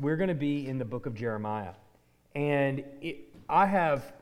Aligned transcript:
we're 0.00 0.16
going 0.16 0.28
to 0.28 0.34
be 0.34 0.66
in 0.66 0.78
the 0.78 0.84
book 0.84 1.06
of 1.06 1.14
Jeremiah. 1.14 1.74
And 2.34 2.84
it, 3.00 3.34
I 3.48 3.66
have, 3.66 4.12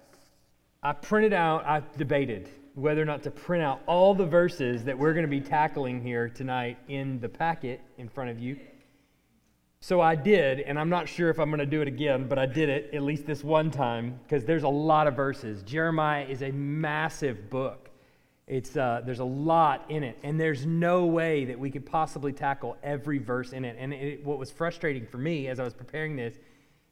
I 0.82 0.92
printed 0.92 1.32
out, 1.32 1.64
I 1.64 1.82
debated 1.96 2.48
whether 2.74 3.02
or 3.02 3.04
not 3.04 3.22
to 3.24 3.30
print 3.30 3.62
out 3.62 3.80
all 3.86 4.14
the 4.14 4.26
verses 4.26 4.84
that 4.84 4.96
we're 4.96 5.12
going 5.12 5.24
to 5.24 5.30
be 5.30 5.40
tackling 5.40 6.00
here 6.00 6.28
tonight 6.28 6.78
in 6.88 7.20
the 7.20 7.28
packet 7.28 7.80
in 7.96 8.08
front 8.08 8.30
of 8.30 8.38
you. 8.38 8.56
So 9.80 10.00
I 10.00 10.16
did, 10.16 10.60
and 10.60 10.78
I'm 10.78 10.88
not 10.88 11.08
sure 11.08 11.30
if 11.30 11.38
I'm 11.38 11.50
going 11.50 11.60
to 11.60 11.66
do 11.66 11.82
it 11.82 11.88
again, 11.88 12.26
but 12.28 12.38
I 12.38 12.46
did 12.46 12.68
it 12.68 12.92
at 12.92 13.02
least 13.02 13.26
this 13.26 13.44
one 13.44 13.70
time 13.70 14.18
because 14.24 14.44
there's 14.44 14.64
a 14.64 14.68
lot 14.68 15.06
of 15.06 15.14
verses. 15.14 15.62
Jeremiah 15.62 16.24
is 16.24 16.42
a 16.42 16.50
massive 16.50 17.48
book. 17.48 17.87
It's, 18.48 18.76
uh, 18.76 19.02
there's 19.04 19.18
a 19.18 19.24
lot 19.24 19.84
in 19.90 20.02
it, 20.02 20.18
and 20.22 20.40
there's 20.40 20.64
no 20.64 21.06
way 21.06 21.44
that 21.44 21.58
we 21.58 21.70
could 21.70 21.84
possibly 21.84 22.32
tackle 22.32 22.76
every 22.82 23.18
verse 23.18 23.52
in 23.52 23.64
it. 23.64 23.76
And 23.78 23.92
it, 23.92 24.24
what 24.24 24.38
was 24.38 24.50
frustrating 24.50 25.06
for 25.06 25.18
me 25.18 25.48
as 25.48 25.60
I 25.60 25.64
was 25.64 25.74
preparing 25.74 26.16
this 26.16 26.34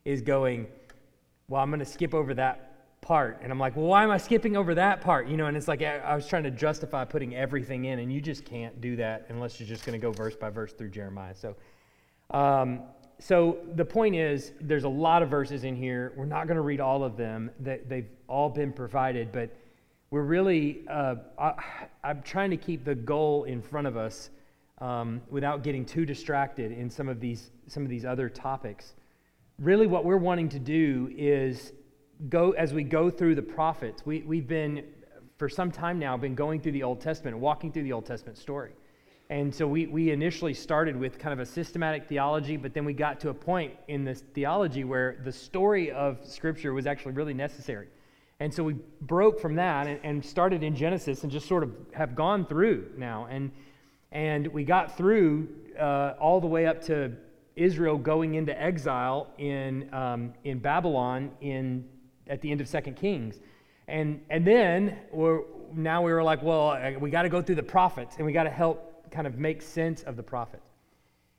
is 0.05 0.21
going, 0.21 0.67
well, 1.49 1.63
I'm 1.63 1.71
going 1.71 1.81
to 1.81 1.87
skip 1.87 2.13
over 2.13 2.35
that 2.35 3.01
part. 3.01 3.39
And 3.43 3.51
I'm 3.51 3.59
like, 3.59 3.75
well, 3.75 3.87
why 3.87 4.05
am 4.05 4.11
I 4.11 4.19
skipping 4.19 4.57
over 4.57 4.75
that 4.75 5.01
part? 5.01 5.29
You 5.29 5.37
know, 5.37 5.47
and 5.47 5.57
it's 5.57 5.69
like 5.69 5.83
I, 5.83 5.99
I 5.99 6.15
was 6.15 6.27
trying 6.27 6.45
to 6.45 6.51
justify 6.51 7.05
putting 7.05 7.35
everything 7.35 7.87
in, 7.87 8.01
and 8.01 8.13
you 8.13 8.21
just 8.21 8.45
can't 8.45 8.81
do 8.81 8.97
that 8.97 9.27
unless 9.31 9.59
you're 9.59 9.69
just 9.69 9.87
going 9.87 9.99
to 9.99 10.05
go 10.05 10.13
verse 10.13 10.37
by 10.37 10.51
verse 10.51 10.73
through 10.73 10.91
Jeremiah. 10.91 11.35
So 11.35 11.57
um, 12.31 12.83
so 13.19 13.59
the 13.75 13.85
point 13.85 14.15
is, 14.15 14.53
there's 14.61 14.85
a 14.85 14.89
lot 14.89 15.23
of 15.23 15.31
verses 15.31 15.65
in 15.65 15.75
here. 15.75 16.13
We're 16.17 16.27
not 16.27 16.47
going 16.47 16.57
to 16.57 16.63
read 16.63 16.81
all 16.81 17.03
of 17.03 17.17
them. 17.17 17.51
They, 17.61 17.81
they've 17.87 18.09
all 18.29 18.51
been 18.51 18.73
provided, 18.73 19.33
but 19.33 19.57
we're 20.11 20.23
really, 20.23 20.85
uh, 20.89 21.17
I, 21.39 21.55
am 22.05 22.23
trying 22.23 22.51
to 22.51 22.57
keep 22.57 22.85
the 22.85 22.95
goal 22.95 23.45
in 23.45 23.61
front 23.61 23.87
of 23.87 23.97
us 23.97 24.31
um, 24.79 25.21
without 25.31 25.63
getting 25.63 25.85
too 25.85 26.07
distracted 26.07 26.71
in 26.71 26.91
some 26.91 27.09
of 27.09 27.21
these 27.21 27.51
some 27.67 27.83
of 27.83 27.89
these 27.89 28.05
other 28.05 28.29
topics. 28.29 28.95
Really, 29.59 29.87
what 29.87 30.05
we're 30.05 30.17
wanting 30.19 30.49
to 30.51 30.59
do 30.59 31.13
is 31.17 31.73
go 32.29 32.53
as 32.53 32.73
we 32.73 32.85
go 32.85 33.11
through 33.11 33.35
the 33.35 33.43
prophets. 33.43 34.05
We, 34.07 34.21
we've 34.21 34.47
been 34.47 34.85
for 35.39 35.49
some 35.49 35.71
time 35.71 35.99
now 35.99 36.17
been 36.17 36.35
going 36.35 36.61
through 36.61 36.73
the 36.73 36.83
Old 36.83 37.01
Testament, 37.01 37.39
walking 37.39 37.73
through 37.73 37.83
the 37.83 37.93
Old 37.93 38.07
Testament 38.07 38.39
story. 38.39 38.73
And 39.29 39.53
so 39.53 39.67
we, 39.67 39.87
we 39.87 40.13
initially 40.13 40.55
started 40.55 40.97
with 40.97 41.19
kind 41.19 41.33
of 41.33 41.41
a 41.41 41.47
systematic 41.47 42.09
theology, 42.09 42.57
but 42.57 42.73
then 42.73 42.85
we 42.85 42.93
got 42.93 43.19
to 43.21 43.31
a 43.31 43.35
point 43.35 43.73
in 43.89 44.05
this 44.05 44.23
theology 44.35 44.85
where 44.85 45.19
the 45.25 45.33
story 45.33 45.91
of 45.91 46.25
Scripture 46.25 46.73
was 46.73 46.87
actually 46.87 47.13
really 47.13 47.35
necessary. 47.35 47.89
And 48.39 48.53
so 48.53 48.63
we 48.63 48.77
broke 49.01 49.41
from 49.41 49.55
that 49.57 49.87
and, 49.87 49.99
and 50.03 50.25
started 50.25 50.63
in 50.63 50.77
Genesis 50.77 51.23
and 51.23 51.33
just 51.33 51.49
sort 51.49 51.63
of 51.63 51.73
have 51.93 52.15
gone 52.15 52.45
through 52.47 52.91
now. 52.97 53.27
And, 53.31 53.51
and 54.13 54.47
we 54.49 54.65
got 54.65 54.97
through 54.97 55.49
uh, 55.79 56.15
all 56.21 56.41
the 56.41 56.47
way 56.47 56.67
up 56.67 56.83
to 56.87 57.13
Israel 57.57 57.97
going 57.97 58.35
into 58.35 58.61
exile 58.61 59.29
in, 59.39 59.93
um, 59.95 60.35
in 60.45 60.59
Babylon 60.59 61.31
in, 61.41 61.87
at 62.27 62.43
the 62.43 62.51
end 62.51 62.61
of 62.61 62.69
Second 62.69 62.97
Kings. 62.97 63.41
And, 63.89 64.21
and 64.29 64.47
then 64.47 64.99
we're, 65.13 65.41
now 65.75 66.03
we 66.03 66.13
were 66.13 66.23
like, 66.23 66.43
well, 66.43 66.79
we 67.01 67.09
got 67.11 67.23
to 67.23 67.29
go 67.31 67.41
through 67.41 67.55
the 67.55 67.63
prophets 67.63 68.17
and 68.17 68.27
we 68.27 68.33
got 68.33 68.45
to 68.45 68.51
help 68.51 69.11
kind 69.11 69.27
of 69.27 69.39
make 69.39 69.63
sense 69.63 70.03
of 70.03 70.17
the 70.17 70.23
prophets. 70.23 70.69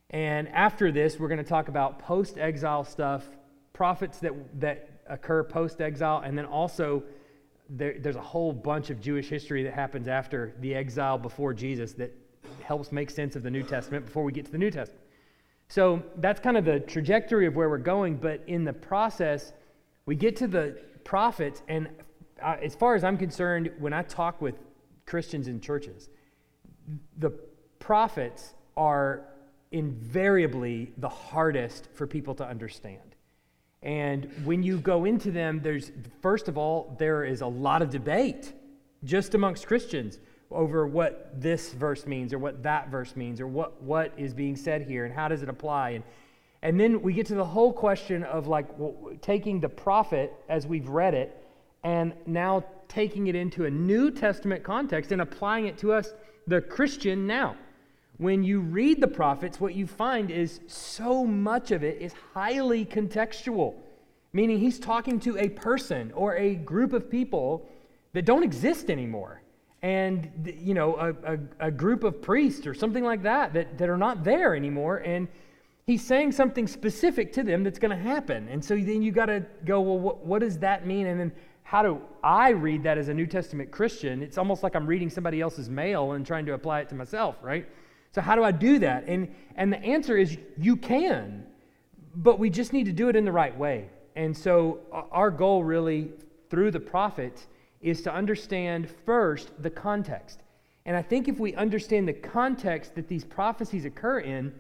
And 0.10 0.48
after 0.50 0.92
this, 0.92 1.20
we're 1.20 1.28
going 1.28 1.44
to 1.44 1.44
talk 1.44 1.68
about 1.68 2.00
post 2.00 2.38
exile 2.38 2.86
stuff, 2.86 3.28
prophets 3.74 4.20
that, 4.20 4.34
that 4.62 4.97
occur 5.10 5.44
post 5.44 5.82
exile, 5.82 6.22
and 6.24 6.38
then 6.38 6.46
also 6.46 7.04
there, 7.70 7.96
there's 8.00 8.16
a 8.16 8.22
whole 8.22 8.54
bunch 8.54 8.90
of 8.90 9.02
Jewish 9.02 9.28
history 9.28 9.64
that 9.64 9.74
happens 9.74 10.08
after 10.08 10.54
the 10.60 10.74
exile 10.74 11.18
before 11.18 11.54
Jesus 11.54 11.94
that 11.94 12.16
helps 12.62 12.92
make 12.92 13.10
sense 13.10 13.36
of 13.36 13.44
the 13.44 13.52
New 13.52 13.64
Testament 13.64 14.06
before 14.06 14.24
we 14.24 14.32
get 14.32 14.46
to 14.46 14.52
the 14.52 14.58
New 14.58 14.72
Testament. 14.72 15.04
So 15.70 16.02
that's 16.18 16.40
kind 16.40 16.58
of 16.58 16.64
the 16.64 16.80
trajectory 16.80 17.46
of 17.46 17.56
where 17.56 17.70
we're 17.70 17.78
going, 17.78 18.16
but 18.18 18.42
in 18.48 18.64
the 18.64 18.74
process, 18.74 19.52
we 20.06 20.16
get 20.16 20.36
to 20.38 20.48
the 20.48 20.78
prophets, 21.04 21.62
and 21.68 21.90
as 22.42 22.76
far 22.76 22.96
as 22.96 23.04
I'm 23.04 23.18
concerned, 23.18 23.72
when 23.80 23.94
I 23.94 24.04
talk 24.04 24.42
with 24.42 24.56
Christians 25.06 25.48
in 25.48 25.60
churches, 25.60 26.10
the 27.18 27.32
prophets 27.80 28.54
are 28.78 29.26
invariably 29.72 30.94
the 30.98 31.10
hardest 31.10 31.90
for 31.94 32.08
people 32.08 32.34
to 32.36 32.48
understand. 32.48 33.07
And 33.88 34.30
when 34.44 34.64
you 34.64 34.80
go 34.80 35.06
into 35.06 35.32
them, 35.32 35.62
there's, 35.64 35.94
first 36.22 36.50
of 36.50 36.58
all, 36.58 36.94
there 37.00 37.24
is 37.24 37.40
a 37.40 37.48
lot 37.48 37.82
of 37.82 37.90
debate 37.90 38.52
just 39.06 39.34
amongst 39.34 39.66
Christians 39.66 40.20
over 40.52 40.86
what 40.86 41.32
this 41.40 41.72
verse 41.72 42.06
means 42.06 42.34
or 42.34 42.38
what 42.38 42.62
that 42.64 42.90
verse 42.90 43.16
means 43.16 43.40
or 43.40 43.48
what, 43.48 43.82
what 43.82 44.12
is 44.18 44.34
being 44.34 44.58
said 44.58 44.82
here 44.82 45.06
and 45.06 45.14
how 45.14 45.30
does 45.30 45.42
it 45.42 45.48
apply. 45.48 45.92
And, 45.92 46.04
and 46.64 46.78
then 46.78 47.02
we 47.02 47.14
get 47.14 47.28
to 47.28 47.36
the 47.36 47.46
whole 47.46 47.72
question 47.72 48.24
of 48.24 48.48
like 48.48 48.78
well, 48.78 48.94
taking 49.22 49.62
the 49.62 49.70
prophet 49.70 50.34
as 50.50 50.68
we've 50.68 50.90
read 50.90 51.14
it 51.14 51.48
and 51.86 52.14
now 52.26 52.66
taking 52.90 53.28
it 53.28 53.36
into 53.36 53.68
a 53.68 53.72
New 53.72 54.12
Testament 54.12 54.66
context 54.66 55.14
and 55.14 55.22
applying 55.22 55.66
it 55.66 55.78
to 55.78 55.94
us, 55.94 56.14
the 56.46 56.60
Christian, 56.60 57.26
now 57.26 57.56
when 58.18 58.44
you 58.44 58.60
read 58.60 59.00
the 59.00 59.08
prophets, 59.08 59.60
what 59.60 59.76
you 59.76 59.86
find 59.86 60.32
is 60.32 60.60
so 60.68 61.24
much 61.26 61.72
of 61.72 61.84
it 61.84 62.02
is 62.02 62.14
highly 62.34 62.86
contextual, 62.86 63.76
meaning 64.34 64.60
he's 64.60 64.80
talking 64.80 65.20
to 65.20 65.38
a 65.38 65.50
person 65.50 66.12
or 66.14 66.36
a 66.36 66.56
group 66.56 66.94
of 66.94 67.10
people 67.10 67.68
that 68.14 68.26
don't 68.26 68.44
exist 68.44 68.90
anymore. 68.90 69.42
And, 69.84 70.52
you 70.60 70.74
know, 70.74 70.96
a, 70.96 71.34
a, 71.34 71.68
a 71.68 71.72
group 71.72 72.04
of 72.04 72.20
priests 72.22 72.66
or 72.66 72.74
something 72.74 73.04
like 73.04 73.22
that, 73.24 73.54
that 73.54 73.78
that 73.78 73.90
are 73.90 73.98
not 73.98 74.24
there 74.24 74.56
anymore. 74.56 74.98
And 74.98 75.28
he's 75.86 76.04
saying 76.04 76.32
something 76.32 76.68
specific 76.68 77.32
to 77.34 77.44
them 77.44 77.64
that's 77.64 77.78
going 77.78 77.96
to 77.96 78.04
happen. 78.04 78.48
And 78.50 78.64
so 78.64 78.76
then 78.76 79.04
you 79.04 79.12
got 79.12 79.28
to 79.28 79.46
go, 79.66 79.82
well, 79.82 80.00
what, 80.00 80.26
what 80.26 80.40
does 80.40 80.58
that 80.60 80.88
mean? 80.88 81.06
And 81.06 81.20
then 81.20 81.32
how 81.62 81.84
do 81.84 82.02
I 82.24 82.50
read 82.50 82.84
that 82.84 82.98
as 82.98 83.10
a 83.10 83.14
New 83.14 83.28
Testament 83.28 83.70
Christian? 83.70 84.24
It's 84.24 84.40
almost 84.40 84.64
like 84.64 84.76
I'm 84.76 84.88
reading 84.88 85.12
somebody 85.12 85.40
else's 85.40 85.70
mail 85.70 86.14
and 86.14 86.26
trying 86.26 86.48
to 86.48 86.54
apply 86.54 86.80
it 86.80 86.90
to 86.90 86.96
myself, 86.96 87.36
right? 87.44 87.68
So, 88.18 88.22
how 88.22 88.34
do 88.34 88.44
I 88.44 88.52
do 88.52 88.80
that? 88.80 89.04
And, 89.08 89.32
and 89.58 89.72
the 89.72 89.78
answer 89.78 90.18
is 90.18 90.40
you 90.58 90.76
can, 90.76 91.46
but 92.16 92.40
we 92.40 92.50
just 92.50 92.74
need 92.74 92.86
to 92.86 92.92
do 92.92 93.10
it 93.10 93.16
in 93.16 93.26
the 93.26 93.32
right 93.32 93.56
way. 93.56 93.92
And 94.16 94.36
so, 94.36 94.80
uh, 94.92 95.04
our 95.12 95.30
goal 95.30 95.64
really 95.64 96.10
through 96.50 96.72
the 96.72 96.80
prophets 96.80 97.46
is 97.80 98.02
to 98.02 98.12
understand 98.12 98.90
first 99.06 99.52
the 99.62 99.70
context. 99.70 100.40
And 100.88 100.98
I 100.98 101.04
think 101.04 101.28
if 101.28 101.38
we 101.38 101.54
understand 101.54 102.08
the 102.08 102.14
context 102.14 102.96
that 102.96 103.08
these 103.08 103.24
prophecies 103.24 103.86
occur 103.86 104.22
in, 104.22 104.52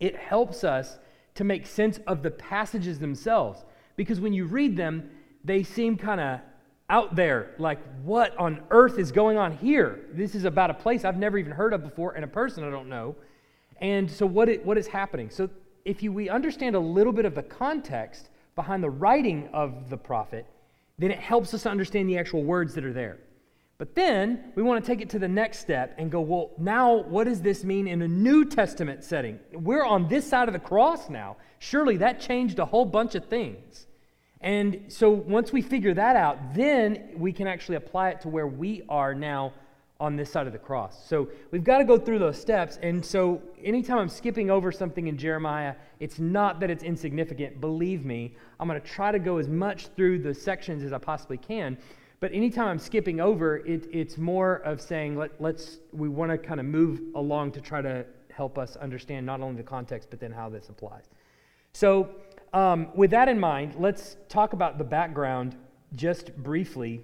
it 0.00 0.16
helps 0.16 0.64
us 0.64 0.98
to 1.36 1.44
make 1.44 1.68
sense 1.68 2.00
of 2.08 2.24
the 2.24 2.32
passages 2.32 2.98
themselves. 2.98 3.64
Because 3.94 4.18
when 4.18 4.32
you 4.32 4.46
read 4.46 4.76
them, 4.76 5.08
they 5.44 5.62
seem 5.62 5.96
kind 5.96 6.20
of 6.20 6.40
out 6.92 7.16
there, 7.16 7.54
like, 7.58 7.78
what 8.02 8.36
on 8.36 8.60
earth 8.70 8.98
is 8.98 9.10
going 9.10 9.38
on 9.38 9.56
here? 9.56 10.00
This 10.12 10.34
is 10.34 10.44
about 10.44 10.68
a 10.68 10.74
place 10.74 11.06
I've 11.06 11.16
never 11.16 11.38
even 11.38 11.50
heard 11.50 11.72
of 11.72 11.82
before 11.82 12.12
and 12.12 12.22
a 12.22 12.28
person 12.28 12.64
I 12.64 12.70
don't 12.70 12.90
know. 12.90 13.16
And 13.80 14.08
so, 14.10 14.26
what, 14.26 14.50
it, 14.50 14.64
what 14.64 14.76
is 14.76 14.86
happening? 14.86 15.30
So, 15.30 15.48
if 15.86 16.02
you, 16.02 16.12
we 16.12 16.28
understand 16.28 16.76
a 16.76 16.80
little 16.80 17.12
bit 17.12 17.24
of 17.24 17.34
the 17.34 17.42
context 17.42 18.28
behind 18.54 18.82
the 18.84 18.90
writing 18.90 19.48
of 19.54 19.88
the 19.88 19.96
prophet, 19.96 20.46
then 20.98 21.10
it 21.10 21.18
helps 21.18 21.54
us 21.54 21.62
to 21.62 21.70
understand 21.70 22.10
the 22.10 22.18
actual 22.18 22.44
words 22.44 22.74
that 22.74 22.84
are 22.84 22.92
there. 22.92 23.18
But 23.78 23.94
then 23.94 24.52
we 24.54 24.62
want 24.62 24.84
to 24.84 24.86
take 24.86 25.00
it 25.00 25.08
to 25.10 25.18
the 25.18 25.26
next 25.26 25.60
step 25.60 25.94
and 25.96 26.10
go, 26.10 26.20
well, 26.20 26.50
now 26.58 27.02
what 27.02 27.24
does 27.24 27.40
this 27.40 27.64
mean 27.64 27.88
in 27.88 28.02
a 28.02 28.06
New 28.06 28.44
Testament 28.44 29.02
setting? 29.02 29.40
We're 29.52 29.84
on 29.84 30.08
this 30.08 30.28
side 30.28 30.46
of 30.46 30.52
the 30.52 30.60
cross 30.60 31.08
now. 31.08 31.38
Surely 31.58 31.96
that 31.96 32.20
changed 32.20 32.58
a 32.58 32.66
whole 32.66 32.84
bunch 32.84 33.14
of 33.14 33.24
things. 33.24 33.86
And 34.42 34.84
so 34.88 35.10
once 35.10 35.52
we 35.52 35.62
figure 35.62 35.94
that 35.94 36.16
out, 36.16 36.54
then 36.54 37.10
we 37.16 37.32
can 37.32 37.46
actually 37.46 37.76
apply 37.76 38.10
it 38.10 38.20
to 38.22 38.28
where 38.28 38.46
we 38.46 38.82
are 38.88 39.14
now 39.14 39.52
on 40.00 40.16
this 40.16 40.30
side 40.32 40.48
of 40.48 40.52
the 40.52 40.58
cross. 40.58 41.06
So 41.06 41.28
we've 41.52 41.62
got 41.62 41.78
to 41.78 41.84
go 41.84 41.96
through 41.96 42.18
those 42.18 42.40
steps. 42.40 42.76
And 42.82 43.04
so 43.04 43.40
anytime 43.62 43.98
I'm 43.98 44.08
skipping 44.08 44.50
over 44.50 44.72
something 44.72 45.06
in 45.06 45.16
Jeremiah, 45.16 45.76
it's 46.00 46.18
not 46.18 46.58
that 46.58 46.70
it's 46.70 46.82
insignificant. 46.82 47.60
Believe 47.60 48.04
me, 48.04 48.34
I'm 48.58 48.66
going 48.66 48.80
to 48.80 48.86
try 48.86 49.12
to 49.12 49.20
go 49.20 49.38
as 49.38 49.46
much 49.46 49.86
through 49.94 50.18
the 50.18 50.34
sections 50.34 50.82
as 50.82 50.92
I 50.92 50.98
possibly 50.98 51.38
can. 51.38 51.78
But 52.18 52.32
anytime 52.32 52.66
I'm 52.66 52.78
skipping 52.80 53.20
over, 53.20 53.58
it, 53.58 53.88
it's 53.92 54.18
more 54.18 54.56
of 54.64 54.80
saying, 54.80 55.16
let, 55.16 55.40
let's, 55.40 55.78
we 55.92 56.08
want 56.08 56.32
to 56.32 56.38
kind 56.38 56.58
of 56.58 56.66
move 56.66 57.00
along 57.14 57.52
to 57.52 57.60
try 57.60 57.80
to 57.80 58.04
help 58.32 58.58
us 58.58 58.74
understand 58.76 59.24
not 59.24 59.40
only 59.40 59.56
the 59.56 59.62
context, 59.62 60.10
but 60.10 60.18
then 60.18 60.32
how 60.32 60.48
this 60.48 60.68
applies. 60.68 61.04
So 61.74 62.10
um, 62.52 62.88
with 62.94 63.10
that 63.10 63.28
in 63.28 63.38
mind, 63.38 63.76
let's 63.78 64.16
talk 64.28 64.52
about 64.52 64.78
the 64.78 64.84
background 64.84 65.56
just 65.94 66.36
briefly. 66.36 67.02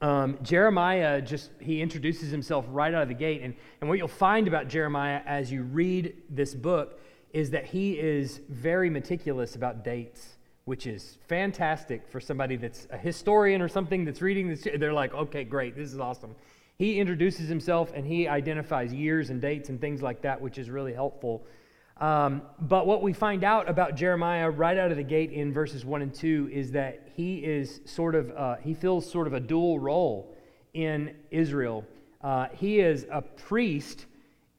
Um, 0.00 0.38
Jeremiah 0.42 1.20
just 1.20 1.50
he 1.60 1.82
introduces 1.82 2.30
himself 2.30 2.64
right 2.68 2.92
out 2.92 3.02
of 3.02 3.08
the 3.08 3.14
gate, 3.14 3.42
and, 3.42 3.54
and 3.80 3.88
what 3.88 3.98
you'll 3.98 4.08
find 4.08 4.48
about 4.48 4.68
Jeremiah 4.68 5.20
as 5.26 5.52
you 5.52 5.62
read 5.62 6.14
this 6.30 6.54
book 6.54 6.98
is 7.32 7.50
that 7.50 7.66
he 7.66 7.92
is 7.92 8.40
very 8.48 8.90
meticulous 8.90 9.54
about 9.54 9.84
dates, 9.84 10.36
which 10.64 10.86
is 10.86 11.18
fantastic 11.28 12.08
for 12.08 12.18
somebody 12.18 12.56
that's 12.56 12.88
a 12.90 12.96
historian 12.96 13.62
or 13.62 13.68
something 13.68 14.04
that's 14.04 14.20
reading 14.20 14.48
this. 14.48 14.66
They're 14.78 14.92
like, 14.92 15.14
okay, 15.14 15.44
great, 15.44 15.76
this 15.76 15.92
is 15.92 15.98
awesome. 15.98 16.34
He 16.78 16.98
introduces 16.98 17.48
himself 17.48 17.92
and 17.94 18.06
he 18.06 18.26
identifies 18.26 18.92
years 18.92 19.28
and 19.30 19.40
dates 19.40 19.68
and 19.68 19.80
things 19.80 20.02
like 20.02 20.22
that, 20.22 20.40
which 20.40 20.58
is 20.58 20.70
really 20.70 20.94
helpful 20.94 21.44
Um, 22.00 22.40
but 22.58 22.86
what 22.86 23.02
we 23.02 23.12
find 23.12 23.44
out 23.44 23.68
about 23.68 23.94
Jeremiah 23.94 24.48
right 24.48 24.78
out 24.78 24.90
of 24.90 24.96
the 24.96 25.02
gate 25.02 25.32
in 25.32 25.52
verses 25.52 25.84
1 25.84 26.00
and 26.00 26.14
2 26.14 26.48
is 26.50 26.72
that 26.72 27.08
he 27.14 27.44
is 27.44 27.80
sort 27.84 28.14
of, 28.14 28.30
uh, 28.30 28.56
he 28.56 28.72
fills 28.72 29.10
sort 29.10 29.26
of 29.26 29.34
a 29.34 29.40
dual 29.40 29.78
role 29.78 30.34
in 30.72 31.14
Israel. 31.30 31.84
Uh, 32.22 32.46
he 32.54 32.80
is 32.80 33.06
a 33.10 33.20
priest, 33.20 34.06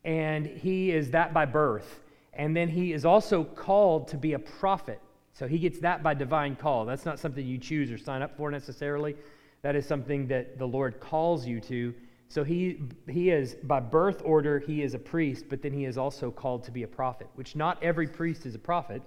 and 0.04 0.46
he 0.46 0.92
is 0.92 1.12
that 1.12 1.34
by 1.34 1.46
birth. 1.46 2.02
And 2.34 2.56
then 2.56 2.70
he 2.70 2.94
is 2.94 3.06
also 3.06 3.44
called 3.44 4.08
to 4.10 4.18
be 4.18 4.34
a 4.34 4.40
prophet. 4.40 5.02
So 5.34 5.48
he 5.48 5.58
gets 5.58 5.80
that 5.80 6.04
by 6.04 6.14
divine 6.14 6.56
call. 6.56 6.86
That's 6.86 7.06
not 7.06 7.20
something 7.20 7.46
you 7.46 7.58
choose 7.58 7.92
or 7.92 7.98
sign 7.98 8.22
up 8.22 8.38
for 8.38 8.52
necessarily. 8.52 9.16
That 9.64 9.76
is 9.76 9.86
something 9.86 10.28
that 10.28 10.60
the 10.60 10.68
Lord 10.68 11.00
calls 11.00 11.48
you 11.48 11.60
to. 11.62 11.94
So 12.32 12.46
he, 12.46 12.80
he 13.10 13.30
is, 13.30 13.56
by 13.56 13.82
birth 13.82 14.22
order, 14.24 14.58
he 14.58 14.84
is 14.84 14.94
a 14.94 15.00
priest, 15.00 15.48
but 15.50 15.62
then 15.62 15.74
he 15.74 15.84
is 15.84 15.98
also 15.98 16.32
called 16.32 16.64
to 16.64 16.72
be 16.72 16.84
a 16.84 16.88
prophet, 16.88 17.28
which 17.36 17.58
not 17.58 17.84
every 17.84 18.08
priest 18.08 18.46
is 18.46 18.56
a 18.56 18.60
prophet, 18.60 19.02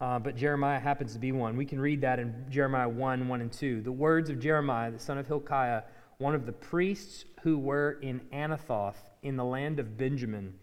uh, 0.00 0.18
but 0.18 0.36
Jeremiah 0.36 0.80
happens 0.80 1.12
to 1.12 1.18
be 1.18 1.32
one. 1.32 1.54
We 1.58 1.66
can 1.66 1.78
read 1.78 2.00
that 2.00 2.18
in 2.18 2.34
Jeremiah 2.48 2.88
1 2.88 3.28
1 3.28 3.40
and 3.42 3.52
2. 3.52 3.82
The 3.82 3.92
words 3.92 4.30
of 4.30 4.40
Jeremiah, 4.40 4.90
the 4.90 4.98
son 4.98 5.18
of 5.18 5.26
Hilkiah, 5.26 5.82
one 6.16 6.34
of 6.34 6.46
the 6.46 6.52
priests 6.52 7.26
who 7.42 7.58
were 7.58 7.98
in 8.00 8.20
Anathoth 8.32 9.10
in 9.22 9.36
the 9.36 9.44
land 9.44 9.78
of 9.78 9.98
Benjamin, 9.98 10.54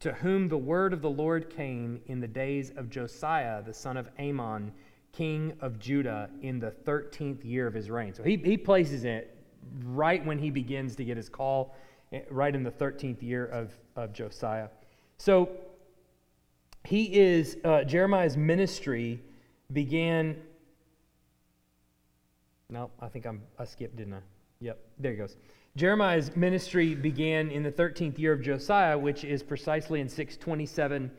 to 0.00 0.14
whom 0.14 0.48
the 0.48 0.56
word 0.56 0.94
of 0.94 1.02
the 1.02 1.10
Lord 1.10 1.50
came 1.50 2.00
in 2.06 2.18
the 2.18 2.26
days 2.26 2.72
of 2.76 2.88
Josiah, 2.88 3.62
the 3.62 3.74
son 3.74 3.98
of 3.98 4.08
Amon, 4.18 4.72
king 5.12 5.52
of 5.60 5.78
Judah, 5.78 6.30
in 6.40 6.60
the 6.60 6.70
13th 6.70 7.44
year 7.44 7.66
of 7.66 7.74
his 7.74 7.90
reign. 7.90 8.14
So 8.14 8.22
he, 8.22 8.36
he 8.38 8.56
places 8.56 9.04
it 9.04 9.37
right 9.84 10.24
when 10.24 10.38
he 10.38 10.50
begins 10.50 10.96
to 10.96 11.04
get 11.04 11.16
his 11.16 11.28
call, 11.28 11.74
eh, 12.12 12.20
right 12.30 12.54
in 12.54 12.62
the 12.62 12.70
13th 12.70 13.22
year 13.22 13.46
of, 13.46 13.72
of 13.96 14.12
Josiah. 14.12 14.68
So 15.18 15.50
he 16.84 17.14
is, 17.14 17.56
uh, 17.64 17.84
Jeremiah's 17.84 18.36
ministry 18.36 19.20
began. 19.72 20.36
No, 22.70 22.90
I 23.00 23.08
think 23.08 23.26
I'm, 23.26 23.42
I 23.58 23.64
skipped, 23.64 23.96
didn't 23.96 24.14
I? 24.14 24.20
Yep, 24.60 24.78
there 24.98 25.12
he 25.12 25.18
goes. 25.18 25.36
Jeremiah's 25.76 26.34
ministry 26.34 26.94
began 26.94 27.50
in 27.50 27.62
the 27.62 27.70
13th 27.70 28.18
year 28.18 28.32
of 28.32 28.42
Josiah, 28.42 28.98
which 28.98 29.24
is 29.24 29.42
precisely 29.42 30.00
in 30.00 30.08
627, 30.08 31.10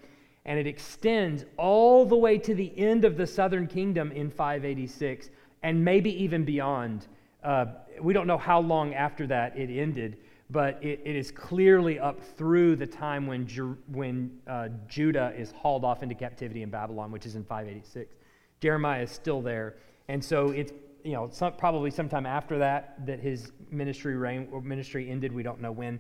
and 0.45 0.59
it 0.59 0.67
extends 0.67 1.45
all 1.57 2.05
the 2.05 2.17
way 2.17 2.37
to 2.37 2.53
the 2.53 2.77
end 2.77 3.05
of 3.05 3.15
the 3.15 3.25
southern 3.25 3.67
kingdom 3.67 4.11
in 4.11 4.29
586, 4.29 5.29
and 5.63 5.83
maybe 5.83 6.11
even 6.21 6.43
beyond. 6.43 7.07
Uh, 7.43 7.65
we 8.01 8.13
don't 8.13 8.27
know 8.27 8.37
how 8.37 8.59
long 8.59 8.93
after 8.93 9.25
that 9.27 9.57
it 9.57 9.69
ended, 9.69 10.17
but 10.49 10.83
it, 10.83 11.01
it 11.05 11.15
is 11.15 11.31
clearly 11.31 11.99
up 11.99 12.21
through 12.21 12.75
the 12.75 12.87
time 12.87 13.27
when, 13.27 13.47
Ju- 13.47 13.77
when 13.91 14.31
uh, 14.47 14.69
Judah 14.87 15.33
is 15.37 15.51
hauled 15.51 15.85
off 15.85 16.03
into 16.03 16.15
captivity 16.15 16.63
in 16.63 16.69
Babylon, 16.69 17.11
which 17.11 17.25
is 17.25 17.35
in 17.35 17.43
586. 17.43 18.13
Jeremiah 18.59 19.03
is 19.03 19.11
still 19.11 19.41
there. 19.41 19.75
And 20.07 20.23
so 20.23 20.49
it's 20.49 20.73
you 21.03 21.13
know 21.13 21.29
some, 21.31 21.53
probably 21.53 21.91
sometime 21.91 22.25
after 22.25 22.57
that 22.59 23.05
that 23.05 23.19
his 23.19 23.51
ministry 23.71 24.15
reign 24.15 24.49
ministry 24.63 25.09
ended. 25.09 25.31
We 25.31 25.43
don't 25.43 25.61
know 25.61 25.71
when. 25.71 25.99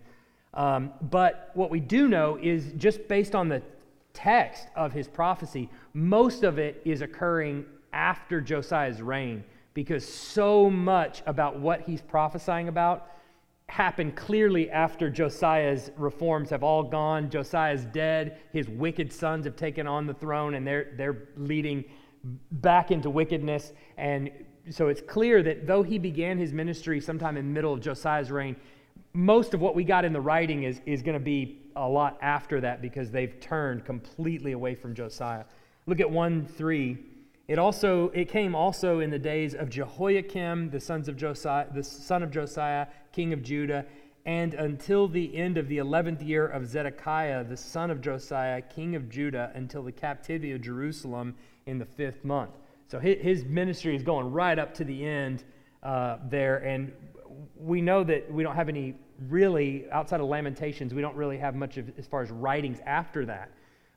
Um, 0.53 0.91
but 1.09 1.51
what 1.53 1.69
we 1.69 1.79
do 1.79 2.07
know 2.07 2.37
is 2.41 2.73
just 2.77 3.07
based 3.07 3.35
on 3.35 3.49
the 3.49 3.61
text 4.13 4.67
of 4.75 4.91
his 4.91 5.07
prophecy, 5.07 5.69
most 5.93 6.43
of 6.43 6.57
it 6.57 6.81
is 6.83 7.01
occurring 7.01 7.65
after 7.93 8.41
Josiah's 8.41 9.01
reign 9.01 9.43
because 9.73 10.07
so 10.07 10.69
much 10.69 11.21
about 11.25 11.59
what 11.59 11.81
he's 11.81 12.01
prophesying 12.01 12.67
about 12.67 13.09
happened 13.67 14.15
clearly 14.15 14.69
after 14.71 15.09
Josiah's 15.09 15.91
reforms 15.95 16.49
have 16.49 16.63
all 16.63 16.83
gone. 16.83 17.29
Josiah's 17.29 17.85
dead. 17.85 18.39
His 18.51 18.67
wicked 18.67 19.13
sons 19.13 19.45
have 19.45 19.55
taken 19.55 19.87
on 19.87 20.07
the 20.07 20.13
throne 20.13 20.55
and 20.55 20.65
they're, 20.65 20.91
they're 20.97 21.29
leading 21.37 21.85
back 22.51 22.91
into 22.91 23.09
wickedness. 23.09 23.73
And 23.97 24.31
so 24.71 24.87
it's 24.87 25.01
clear 25.01 25.43
that 25.43 25.67
though 25.67 25.83
he 25.83 25.99
began 25.99 26.37
his 26.37 26.51
ministry 26.51 26.99
sometime 26.99 27.37
in 27.37 27.47
the 27.47 27.53
middle 27.53 27.73
of 27.73 27.79
Josiah's 27.79 28.31
reign, 28.31 28.55
most 29.13 29.53
of 29.53 29.61
what 29.61 29.75
we 29.75 29.83
got 29.83 30.03
in 30.03 30.13
the 30.13 30.21
writing 30.21 30.63
is, 30.63 30.81
is 30.85 31.01
going 31.01 31.17
to 31.17 31.23
be 31.23 31.61
a 31.75 31.87
lot 31.87 32.17
after 32.21 32.59
that 32.61 32.81
because 32.81 33.11
they've 33.11 33.39
turned 33.39 33.85
completely 33.85 34.51
away 34.51 34.75
from 34.75 34.93
Josiah. 34.93 35.45
Look 35.85 35.99
at 35.99 36.09
1 36.09 36.45
3. 36.45 36.97
It 37.49 37.57
also 37.57 38.09
it 38.09 38.29
came 38.29 38.53
also 38.53 38.99
in 38.99 39.09
the 39.09 39.17
days 39.17 39.55
of 39.55 39.71
Jehoiakim, 39.71 40.69
the 40.69 40.79
sons 40.79 41.09
of 41.09 41.17
Josiah, 41.17 41.65
the 41.73 41.83
son 41.83 42.21
of 42.21 42.29
Josiah, 42.29 42.85
king 43.11 43.33
of 43.33 43.41
Judah, 43.41 43.87
and 44.23 44.53
until 44.53 45.07
the 45.07 45.35
end 45.35 45.57
of 45.57 45.67
the 45.67 45.79
eleventh 45.79 46.21
year 46.21 46.45
of 46.45 46.67
Zedekiah, 46.67 47.43
the 47.43 47.57
son 47.57 47.89
of 47.89 48.01
Josiah, 48.01 48.61
king 48.61 48.95
of 48.95 49.09
Judah, 49.09 49.51
until 49.55 49.81
the 49.81 49.91
captivity 49.91 50.51
of 50.51 50.61
Jerusalem 50.61 51.33
in 51.65 51.79
the 51.79 51.85
fifth 51.85 52.23
month. 52.23 52.51
So 52.87 52.99
his 52.99 53.43
ministry 53.45 53.95
is 53.95 54.03
going 54.03 54.31
right 54.31 54.59
up 54.59 54.75
to 54.75 54.83
the 54.83 55.03
end 55.03 55.43
uh, 55.81 56.17
there, 56.29 56.57
and 56.57 56.91
we 57.57 57.81
know 57.81 58.03
that 58.03 58.31
we 58.31 58.43
don't 58.43 58.55
have 58.55 58.69
any 58.69 58.93
really 59.27 59.89
outside 59.91 60.19
of 60.19 60.27
Lamentations. 60.27 60.93
We 60.93 61.01
don't 61.01 61.15
really 61.15 61.39
have 61.39 61.55
much 61.55 61.77
of 61.77 61.91
as 61.97 62.05
far 62.05 62.21
as 62.21 62.29
writings 62.29 62.77
after 62.85 63.25
that, 63.25 63.49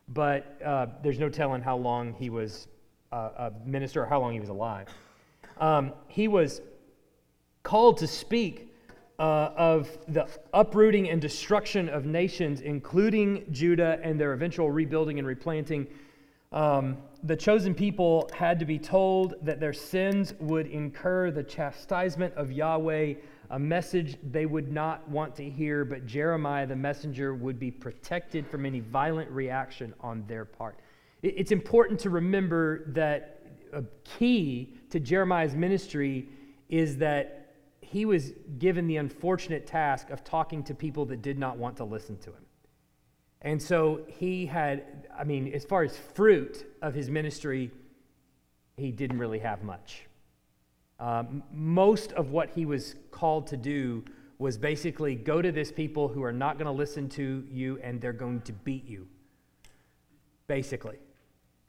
but 0.07 0.59
uh, 0.65 0.87
there's 1.03 1.19
no 1.19 1.29
telling 1.29 1.61
how 1.61 1.77
long 1.77 2.13
he 2.13 2.31
was 2.31 2.67
a 3.13 3.51
minister 3.65 4.03
or 4.03 4.05
how 4.05 4.19
long 4.19 4.33
he 4.33 4.39
was 4.39 4.49
alive. 4.49 4.87
Um, 5.59 5.93
he 6.07 6.27
was 6.27 6.61
called 7.63 7.97
to 7.97 8.07
speak 8.07 8.69
uh, 9.19 9.51
of 9.55 9.89
the 10.07 10.27
uprooting 10.53 11.09
and 11.09 11.21
destruction 11.21 11.87
of 11.89 12.05
nations, 12.05 12.61
including 12.61 13.45
Judah 13.51 13.99
and 14.03 14.19
their 14.19 14.33
eventual 14.33 14.71
rebuilding 14.71 15.19
and 15.19 15.27
replanting. 15.27 15.87
Um, 16.51 16.97
the 17.23 17.35
chosen 17.35 17.73
people 17.73 18.29
had 18.33 18.59
to 18.59 18.65
be 18.65 18.77
told 18.77 19.35
that 19.41 19.59
their 19.59 19.73
sins 19.73 20.33
would 20.39 20.67
incur 20.67 21.31
the 21.31 21.43
chastisement 21.43 22.33
of 22.35 22.51
Yahweh, 22.51 23.13
a 23.49 23.59
message 23.59 24.17
they 24.31 24.45
would 24.45 24.71
not 24.71 25.07
want 25.09 25.35
to 25.37 25.49
hear, 25.49 25.85
but 25.85 26.05
Jeremiah 26.05 26.67
the 26.67 26.75
messenger 26.75 27.33
would 27.33 27.59
be 27.59 27.71
protected 27.71 28.47
from 28.47 28.65
any 28.65 28.81
violent 28.81 29.29
reaction 29.31 29.93
on 30.01 30.23
their 30.27 30.45
part. 30.45 30.79
It's 31.23 31.51
important 31.51 31.99
to 32.01 32.09
remember 32.09 32.83
that 32.91 33.39
a 33.71 33.83
key 34.03 34.75
to 34.89 34.99
Jeremiah's 34.99 35.55
ministry 35.55 36.27
is 36.69 36.97
that 36.97 37.55
he 37.81 38.05
was 38.05 38.33
given 38.59 38.87
the 38.87 38.97
unfortunate 38.97 39.65
task 39.65 40.09
of 40.09 40.23
talking 40.23 40.63
to 40.63 40.75
people 40.75 41.05
that 41.05 41.21
did 41.21 41.39
not 41.39 41.57
want 41.57 41.77
to 41.77 41.85
listen 41.85 42.17
to 42.17 42.29
him. 42.29 42.45
And 43.41 43.61
so 43.61 44.01
he 44.07 44.45
had, 44.45 45.07
I 45.17 45.23
mean, 45.23 45.51
as 45.53 45.63
far 45.63 45.83
as 45.83 45.97
fruit 45.97 46.65
of 46.81 46.93
his 46.93 47.09
ministry, 47.09 47.71
he 48.77 48.91
didn't 48.91 49.17
really 49.17 49.39
have 49.39 49.63
much. 49.63 50.07
Um, 50.99 51.43
most 51.53 52.11
of 52.13 52.31
what 52.31 52.49
he 52.49 52.65
was 52.65 52.95
called 53.11 53.47
to 53.47 53.57
do 53.57 54.03
was 54.39 54.57
basically 54.57 55.15
go 55.15 55.41
to 55.41 55.51
this 55.51 55.71
people 55.71 56.07
who 56.07 56.23
are 56.23 56.33
not 56.33 56.57
going 56.57 56.65
to 56.65 56.71
listen 56.71 57.07
to 57.09 57.45
you 57.49 57.79
and 57.81 58.01
they're 58.01 58.13
going 58.13 58.41
to 58.41 58.53
beat 58.53 58.85
you. 58.85 59.07
Basically. 60.47 60.97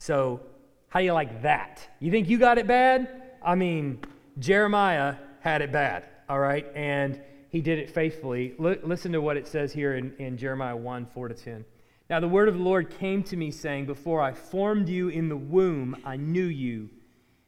So, 0.05 0.43
how 0.89 1.01
do 1.01 1.07
you 1.07 1.15
like 1.15 1.41
that? 1.41 1.89
You 1.99 2.11
think 2.11 2.29
you 2.29 2.37
got 2.37 2.59
it 2.59 2.67
bad? 2.67 3.23
I 3.43 3.55
mean, 3.55 4.01
Jeremiah 4.39 5.15
had 5.41 5.63
it 5.63 5.73
bad, 5.73 6.07
all 6.29 6.41
right? 6.41 6.67
And 6.75 7.23
he 7.49 7.63
did 7.63 7.79
it 7.79 7.89
faithfully. 7.89 8.53
L- 8.63 8.77
listen 8.83 9.13
to 9.13 9.23
what 9.23 9.39
it 9.39 9.47
says 9.47 9.73
here 9.73 9.95
in, 9.95 10.15
in 10.19 10.37
Jeremiah 10.37 10.77
1 10.77 11.07
4 11.07 11.29
to 11.29 11.35
10. 11.35 11.65
Now, 12.11 12.21
the 12.21 12.29
word 12.29 12.49
of 12.49 12.59
the 12.59 12.63
Lord 12.63 12.91
came 12.91 13.23
to 13.23 13.37
me, 13.39 13.51
saying, 13.51 13.87
Before 13.87 14.21
I 14.21 14.35
formed 14.35 14.91
you 14.91 15.09
in 15.09 15.31
the 15.31 15.39
womb, 15.39 15.97
I 16.05 16.17
knew 16.17 16.49
you. 16.49 16.91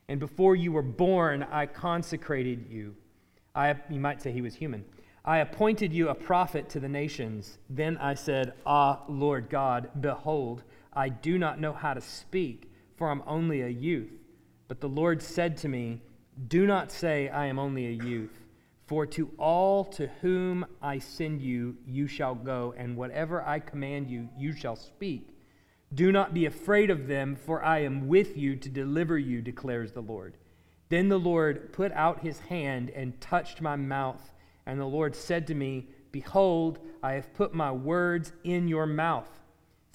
And 0.08 0.18
before 0.18 0.56
you 0.56 0.72
were 0.72 0.80
born, 0.80 1.42
I 1.50 1.66
consecrated 1.66 2.70
you. 2.70 2.96
I, 3.54 3.75
you 3.90 4.00
might 4.00 4.22
say 4.22 4.32
he 4.32 4.40
was 4.40 4.54
human. 4.54 4.82
I 5.26 5.40
appointed 5.40 5.92
you 5.92 6.08
a 6.08 6.14
prophet 6.14 6.70
to 6.70 6.80
the 6.80 6.88
nations. 6.88 7.58
Then 7.68 7.98
I 7.98 8.14
said, 8.14 8.54
Ah, 8.64 9.02
Lord 9.08 9.50
God, 9.50 9.90
behold, 10.00 10.62
I 10.96 11.10
do 11.10 11.38
not 11.38 11.60
know 11.60 11.74
how 11.74 11.92
to 11.94 12.00
speak, 12.00 12.72
for 12.96 13.10
I'm 13.10 13.22
only 13.26 13.60
a 13.60 13.68
youth. 13.68 14.10
But 14.66 14.80
the 14.80 14.88
Lord 14.88 15.22
said 15.22 15.58
to 15.58 15.68
me, 15.68 16.00
Do 16.48 16.66
not 16.66 16.90
say, 16.90 17.28
I 17.28 17.46
am 17.46 17.58
only 17.58 17.86
a 17.86 18.04
youth. 18.04 18.42
For 18.86 19.04
to 19.06 19.30
all 19.36 19.84
to 19.84 20.06
whom 20.22 20.64
I 20.80 20.98
send 20.98 21.42
you, 21.42 21.76
you 21.86 22.06
shall 22.06 22.34
go, 22.34 22.72
and 22.78 22.96
whatever 22.96 23.42
I 23.46 23.58
command 23.58 24.08
you, 24.08 24.28
you 24.38 24.52
shall 24.52 24.76
speak. 24.76 25.28
Do 25.92 26.10
not 26.10 26.34
be 26.34 26.46
afraid 26.46 26.90
of 26.90 27.06
them, 27.06 27.36
for 27.36 27.62
I 27.62 27.80
am 27.80 28.08
with 28.08 28.36
you 28.36 28.56
to 28.56 28.68
deliver 28.68 29.18
you, 29.18 29.42
declares 29.42 29.92
the 29.92 30.02
Lord. 30.02 30.36
Then 30.88 31.08
the 31.08 31.18
Lord 31.18 31.72
put 31.72 31.92
out 31.92 32.20
his 32.20 32.38
hand 32.38 32.90
and 32.90 33.20
touched 33.20 33.60
my 33.60 33.76
mouth, 33.76 34.32
and 34.66 34.80
the 34.80 34.86
Lord 34.86 35.14
said 35.14 35.46
to 35.48 35.54
me, 35.54 35.88
Behold, 36.12 36.78
I 37.02 37.12
have 37.12 37.34
put 37.34 37.52
my 37.52 37.72
words 37.72 38.32
in 38.44 38.68
your 38.68 38.86
mouth. 38.86 39.28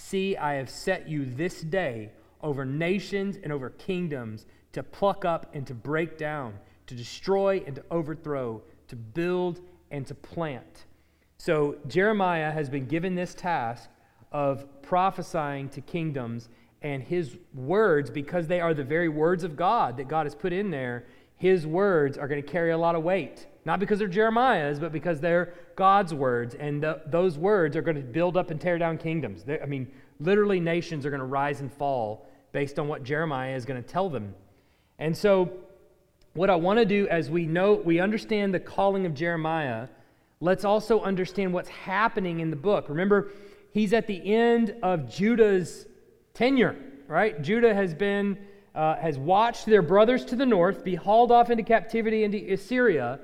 See, 0.03 0.35
I 0.35 0.55
have 0.55 0.69
set 0.69 1.07
you 1.07 1.25
this 1.25 1.61
day 1.61 2.11
over 2.41 2.65
nations 2.65 3.37
and 3.41 3.53
over 3.53 3.69
kingdoms 3.69 4.45
to 4.73 4.83
pluck 4.83 5.23
up 5.25 5.53
and 5.53 5.65
to 5.67 5.73
break 5.73 6.17
down, 6.17 6.55
to 6.87 6.95
destroy 6.95 7.63
and 7.65 7.75
to 7.75 7.83
overthrow, 7.91 8.61
to 8.87 8.95
build 8.95 9.61
and 9.91 10.05
to 10.07 10.15
plant. 10.15 10.85
So 11.37 11.77
Jeremiah 11.87 12.51
has 12.51 12.67
been 12.67 12.87
given 12.87 13.15
this 13.15 13.35
task 13.35 13.89
of 14.31 14.65
prophesying 14.81 15.69
to 15.69 15.81
kingdoms 15.81 16.49
and 16.81 17.03
his 17.03 17.37
words, 17.53 18.09
because 18.09 18.47
they 18.47 18.59
are 18.59 18.73
the 18.73 18.83
very 18.83 19.07
words 19.07 19.43
of 19.43 19.55
God 19.55 19.97
that 19.97 20.07
God 20.07 20.25
has 20.25 20.33
put 20.33 20.51
in 20.51 20.71
there, 20.71 21.05
his 21.37 21.67
words 21.67 22.17
are 22.17 22.27
going 22.27 22.41
to 22.41 22.51
carry 22.51 22.71
a 22.71 22.77
lot 22.77 22.95
of 22.95 23.03
weight. 23.03 23.45
Not 23.63 23.79
because 23.79 23.99
they're 23.99 24.07
Jeremiah's, 24.07 24.79
but 24.79 24.91
because 24.91 25.19
they're 25.19 25.53
God's 25.75 26.13
words. 26.13 26.55
And 26.55 26.81
the, 26.81 27.01
those 27.05 27.37
words 27.37 27.75
are 27.75 27.81
going 27.81 27.95
to 27.95 28.01
build 28.01 28.35
up 28.35 28.49
and 28.49 28.59
tear 28.59 28.77
down 28.77 28.97
kingdoms. 28.97 29.43
They, 29.43 29.59
I 29.59 29.65
mean, 29.65 29.91
literally, 30.19 30.59
nations 30.59 31.05
are 31.05 31.09
going 31.09 31.19
to 31.19 31.25
rise 31.25 31.61
and 31.61 31.71
fall 31.71 32.27
based 32.51 32.79
on 32.79 32.87
what 32.87 33.03
Jeremiah 33.03 33.55
is 33.55 33.65
going 33.65 33.81
to 33.81 33.87
tell 33.87 34.09
them. 34.09 34.33
And 34.99 35.15
so, 35.15 35.51
what 36.33 36.49
I 36.49 36.55
want 36.55 36.79
to 36.79 36.85
do 36.85 37.07
as 37.07 37.29
we 37.29 37.45
know, 37.45 37.73
we 37.73 37.99
understand 37.99 38.53
the 38.53 38.59
calling 38.59 39.05
of 39.05 39.13
Jeremiah, 39.13 39.87
let's 40.39 40.65
also 40.65 41.01
understand 41.01 41.53
what's 41.53 41.69
happening 41.69 42.39
in 42.39 42.49
the 42.49 42.55
book. 42.55 42.85
Remember, 42.89 43.31
he's 43.71 43.93
at 43.93 44.07
the 44.07 44.33
end 44.33 44.75
of 44.81 45.09
Judah's 45.09 45.85
tenure, 46.33 46.75
right? 47.07 47.41
Judah 47.41 47.73
has 47.73 47.93
been, 47.93 48.37
uh, 48.73 48.95
has 48.95 49.17
watched 49.17 49.65
their 49.65 49.81
brothers 49.81 50.23
to 50.25 50.35
the 50.35 50.45
north 50.45 50.83
be 50.83 50.95
hauled 50.95 51.31
off 51.31 51.49
into 51.49 51.63
captivity 51.63 52.23
into 52.23 52.53
Assyria, 52.53 53.19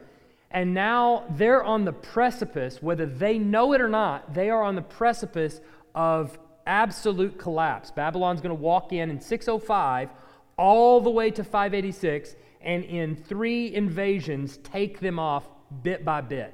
and 0.52 0.74
now 0.74 1.26
they're 1.32 1.64
on 1.64 1.86
the 1.86 1.94
precipice, 1.94 2.82
whether 2.82 3.06
they 3.06 3.38
know 3.38 3.74
it 3.74 3.82
or 3.82 3.90
not, 3.90 4.34
they 4.34 4.50
are 4.50 4.64
on 4.64 4.76
the 4.76 4.82
precipice 4.82 5.60
of 5.94 6.38
absolute 6.66 7.38
collapse. 7.38 7.92
Babylon's 7.92 8.42
going 8.42 8.56
to 8.56 8.62
walk 8.62 8.94
in 8.94 9.10
in 9.10 9.20
605 9.20 10.10
all 10.58 11.02
the 11.02 11.10
way 11.10 11.32
to 11.32 11.44
586 11.44 12.36
and 12.62 12.84
in 12.84 13.16
three 13.16 13.74
invasions 13.74 14.58
take 14.58 15.00
them 15.00 15.20
off 15.20 15.48
bit 15.84 16.04
by 16.04 16.22
bit. 16.22 16.54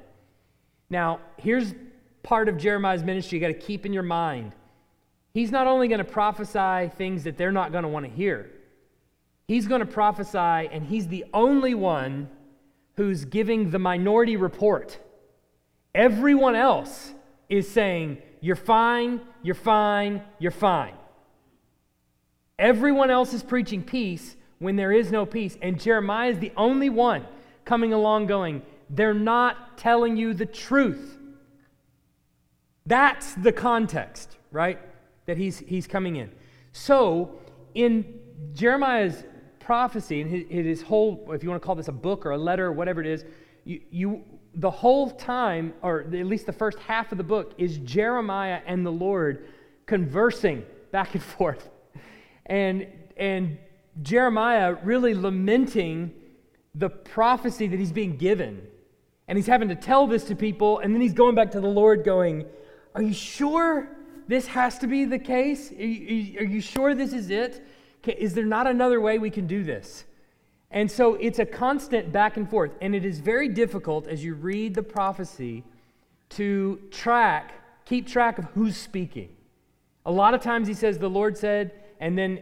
Now, 0.90 1.20
here's 1.36 1.74
part 2.22 2.48
of 2.48 2.56
Jeremiah's 2.56 3.02
ministry 3.02 3.38
you 3.38 3.40
got 3.40 3.48
to 3.48 3.54
keep 3.54 3.86
in 3.86 3.92
your 3.92 4.02
mind. 4.02 4.52
He's 5.32 5.50
not 5.50 5.66
only 5.66 5.88
going 5.88 5.98
to 5.98 6.04
prophesy 6.04 6.90
things 6.96 7.24
that 7.24 7.36
they're 7.36 7.52
not 7.52 7.72
going 7.72 7.82
to 7.82 7.88
want 7.88 8.06
to 8.06 8.12
hear, 8.12 8.50
he's 9.48 9.66
going 9.66 9.80
to 9.80 9.86
prophesy, 9.86 10.38
and 10.38 10.84
he's 10.84 11.08
the 11.08 11.24
only 11.32 11.74
one 11.74 12.28
who's 12.96 13.24
giving 13.24 13.70
the 13.70 13.78
minority 13.78 14.36
report. 14.36 14.98
Everyone 15.94 16.54
else 16.54 17.12
is 17.48 17.70
saying, 17.70 18.18
You're 18.40 18.56
fine, 18.56 19.20
you're 19.42 19.54
fine, 19.54 20.22
you're 20.38 20.50
fine. 20.50 20.94
Everyone 22.58 23.10
else 23.10 23.32
is 23.32 23.42
preaching 23.42 23.82
peace 23.82 24.36
when 24.58 24.76
there 24.76 24.92
is 24.92 25.10
no 25.10 25.26
peace. 25.26 25.58
And 25.60 25.80
Jeremiah 25.80 26.30
is 26.30 26.38
the 26.38 26.52
only 26.56 26.88
one 26.88 27.26
coming 27.64 27.92
along 27.92 28.26
going, 28.26 28.62
They're 28.90 29.14
not 29.14 29.78
telling 29.78 30.16
you 30.16 30.34
the 30.34 30.46
truth. 30.46 31.18
That's 32.86 33.34
the 33.34 33.52
context, 33.52 34.36
right? 34.50 34.78
That 35.26 35.38
he's, 35.38 35.58
he's 35.58 35.86
coming 35.86 36.16
in. 36.16 36.30
So, 36.72 37.38
in 37.74 38.20
Jeremiah's 38.52 39.24
prophecy 39.64 40.20
and 40.20 40.30
his, 40.30 40.44
his, 40.48 40.82
whole, 40.82 41.26
if 41.32 41.42
you 41.42 41.48
want 41.48 41.60
to 41.60 41.64
call 41.64 41.74
this 41.74 41.88
a 41.88 41.92
book 41.92 42.26
or 42.26 42.32
a 42.32 42.38
letter 42.38 42.66
or 42.66 42.72
whatever 42.72 43.00
it 43.00 43.06
is, 43.06 43.24
you, 43.64 43.80
you, 43.90 44.24
the 44.54 44.70
whole 44.70 45.10
time, 45.10 45.72
or 45.82 46.00
at 46.00 46.12
least 46.12 46.46
the 46.46 46.52
first 46.52 46.78
half 46.80 47.10
of 47.12 47.18
the 47.18 47.24
book, 47.24 47.54
is 47.56 47.78
Jeremiah 47.78 48.60
and 48.66 48.84
the 48.84 48.92
Lord 48.92 49.48
conversing 49.86 50.64
back 50.92 51.14
and 51.14 51.22
forth. 51.38 51.70
And, 52.46 52.86
and 53.16 53.58
Jeremiah 54.02 54.76
really 54.84 55.14
lamenting 55.14 56.12
the 56.74 56.90
prophecy 56.90 57.66
that 57.66 57.78
he's 57.78 57.92
being 57.92 58.16
given. 58.16 58.60
And 59.28 59.38
he's 59.38 59.46
having 59.46 59.68
to 59.68 59.74
tell 59.74 60.06
this 60.06 60.24
to 60.24 60.36
people, 60.36 60.80
and 60.80 60.92
then 60.92 61.00
he's 61.00 61.14
going 61.14 61.34
back 61.34 61.50
to 61.52 61.60
the 61.60 61.66
Lord 61.66 62.04
going, 62.04 62.44
Are 62.94 63.00
you 63.00 63.14
sure 63.14 63.88
this 64.28 64.46
has 64.48 64.78
to 64.80 64.86
be 64.86 65.06
the 65.06 65.18
case? 65.18 65.72
Are 65.72 65.74
you, 65.76 66.40
are 66.40 66.44
you 66.44 66.60
sure 66.60 66.94
this 66.94 67.14
is 67.14 67.30
it? 67.30 67.66
Is 68.06 68.34
there 68.34 68.44
not 68.44 68.66
another 68.66 69.00
way 69.00 69.18
we 69.18 69.30
can 69.30 69.46
do 69.46 69.64
this? 69.64 70.04
And 70.70 70.90
so 70.90 71.14
it's 71.14 71.38
a 71.38 71.46
constant 71.46 72.12
back 72.12 72.36
and 72.36 72.48
forth. 72.48 72.72
And 72.80 72.94
it 72.94 73.04
is 73.04 73.20
very 73.20 73.48
difficult 73.48 74.06
as 74.08 74.24
you 74.24 74.34
read 74.34 74.74
the 74.74 74.82
prophecy 74.82 75.64
to 76.30 76.80
track, 76.90 77.52
keep 77.84 78.06
track 78.06 78.38
of 78.38 78.46
who's 78.46 78.76
speaking. 78.76 79.28
A 80.06 80.10
lot 80.10 80.34
of 80.34 80.42
times 80.42 80.66
he 80.66 80.74
says, 80.74 80.98
The 80.98 81.08
Lord 81.08 81.38
said, 81.38 81.72
and 82.00 82.18
then 82.18 82.40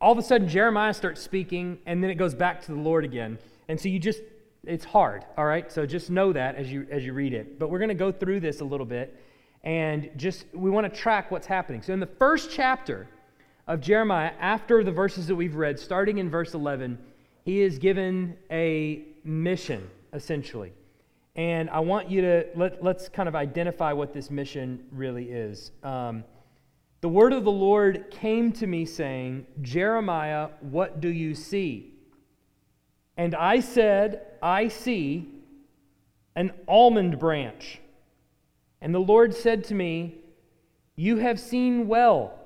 all 0.00 0.12
of 0.12 0.18
a 0.18 0.22
sudden 0.22 0.48
Jeremiah 0.48 0.94
starts 0.94 1.20
speaking, 1.20 1.78
and 1.86 2.02
then 2.02 2.10
it 2.10 2.14
goes 2.14 2.34
back 2.34 2.60
to 2.62 2.72
the 2.72 2.80
Lord 2.80 3.04
again. 3.04 3.38
And 3.68 3.80
so 3.80 3.88
you 3.88 3.98
just, 3.98 4.20
it's 4.64 4.84
hard, 4.84 5.24
all 5.36 5.46
right? 5.46 5.70
So 5.72 5.84
just 5.84 6.10
know 6.10 6.32
that 6.32 6.54
as 6.56 6.70
you 6.70 6.86
as 6.90 7.04
you 7.04 7.12
read 7.12 7.34
it. 7.34 7.58
But 7.58 7.70
we're 7.70 7.78
going 7.78 7.88
to 7.88 7.94
go 7.94 8.12
through 8.12 8.40
this 8.40 8.60
a 8.60 8.64
little 8.64 8.86
bit 8.86 9.18
and 9.64 10.10
just 10.16 10.44
we 10.52 10.70
want 10.70 10.92
to 10.92 11.00
track 11.00 11.30
what's 11.30 11.46
happening. 11.46 11.82
So 11.82 11.92
in 11.92 12.00
the 12.00 12.06
first 12.06 12.50
chapter, 12.50 13.08
of 13.66 13.80
Jeremiah, 13.80 14.32
after 14.40 14.84
the 14.84 14.92
verses 14.92 15.26
that 15.26 15.34
we've 15.34 15.56
read, 15.56 15.78
starting 15.78 16.18
in 16.18 16.28
verse 16.28 16.54
11, 16.54 16.98
he 17.44 17.60
is 17.60 17.78
given 17.78 18.36
a 18.50 19.04
mission, 19.24 19.88
essentially. 20.12 20.72
And 21.36 21.70
I 21.70 21.80
want 21.80 22.10
you 22.10 22.20
to, 22.20 22.46
let, 22.54 22.82
let's 22.82 23.08
kind 23.08 23.28
of 23.28 23.34
identify 23.34 23.92
what 23.92 24.12
this 24.12 24.30
mission 24.30 24.84
really 24.92 25.30
is. 25.30 25.72
Um, 25.82 26.24
the 27.00 27.08
word 27.08 27.32
of 27.32 27.44
the 27.44 27.50
Lord 27.50 28.10
came 28.10 28.52
to 28.52 28.66
me 28.66 28.84
saying, 28.84 29.46
Jeremiah, 29.62 30.50
what 30.60 31.00
do 31.00 31.08
you 31.08 31.34
see? 31.34 31.94
And 33.16 33.34
I 33.34 33.60
said, 33.60 34.22
I 34.42 34.68
see 34.68 35.28
an 36.36 36.52
almond 36.66 37.18
branch. 37.18 37.80
And 38.80 38.94
the 38.94 39.00
Lord 39.00 39.34
said 39.34 39.64
to 39.64 39.74
me, 39.74 40.16
You 40.96 41.16
have 41.16 41.40
seen 41.40 41.88
well 41.88 42.38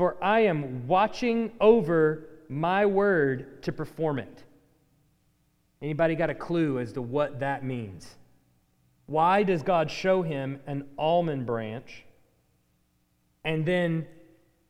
for 0.00 0.16
I 0.24 0.40
am 0.40 0.88
watching 0.88 1.52
over 1.60 2.26
my 2.48 2.86
word 2.86 3.62
to 3.64 3.70
perform 3.70 4.18
it. 4.18 4.44
Anybody 5.82 6.14
got 6.14 6.30
a 6.30 6.34
clue 6.34 6.78
as 6.78 6.94
to 6.94 7.02
what 7.02 7.40
that 7.40 7.66
means? 7.66 8.16
Why 9.04 9.42
does 9.42 9.62
God 9.62 9.90
show 9.90 10.22
him 10.22 10.58
an 10.66 10.88
almond 10.96 11.44
branch? 11.44 12.06
And 13.44 13.66
then 13.66 14.06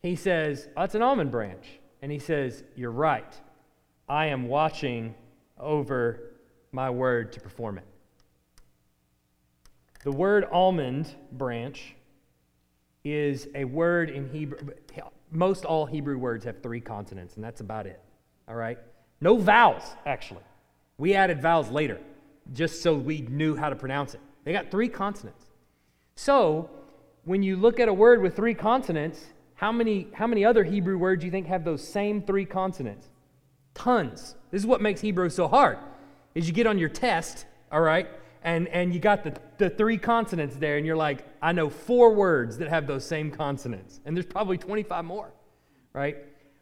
he 0.03 0.17
says, 0.17 0.67
oh, 0.77 0.81
That's 0.81 0.97
an 0.97 1.03
almond 1.03 1.31
branch. 1.31 1.79
And 2.03 2.11
he 2.11 2.19
says, 2.19 2.65
You're 2.75 2.91
right. 2.91 3.33
I 4.09 4.27
am 4.27 4.49
watching 4.49 5.15
over 5.61 6.33
my 6.73 6.91
word 6.91 7.31
to 7.35 7.41
perform 7.41 7.79
it. 7.79 7.87
The 10.03 10.11
word 10.11 10.49
almond 10.51 11.15
branch 11.31 11.95
is 13.05 13.47
a 13.55 13.65
word 13.65 14.11
in 14.11 14.29
Hebrew 14.29 14.59
most 15.31 15.65
all 15.65 15.87
Hebrew 15.87 16.19
words 16.19 16.45
have 16.45 16.63
three 16.63 16.81
consonants, 16.81 17.37
and 17.37 17.45
that's 17.45 17.61
about 17.61 17.87
it. 17.87 18.01
All 18.49 18.55
right? 18.55 18.79
No 19.21 19.37
vowels, 19.37 19.83
actually. 20.07 20.43
We 20.99 21.15
added 21.15 21.41
vowels 21.41 21.71
later, 21.71 21.99
just 22.53 22.83
so 22.83 22.95
we 22.95 23.23
knew 23.23 23.57
how 23.57 23.71
to 23.71 23.77
pronounce 23.77 24.15
it. 24.15 24.21
They 24.45 24.53
got 24.53 24.71
three 24.71 24.89
consonants. 24.89 25.47
So, 26.17 26.71
when 27.25 27.43
you 27.43 27.57
look 27.57 27.81
at 27.81 27.89
a 27.89 27.93
word 27.93 28.23
with 28.23 28.35
three 28.35 28.55
consonants, 28.55 29.25
how 29.55 29.71
many, 29.73 30.09
how 30.15 30.27
many 30.27 30.45
other 30.45 30.65
Hebrew 30.65 30.99
words 30.99 31.21
do 31.21 31.27
you 31.27 31.31
think 31.31 31.47
have 31.47 31.65
those 31.65 31.87
same 31.87 32.23
three 32.23 32.45
consonants? 32.45 33.09
Tons. 33.75 34.35
This 34.51 34.63
is 34.63 34.67
what 34.67 34.81
makes 34.81 35.01
Hebrew 35.01 35.29
so 35.29 35.49
hard. 35.49 35.79
Is 36.35 36.47
you 36.47 36.53
get 36.55 36.67
on 36.67 36.79
your 36.79 36.89
test, 36.89 37.47
all 37.71 37.81
right, 37.81 38.09
and, 38.43 38.69
and 38.69 38.95
you 38.95 39.01
got 39.01 39.23
the, 39.23 39.35
the 39.59 39.71
three 39.71 39.99
consonants 39.99 40.57
there, 40.57 40.77
and 40.77 40.87
you're 40.87 40.97
like, 40.97 41.25
I 41.43 41.53
know 41.53 41.69
four 41.69 42.15
words 42.15 42.59
that 42.59 42.69
have 42.69 42.87
those 42.87 43.05
same 43.05 43.31
consonants. 43.31 44.01
And 44.05 44.17
there's 44.17 44.27
probably 44.27 44.57
25 44.57 45.05
more, 45.05 45.33
right? 45.93 46.17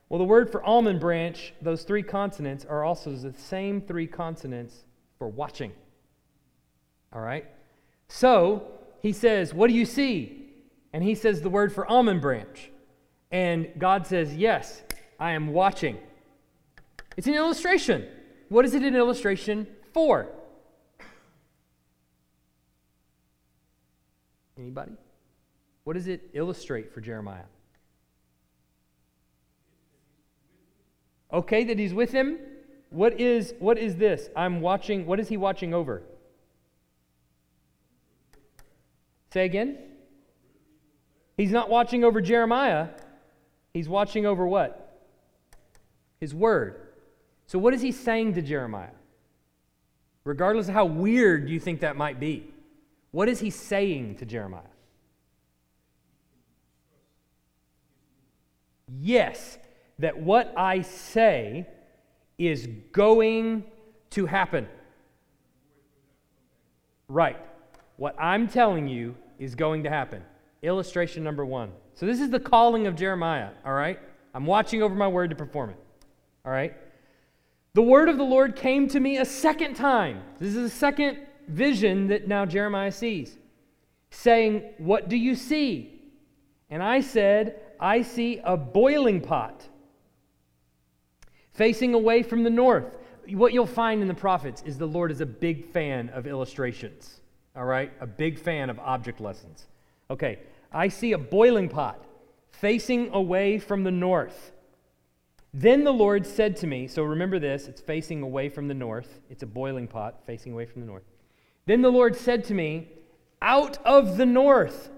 Well, 0.09 0.19
the 0.19 0.25
word 0.25 0.51
for 0.51 0.63
almond 0.63 1.01
branch, 1.01 1.53
those 1.61 1.85
three 1.85 2.03
consonants, 2.03 2.65
are 2.65 2.83
also 2.83 3.15
the 3.15 3.33
same 3.35 3.81
three 3.81 4.07
consonants 4.07 4.85
for 5.19 5.29
watching. 5.29 5.73
All 7.13 7.21
right? 7.21 7.47
So 8.09 8.67
he 9.01 9.13
says, 9.13 9.55
What 9.55 9.69
do 9.69 9.75
you 9.75 9.85
see? 9.85 10.47
And 10.93 11.05
he 11.05 11.15
says 11.15 11.43
the 11.43 11.51
word 11.51 11.73
for 11.73 11.87
almond 11.87 12.23
branch. 12.23 12.71
And 13.31 13.69
God 13.79 14.07
says, 14.07 14.35
Yes, 14.35 14.83
I 15.21 15.33
am 15.33 15.53
watching. 15.53 15.99
It's 17.17 17.27
an 17.27 17.35
illustration. 17.35 18.07
What 18.49 18.65
is 18.65 18.75
it 18.75 18.83
an 18.83 18.97
illustration 18.97 19.67
for? 19.93 20.29
Anybody? 24.59 24.93
What 25.85 25.95
does 25.95 26.09
it 26.09 26.31
illustrate 26.33 26.93
for 26.93 27.01
Jeremiah? 27.01 27.45
Okay, 31.33 31.65
that 31.65 31.79
he's 31.79 31.95
with 31.95 32.11
him. 32.11 32.39
What 32.91 33.21
is 33.21 33.55
what 33.59 33.79
is 33.79 33.97
this? 33.97 34.29
I'm 34.35 34.61
watching. 34.61 35.07
What 35.07 35.21
is 35.21 35.29
he 35.29 35.37
watching 35.37 35.75
over? 35.75 36.03
Say 39.33 39.45
again. 39.45 39.79
He's 41.37 41.51
not 41.51 41.69
watching 41.69 42.03
over 42.03 42.21
Jeremiah. 42.21 42.89
He's 43.73 43.89
watching 43.89 44.27
over 44.27 44.47
what? 44.47 45.05
His 46.19 46.35
word. 46.35 46.89
So 47.47 47.59
what 47.59 47.75
is 47.75 47.83
he 47.83 47.93
saying 47.93 48.35
to 48.35 48.43
Jeremiah? 48.43 48.91
Regardless 50.25 50.69
of 50.69 50.75
how 50.75 50.87
weird 50.87 51.49
you 51.49 51.61
think 51.61 51.81
that 51.81 51.97
might 51.97 52.19
be. 52.19 52.51
What 53.19 53.29
is 53.29 53.41
he 53.41 53.51
saying 53.51 54.15
to 54.19 54.25
Jeremiah? 54.25 54.61
Yes, 59.01 59.59
that 59.99 60.17
what 60.17 60.55
I 60.57 60.83
say 60.83 61.67
is 62.39 62.69
going 62.93 63.65
to 64.11 64.27
happen. 64.27 64.69
Right. 67.09 67.39
What 67.97 68.15
I'm 68.21 68.47
telling 68.47 68.87
you 68.87 69.17
is 69.41 69.57
going 69.57 69.83
to 69.83 69.91
happen. 69.91 70.23
Illustration 70.63 71.25
number 71.25 71.45
one. 71.45 71.73
So, 71.95 72.07
this 72.07 72.21
is 72.21 72.31
the 72.31 72.39
calling 72.39 72.87
of 72.87 72.95
Jeremiah, 72.95 73.51
all 73.67 73.75
right? 73.75 73.99
I'm 74.33 74.47
watching 74.47 74.81
over 74.81 74.95
my 74.95 75.09
word 75.09 75.31
to 75.31 75.37
perform 75.37 75.71
it, 75.71 75.79
all 76.47 76.53
right? 76.53 76.77
The 77.75 77.83
word 77.83 78.09
of 78.09 78.17
the 78.17 78.23
Lord 78.23 78.55
came 78.55 78.87
to 78.91 79.01
me 79.01 79.19
a 79.19 79.25
second 79.25 79.75
time. 79.75 80.23
This 80.39 80.55
is 80.55 80.71
the 80.71 80.77
second 80.77 81.19
vision 81.49 82.09
that 82.09 82.29
now 82.29 82.47
Jeremiah 82.47 82.93
sees, 82.93 83.37
saying, 84.11 84.63
What 84.79 85.09
do 85.09 85.17
you 85.17 85.35
see? 85.35 86.01
And 86.71 86.83
I 86.83 87.01
said, 87.01 87.61
I 87.81 88.03
see 88.03 88.41
a 88.45 88.57
boiling 88.57 89.21
pot 89.21 89.67
facing 91.53 91.95
away 91.95 92.23
from 92.23 92.45
the 92.45 92.51
north. 92.51 92.99
What 93.31 93.53
you'll 93.53 93.67
find 93.67 94.01
in 94.01 94.09
the 94.09 94.15
prophets 94.15 94.63
is 94.65 94.79
the 94.79 94.87
Lord 94.87 95.11
is 95.11 95.21
a 95.21 95.27
big 95.27 95.67
fan 95.67 96.09
of 96.11 96.27
illustrations, 96.27 97.21
all 97.57 97.65
right? 97.65 97.93
A 98.01 98.07
big 98.07 98.39
fan 98.39 98.71
of 98.71 98.79
object 98.79 99.21
lessons. 99.21 99.67
Okay, 100.11 100.39
I 100.73 100.89
see 100.89 101.13
a 101.13 101.19
boiling 101.19 101.69
pot 101.69 102.05
facing 102.51 103.11
away 103.13 103.59
from 103.59 103.85
the 103.85 103.91
north. 103.91 104.53
Then 105.53 105.85
the 105.85 105.93
Lord 105.93 106.27
said 106.27 106.57
to 106.59 106.67
me, 106.67 106.87
so 106.87 107.03
remember 107.03 107.39
this, 107.39 107.69
it's 107.69 107.81
facing 107.81 108.23
away 108.23 108.49
from 108.49 108.69
the 108.69 108.75
north. 108.75 109.21
It's 109.31 109.43
a 109.43 109.47
boiling 109.47 109.89
pot 109.89 110.21
facing 110.27 110.53
away 110.53 110.67
from 110.67 110.83
the 110.83 110.87
north. 110.87 111.05
Then 111.69 111.83
the 111.83 111.93
Lord 111.93 112.17
said 112.17 112.45
to 112.45 112.55
me, 112.55 112.89
Out 113.43 113.77
of 113.85 114.17
the 114.17 114.25
north, 114.25 114.89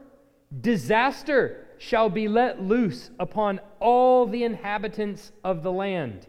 disaster 0.60 1.66
shall 1.78 2.08
be 2.08 2.28
let 2.28 2.62
loose 2.62 3.10
upon 3.18 3.58
all 3.80 4.24
the 4.24 4.44
inhabitants 4.44 5.32
of 5.42 5.64
the 5.64 5.72
land. 5.72 6.28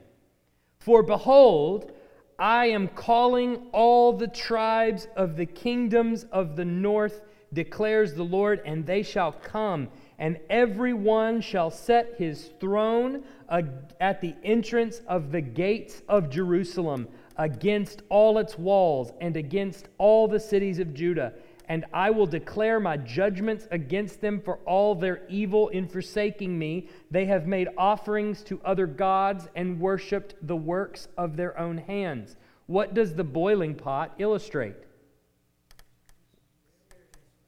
For 0.79 1.03
behold, 1.03 1.91
I 2.39 2.65
am 2.69 2.87
calling 2.87 3.67
all 3.71 4.13
the 4.13 4.29
tribes 4.29 5.07
of 5.15 5.35
the 5.37 5.45
kingdoms 5.45 6.23
of 6.31 6.55
the 6.55 6.65
north, 6.65 7.21
declares 7.53 8.15
the 8.15 8.23
Lord, 8.23 8.63
and 8.65 8.83
they 8.83 9.03
shall 9.03 9.33
come, 9.33 9.89
and 10.17 10.39
every 10.49 10.93
one 10.93 11.41
shall 11.41 11.69
set 11.69 12.15
his 12.17 12.49
throne 12.59 13.23
at 13.47 14.21
the 14.21 14.33
entrance 14.43 15.03
of 15.07 15.31
the 15.31 15.41
gates 15.41 16.01
of 16.09 16.31
Jerusalem, 16.31 17.09
against 17.41 18.01
all 18.09 18.37
its 18.37 18.57
walls, 18.57 19.11
and 19.19 19.35
against 19.35 19.89
all 19.97 20.27
the 20.27 20.39
cities 20.39 20.79
of 20.79 20.93
Judah 20.93 21.33
and 21.71 21.85
I 21.93 22.09
will 22.09 22.25
declare 22.27 22.81
my 22.81 22.97
judgments 22.97 23.65
against 23.71 24.19
them 24.19 24.41
for 24.41 24.57
all 24.65 24.93
their 24.93 25.21
evil 25.29 25.69
in 25.69 25.87
forsaking 25.87 26.59
me. 26.59 26.89
They 27.09 27.23
have 27.27 27.47
made 27.47 27.69
offerings 27.77 28.41
to 28.43 28.59
other 28.65 28.85
gods 28.85 29.47
and 29.55 29.79
worshiped 29.79 30.35
the 30.41 30.55
works 30.57 31.07
of 31.17 31.37
their 31.37 31.57
own 31.57 31.77
hands. 31.77 32.35
What 32.65 32.93
does 32.93 33.15
the 33.15 33.23
boiling 33.23 33.75
pot 33.75 34.13
illustrate? 34.17 34.75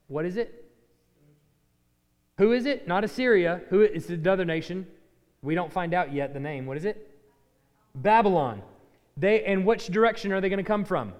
What 0.08 0.24
is 0.24 0.38
it? 0.38 0.72
Who 2.38 2.54
is 2.54 2.66
it? 2.66 2.88
Not 2.88 3.04
Assyria. 3.04 3.60
Who 3.72 3.82
it's 3.82 4.08
another 4.08 4.46
nation? 4.46 4.88
We 5.42 5.54
don't 5.54 5.74
find 5.74 5.94
out 5.94 6.14
yet 6.14 6.34
the 6.34 6.40
name. 6.40 6.66
What 6.66 6.78
is 6.78 6.86
it? 6.86 7.14
Babylon. 7.94 8.62
They 9.18 9.44
and 9.44 9.66
which 9.66 9.88
direction 9.88 10.32
are 10.32 10.42
they 10.42 10.50
going 10.50 10.58
to 10.58 10.64
come 10.64 10.86
from? 10.86 11.14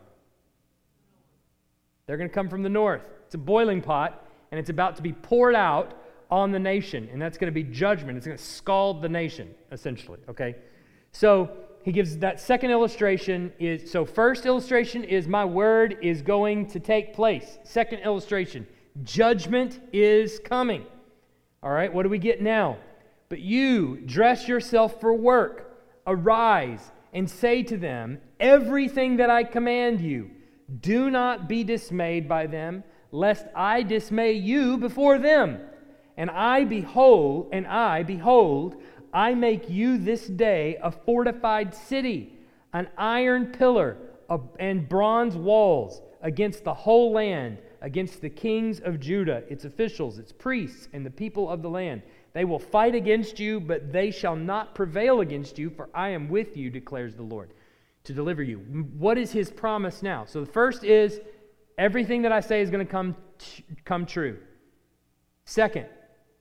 They're 2.06 2.18
going 2.18 2.30
to 2.30 2.34
come 2.34 2.50
from 2.50 2.64
the 2.64 2.70
north. 2.70 3.02
It's 3.26 3.36
a 3.36 3.38
boiling 3.38 3.82
pot, 3.82 4.28
and 4.52 4.60
it's 4.60 4.70
about 4.70 4.96
to 4.98 5.02
be 5.02 5.14
poured 5.14 5.56
out 5.56 5.94
on 6.30 6.52
the 6.52 6.60
nation, 6.60 7.08
and 7.12 7.22
that's 7.22 7.38
going 7.38 7.52
to 7.52 7.54
be 7.54 7.64
judgment. 7.64 8.18
It's 8.18 8.26
going 8.26 8.38
to 8.38 8.44
scald 8.44 9.02
the 9.02 9.10
nation, 9.10 9.54
essentially. 9.72 10.20
Okay? 10.28 10.56
So 11.12 11.52
he 11.84 11.92
gives 11.92 12.18
that 12.18 12.40
second 12.40 12.72
illustration 12.72 13.54
is 13.60 13.90
so 13.90 14.06
first 14.06 14.46
illustration 14.46 15.04
is 15.04 15.28
my 15.28 15.46
word 15.46 15.98
is 16.02 16.22
going 16.22 16.68
to 16.68 16.80
take 16.80 17.14
place. 17.14 17.60
Second 17.64 18.00
illustration, 18.00 18.66
judgment 19.04 19.80
is 19.94 20.40
coming. 20.40 20.86
All 21.62 21.72
right, 21.72 21.94
what 21.94 22.04
do 22.04 22.10
we 22.10 22.18
get 22.18 22.42
now? 22.42 22.78
But 23.30 23.40
you 23.40 23.98
dress 24.06 24.48
yourself 24.48 25.00
for 25.00 25.14
work, 25.14 25.80
arise 26.08 26.92
and 27.14 27.30
say 27.30 27.64
to 27.64 27.78
them 27.78 28.20
everything 28.40 29.18
that 29.18 29.30
I 29.30 29.44
command 29.44 30.02
you 30.02 30.32
do 30.82 31.10
not 31.10 31.48
be 31.48 31.64
dismayed 31.64 32.28
by 32.28 32.48
them, 32.48 32.84
lest 33.12 33.46
I 33.56 33.84
dismay 33.84 34.34
you 34.34 34.78
before 34.78 35.20
them. 35.20 35.60
And 36.18 36.30
I 36.32 36.64
behold, 36.64 37.50
and 37.52 37.68
I 37.68 38.04
behold, 38.04 38.82
I 39.14 39.36
make 39.36 39.70
you 39.70 39.98
this 39.98 40.28
day 40.28 40.78
a 40.82 40.92
fortified 40.92 41.76
city, 41.76 42.40
an 42.74 42.88
iron 42.98 43.48
pillar 43.48 43.98
and 44.58 44.90
bronze 44.90 45.36
walls 45.36 46.02
against 46.22 46.64
the 46.64 46.74
whole 46.74 47.12
land, 47.12 47.60
against 47.82 48.22
the 48.22 48.30
kings 48.30 48.80
of 48.80 49.00
Judah, 49.00 49.44
its 49.50 49.66
officials, 49.66 50.18
its 50.18 50.32
priests, 50.32 50.88
and 50.94 51.06
the 51.06 51.12
people 51.12 51.50
of 51.50 51.62
the 51.62 51.70
land. 51.70 52.02
They 52.34 52.46
will 52.46 52.60
fight 52.60 52.96
against 52.96 53.40
you, 53.40 53.60
but 53.60 53.94
they 53.94 54.10
shall 54.10 54.36
not 54.36 54.74
prevail 54.74 55.22
against 55.22 55.60
you, 55.60 55.70
for 55.70 55.90
I 55.94 56.10
am 56.10 56.30
with 56.30 56.58
you, 56.58 56.70
declares 56.70 57.16
the 57.16 57.24
Lord 57.24 57.52
to 58.06 58.14
deliver 58.14 58.42
you. 58.44 58.58
What 58.98 59.18
is 59.18 59.32
his 59.32 59.52
promise 59.52 60.02
now? 60.02 60.26
So 60.26 60.42
the 60.42 60.52
first 60.52 60.84
is 60.84 61.22
everything 61.78 62.24
that 62.24 62.32
I 62.32 62.40
say 62.40 62.62
is 62.62 62.70
going 62.70 62.86
to 62.86 62.92
come, 62.92 63.16
come 63.86 64.06
true. 64.06 64.40
Second, 65.46 65.86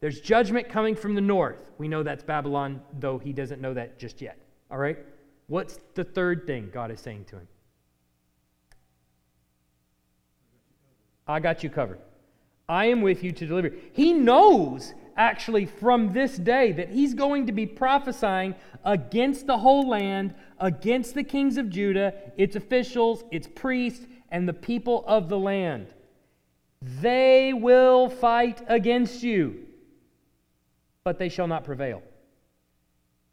there's 0.00 0.20
judgment 0.20 0.68
coming 0.68 0.96
from 0.96 1.14
the 1.14 1.20
north. 1.20 1.70
We 1.78 1.88
know 1.88 2.02
that's 2.02 2.24
Babylon, 2.24 2.80
though 2.98 3.18
he 3.18 3.32
doesn't 3.32 3.60
know 3.60 3.74
that 3.74 3.98
just 3.98 4.20
yet. 4.20 4.38
All 4.70 4.78
right? 4.78 4.98
What's 5.46 5.78
the 5.94 6.04
third 6.04 6.46
thing 6.46 6.70
God 6.72 6.90
is 6.90 7.00
saying 7.00 7.26
to 7.26 7.36
him? 7.36 7.48
I 11.28 11.38
got 11.38 11.62
you 11.62 11.70
covered. 11.70 12.00
I 12.68 12.86
am 12.86 13.02
with 13.02 13.22
you 13.22 13.32
to 13.32 13.46
deliver. 13.46 13.70
He 13.92 14.12
knows 14.12 14.94
actually 15.16 15.66
from 15.66 16.12
this 16.12 16.36
day 16.36 16.72
that 16.72 16.90
he's 16.90 17.14
going 17.14 17.46
to 17.46 17.52
be 17.52 17.66
prophesying 17.66 18.54
against 18.84 19.46
the 19.46 19.58
whole 19.58 19.88
land, 19.88 20.34
against 20.58 21.14
the 21.14 21.24
kings 21.24 21.56
of 21.56 21.70
Judah, 21.70 22.14
its 22.36 22.56
officials, 22.56 23.24
its 23.30 23.48
priests, 23.54 24.06
and 24.30 24.48
the 24.48 24.52
people 24.52 25.04
of 25.06 25.28
the 25.28 25.38
land. 25.38 25.88
They 27.00 27.52
will 27.52 28.08
fight 28.08 28.62
against 28.66 29.22
you, 29.22 29.66
but 31.04 31.18
they 31.18 31.28
shall 31.28 31.46
not 31.46 31.64
prevail. 31.64 32.02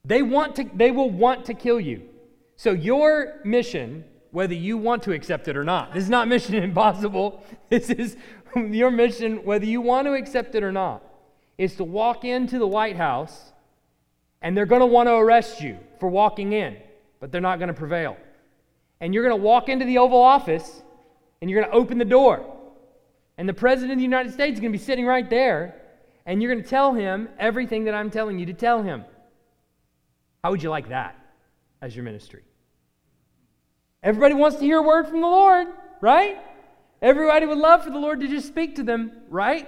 They, 0.05 0.21
want 0.21 0.55
to, 0.57 0.69
they 0.75 0.91
will 0.91 1.09
want 1.09 1.45
to 1.45 1.53
kill 1.53 1.79
you. 1.79 2.03
So, 2.55 2.71
your 2.71 3.39
mission, 3.43 4.03
whether 4.31 4.53
you 4.53 4.77
want 4.77 5.03
to 5.03 5.13
accept 5.13 5.47
it 5.47 5.57
or 5.57 5.63
not, 5.63 5.93
this 5.93 6.03
is 6.03 6.09
not 6.09 6.27
mission 6.27 6.55
impossible. 6.63 7.43
This 7.69 7.89
is 7.89 8.17
your 8.55 8.91
mission, 8.91 9.43
whether 9.43 9.65
you 9.65 9.81
want 9.81 10.07
to 10.07 10.13
accept 10.13 10.55
it 10.55 10.63
or 10.63 10.71
not 10.71 11.03
is 11.59 11.75
to 11.75 11.83
walk 11.83 12.23
into 12.23 12.57
the 12.57 12.65
White 12.65 12.95
House 12.95 13.51
and 14.41 14.55
they're 14.55 14.65
going 14.65 14.79
to 14.79 14.85
want 14.85 15.07
to 15.07 15.13
arrest 15.13 15.59
you 15.59 15.77
for 15.99 16.07
walking 16.07 16.53
in, 16.53 16.77
but 17.19 17.33
they're 17.33 17.41
not 17.41 17.59
going 17.59 17.67
to 17.67 17.73
prevail. 17.73 18.15
And 19.01 19.13
you're 19.13 19.27
going 19.27 19.37
to 19.37 19.43
walk 19.43 19.67
into 19.67 19.83
the 19.83 19.97
Oval 19.97 20.21
Office 20.21 20.81
and 21.41 21.49
you're 21.49 21.61
going 21.61 21.69
to 21.69 21.77
open 21.77 21.97
the 21.97 22.05
door. 22.05 22.55
And 23.37 23.47
the 23.47 23.53
President 23.53 23.91
of 23.91 23.97
the 23.97 24.03
United 24.03 24.31
States 24.31 24.53
is 24.53 24.61
going 24.61 24.71
to 24.71 24.77
be 24.77 24.83
sitting 24.83 25.05
right 25.05 25.29
there 25.29 25.75
and 26.25 26.41
you're 26.41 26.49
going 26.49 26.63
to 26.63 26.69
tell 26.69 26.93
him 26.93 27.27
everything 27.37 27.83
that 27.83 27.93
I'm 27.93 28.09
telling 28.09 28.39
you 28.39 28.45
to 28.45 28.53
tell 28.53 28.81
him. 28.81 29.03
How 30.41 30.51
would 30.51 30.63
you 30.63 30.69
like 30.69 30.87
that 30.89 31.19
as 31.81 31.93
your 31.93 32.05
ministry? 32.05 32.43
Everybody 34.01 34.33
wants 34.33 34.55
to 34.59 34.63
hear 34.63 34.77
a 34.77 34.81
word 34.81 35.07
from 35.09 35.19
the 35.19 35.27
Lord, 35.27 35.67
right? 35.99 36.37
Everybody 37.01 37.45
would 37.45 37.57
love 37.57 37.83
for 37.83 37.89
the 37.89 37.99
Lord 37.99 38.21
to 38.21 38.29
just 38.29 38.47
speak 38.47 38.77
to 38.77 38.83
them, 38.83 39.11
right? 39.27 39.67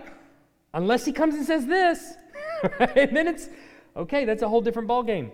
Unless 0.73 1.05
he 1.05 1.11
comes 1.11 1.35
and 1.35 1.45
says 1.45 1.65
this, 1.65 2.13
and 2.79 3.15
then 3.15 3.27
it's 3.27 3.49
okay, 3.95 4.25
that's 4.25 4.41
a 4.41 4.49
whole 4.49 4.61
different 4.61 4.87
ballgame. 4.87 5.31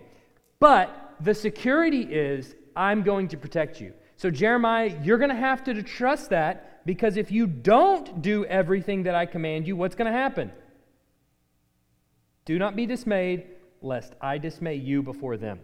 But 0.60 1.16
the 1.20 1.34
security 1.34 2.02
is 2.02 2.54
I'm 2.74 3.02
going 3.02 3.28
to 3.28 3.36
protect 3.36 3.80
you. 3.80 3.92
So, 4.16 4.30
Jeremiah, 4.30 4.98
you're 5.02 5.18
going 5.18 5.30
to 5.30 5.36
have 5.36 5.62
to 5.64 5.82
trust 5.82 6.30
that 6.30 6.84
because 6.84 7.16
if 7.16 7.30
you 7.30 7.46
don't 7.46 8.20
do 8.22 8.44
everything 8.46 9.04
that 9.04 9.14
I 9.14 9.26
command 9.26 9.66
you, 9.66 9.76
what's 9.76 9.94
going 9.94 10.10
to 10.10 10.18
happen? 10.18 10.50
Do 12.44 12.58
not 12.58 12.74
be 12.74 12.86
dismayed, 12.86 13.46
lest 13.82 14.14
I 14.20 14.38
dismay 14.38 14.76
you 14.76 15.02
before 15.02 15.36
them. 15.36 15.60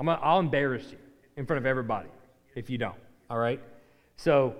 i 0.00 0.04
will 0.04 0.38
embarrass 0.38 0.90
you 0.90 0.98
in 1.36 1.46
front 1.46 1.58
of 1.58 1.66
everybody 1.66 2.08
if 2.54 2.70
you 2.70 2.78
don't. 2.78 2.96
All 3.28 3.38
right? 3.38 3.60
So, 4.16 4.54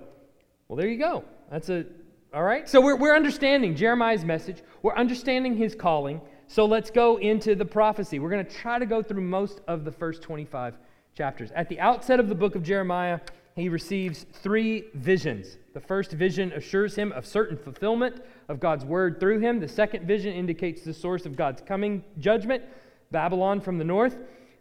well, 0.67 0.77
there 0.77 0.87
you 0.87 0.99
go. 0.99 1.23
That's 1.49 1.69
a 1.69 1.85
all 2.33 2.43
right? 2.43 2.67
So 2.67 2.81
we're, 2.81 2.95
we're 2.95 3.15
understanding 3.15 3.75
Jeremiah's 3.75 4.25
message, 4.25 4.63
we're 4.81 4.95
understanding 4.95 5.55
his 5.55 5.75
calling. 5.75 6.21
So 6.47 6.65
let's 6.65 6.91
go 6.91 7.17
into 7.17 7.55
the 7.55 7.65
prophecy. 7.65 8.19
We're 8.19 8.29
going 8.29 8.45
to 8.45 8.51
try 8.51 8.77
to 8.77 8.85
go 8.85 9.01
through 9.01 9.21
most 9.21 9.61
of 9.67 9.85
the 9.85 9.91
first 9.91 10.21
25 10.21 10.75
chapters. 11.15 11.51
At 11.55 11.69
the 11.69 11.79
outset 11.79 12.19
of 12.19 12.27
the 12.27 12.35
book 12.35 12.55
of 12.55 12.63
Jeremiah, 12.63 13.19
he 13.55 13.69
receives 13.69 14.25
three 14.33 14.85
visions. 14.95 15.57
The 15.73 15.79
first 15.79 16.11
vision 16.11 16.51
assures 16.53 16.95
him 16.95 17.11
of 17.11 17.25
certain 17.25 17.57
fulfillment 17.57 18.21
of 18.49 18.59
God's 18.59 18.83
word 18.83 19.19
through 19.19 19.39
him. 19.39 19.59
The 19.59 19.67
second 19.67 20.07
vision 20.07 20.33
indicates 20.33 20.81
the 20.81 20.93
source 20.93 21.25
of 21.25 21.35
God's 21.35 21.61
coming 21.61 22.03
judgment. 22.19 22.63
Babylon 23.11 23.61
from 23.61 23.77
the 23.77 23.83
north. 23.83 24.17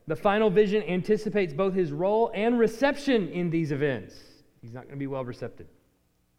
The 0.06 0.16
final 0.16 0.50
vision 0.50 0.82
anticipates 0.82 1.54
both 1.54 1.74
his 1.74 1.92
role 1.92 2.30
and 2.34 2.58
reception 2.58 3.28
in 3.28 3.50
these 3.50 3.72
events. 3.72 4.14
He's 4.60 4.72
not 4.72 4.82
going 4.82 4.94
to 4.94 4.98
be 4.98 5.06
well 5.06 5.24
received. 5.24 5.62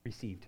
Received. 0.05 0.47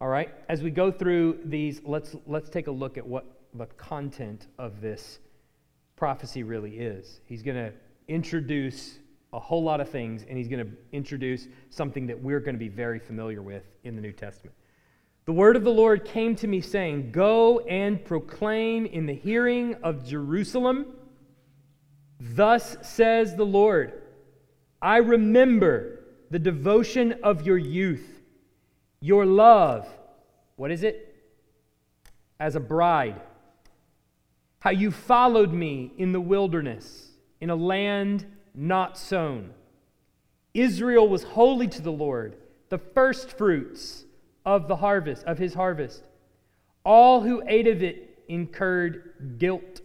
All 0.00 0.08
right, 0.08 0.30
as 0.48 0.62
we 0.62 0.70
go 0.70 0.90
through 0.90 1.40
these, 1.44 1.82
let's, 1.84 2.16
let's 2.26 2.48
take 2.48 2.68
a 2.68 2.70
look 2.70 2.96
at 2.96 3.06
what 3.06 3.26
the 3.54 3.66
content 3.66 4.46
of 4.58 4.80
this 4.80 5.18
prophecy 5.96 6.42
really 6.42 6.78
is. 6.78 7.20
He's 7.26 7.42
going 7.42 7.56
to 7.56 7.72
introduce 8.08 8.98
a 9.32 9.38
whole 9.38 9.62
lot 9.62 9.80
of 9.80 9.90
things, 9.90 10.24
and 10.28 10.38
he's 10.38 10.48
going 10.48 10.64
to 10.64 10.72
introduce 10.92 11.48
something 11.68 12.06
that 12.06 12.20
we're 12.20 12.40
going 12.40 12.54
to 12.54 12.58
be 12.58 12.68
very 12.68 12.98
familiar 12.98 13.42
with 13.42 13.64
in 13.84 13.94
the 13.94 14.00
New 14.00 14.12
Testament. 14.12 14.56
The 15.26 15.32
word 15.32 15.54
of 15.54 15.64
the 15.64 15.70
Lord 15.70 16.06
came 16.06 16.34
to 16.36 16.46
me, 16.46 16.62
saying, 16.62 17.12
Go 17.12 17.60
and 17.60 18.02
proclaim 18.02 18.86
in 18.86 19.04
the 19.04 19.14
hearing 19.14 19.74
of 19.82 20.06
Jerusalem, 20.06 20.86
Thus 22.20 22.76
says 22.82 23.34
the 23.34 23.46
Lord, 23.46 24.02
I 24.82 24.98
remember 24.98 26.00
the 26.30 26.38
devotion 26.38 27.16
of 27.22 27.46
your 27.46 27.56
youth 27.58 28.19
your 29.00 29.24
love, 29.24 29.88
what 30.56 30.70
is 30.70 30.82
it? 30.82 31.14
As 32.38 32.56
a 32.56 32.60
bride. 32.60 33.20
How 34.60 34.70
you 34.70 34.90
followed 34.90 35.52
me 35.52 35.92
in 35.96 36.12
the 36.12 36.20
wilderness, 36.20 37.12
in 37.40 37.48
a 37.50 37.56
land 37.56 38.26
not 38.54 38.98
sown. 38.98 39.54
Israel 40.52 41.08
was 41.08 41.22
holy 41.22 41.68
to 41.68 41.80
the 41.80 41.92
Lord, 41.92 42.36
the 42.68 42.78
first 42.78 43.38
fruits 43.38 44.04
of 44.44 44.68
the 44.68 44.76
harvest, 44.76 45.24
of 45.24 45.38
his 45.38 45.54
harvest. 45.54 46.02
All 46.84 47.22
who 47.22 47.42
ate 47.46 47.68
of 47.68 47.82
it 47.82 48.18
incurred 48.28 49.38
guilt. 49.38 49.80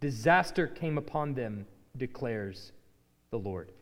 Disaster 0.00 0.66
came 0.66 0.98
upon 0.98 1.34
them, 1.34 1.66
declares 1.96 2.72
the 3.30 3.38
Lord. 3.38 3.72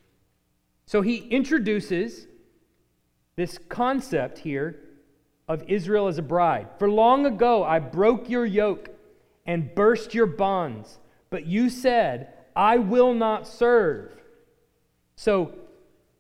So 0.87 1.03
he 1.03 1.19
introduces 1.29 2.27
this 3.39 3.57
concept 3.69 4.37
here 4.37 4.81
of 5.47 5.63
Israel 5.69 6.09
as 6.09 6.19
a 6.19 6.23
bride. 6.23 6.67
For 6.81 6.91
long 6.91 7.25
ago 7.25 7.63
I 7.63 7.79
broke 7.79 8.29
your 8.29 8.45
yoke 8.45 8.89
and 9.47 9.73
burst 9.77 10.13
your 10.13 10.27
bonds, 10.27 10.99
but 11.31 11.47
you 11.47 11.71
said, 11.71 12.35
I 12.57 12.79
will 12.79 13.15
not 13.15 13.47
serve. 13.47 14.11
So, 15.15 15.55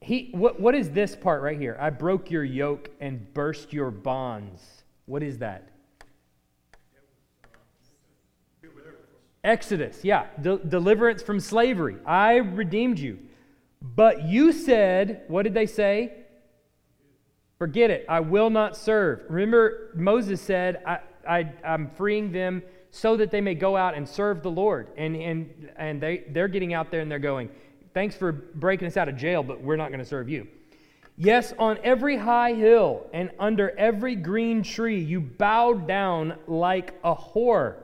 he, 0.01 0.29
what, 0.31 0.61
what 0.61 0.77
is 0.77 0.91
this 0.91 1.17
part 1.17 1.43
right 1.43 1.59
here? 1.59 1.77
I 1.81 1.91
broke 1.91 2.31
your 2.31 2.45
yoke 2.45 2.89
and 3.01 3.35
burst 3.35 3.73
your 3.73 3.91
bonds. 3.91 4.85
What 5.07 5.25
is 5.25 5.39
that? 5.39 5.71
Exodus, 9.43 10.05
yeah, 10.05 10.27
de- 10.41 10.59
deliverance 10.59 11.21
from 11.21 11.41
slavery. 11.41 11.97
I 12.07 12.37
redeemed 12.37 13.01
you. 13.01 13.19
But 13.83 14.23
you 14.23 14.53
said, 14.53 15.25
what 15.27 15.43
did 15.43 15.55
they 15.55 15.67
say? 15.67 16.13
Forget 17.59 17.91
it. 17.91 18.07
I 18.09 18.21
will 18.21 18.51
not 18.51 18.77
serve. 18.77 19.23
Remember, 19.29 19.91
Moses 19.95 20.41
said, 20.41 20.83
I, 20.87 21.01
I, 21.29 21.53
I'm 21.65 21.91
freeing 21.91 22.31
them 22.31 22.63
so 22.91 23.17
that 23.17 23.31
they 23.31 23.41
may 23.41 23.55
go 23.55 23.77
out 23.77 23.95
and 23.95 24.09
serve 24.09 24.43
the 24.43 24.51
Lord. 24.51 24.89
And, 24.97 25.17
and, 25.17 25.71
and 25.77 26.01
they, 26.01 26.25
they're 26.31 26.49
getting 26.49 26.73
out 26.73 26.91
there 26.91 27.01
and 27.01 27.11
they're 27.11 27.19
going, 27.19 27.51
Thanks 27.95 28.15
for 28.15 28.31
breaking 28.31 28.87
us 28.87 28.97
out 28.97 29.09
of 29.09 29.17
jail, 29.17 29.43
but 29.43 29.61
we're 29.61 29.77
not 29.77 29.89
going 29.89 29.99
to 29.99 30.05
serve 30.05 30.29
you. 30.29 30.47
Yes, 31.17 31.53
on 31.59 31.79
every 31.83 32.17
high 32.17 32.53
hill 32.53 33.07
and 33.13 33.31
under 33.41 33.77
every 33.77 34.15
green 34.15 34.63
tree, 34.63 35.01
you 35.01 35.21
bowed 35.21 35.89
down 35.89 36.39
like 36.47 36.95
a 37.03 37.13
whore. 37.13 37.83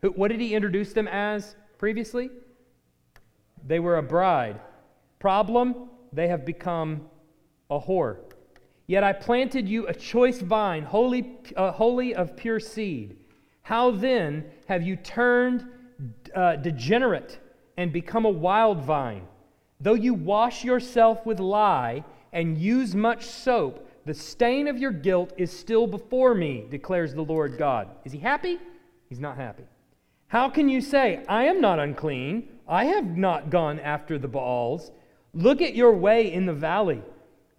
What 0.00 0.28
did 0.28 0.40
he 0.40 0.54
introduce 0.54 0.94
them 0.94 1.06
as 1.08 1.56
previously? 1.76 2.30
They 3.66 3.80
were 3.80 3.98
a 3.98 4.02
bride. 4.02 4.58
Problem? 5.18 5.90
They 6.10 6.28
have 6.28 6.46
become 6.46 7.02
a 7.68 7.78
whore. 7.78 8.16
Yet 8.90 9.04
I 9.04 9.12
planted 9.12 9.68
you 9.68 9.86
a 9.86 9.94
choice 9.94 10.40
vine, 10.40 10.82
holy, 10.82 11.38
uh, 11.56 11.70
holy 11.70 12.12
of 12.12 12.34
pure 12.34 12.58
seed. 12.58 13.18
How 13.62 13.92
then 13.92 14.44
have 14.66 14.82
you 14.82 14.96
turned 14.96 15.64
uh, 16.34 16.56
degenerate 16.56 17.38
and 17.76 17.92
become 17.92 18.24
a 18.24 18.30
wild 18.30 18.82
vine? 18.82 19.28
Though 19.80 19.94
you 19.94 20.12
wash 20.12 20.64
yourself 20.64 21.24
with 21.24 21.38
lye 21.38 22.02
and 22.32 22.58
use 22.58 22.96
much 22.96 23.26
soap, 23.26 23.88
the 24.06 24.12
stain 24.12 24.66
of 24.66 24.76
your 24.76 24.90
guilt 24.90 25.34
is 25.36 25.56
still 25.56 25.86
before 25.86 26.34
me, 26.34 26.66
declares 26.68 27.14
the 27.14 27.22
Lord 27.22 27.58
God. 27.58 27.90
Is 28.04 28.10
he 28.10 28.18
happy? 28.18 28.58
He's 29.08 29.20
not 29.20 29.36
happy. 29.36 29.66
How 30.26 30.48
can 30.50 30.68
you 30.68 30.80
say, 30.80 31.24
I 31.28 31.44
am 31.44 31.60
not 31.60 31.78
unclean? 31.78 32.48
I 32.66 32.86
have 32.86 33.16
not 33.16 33.50
gone 33.50 33.78
after 33.78 34.18
the 34.18 34.26
Baals. 34.26 34.90
Look 35.32 35.62
at 35.62 35.76
your 35.76 35.92
way 35.92 36.32
in 36.32 36.44
the 36.44 36.52
valley 36.52 37.04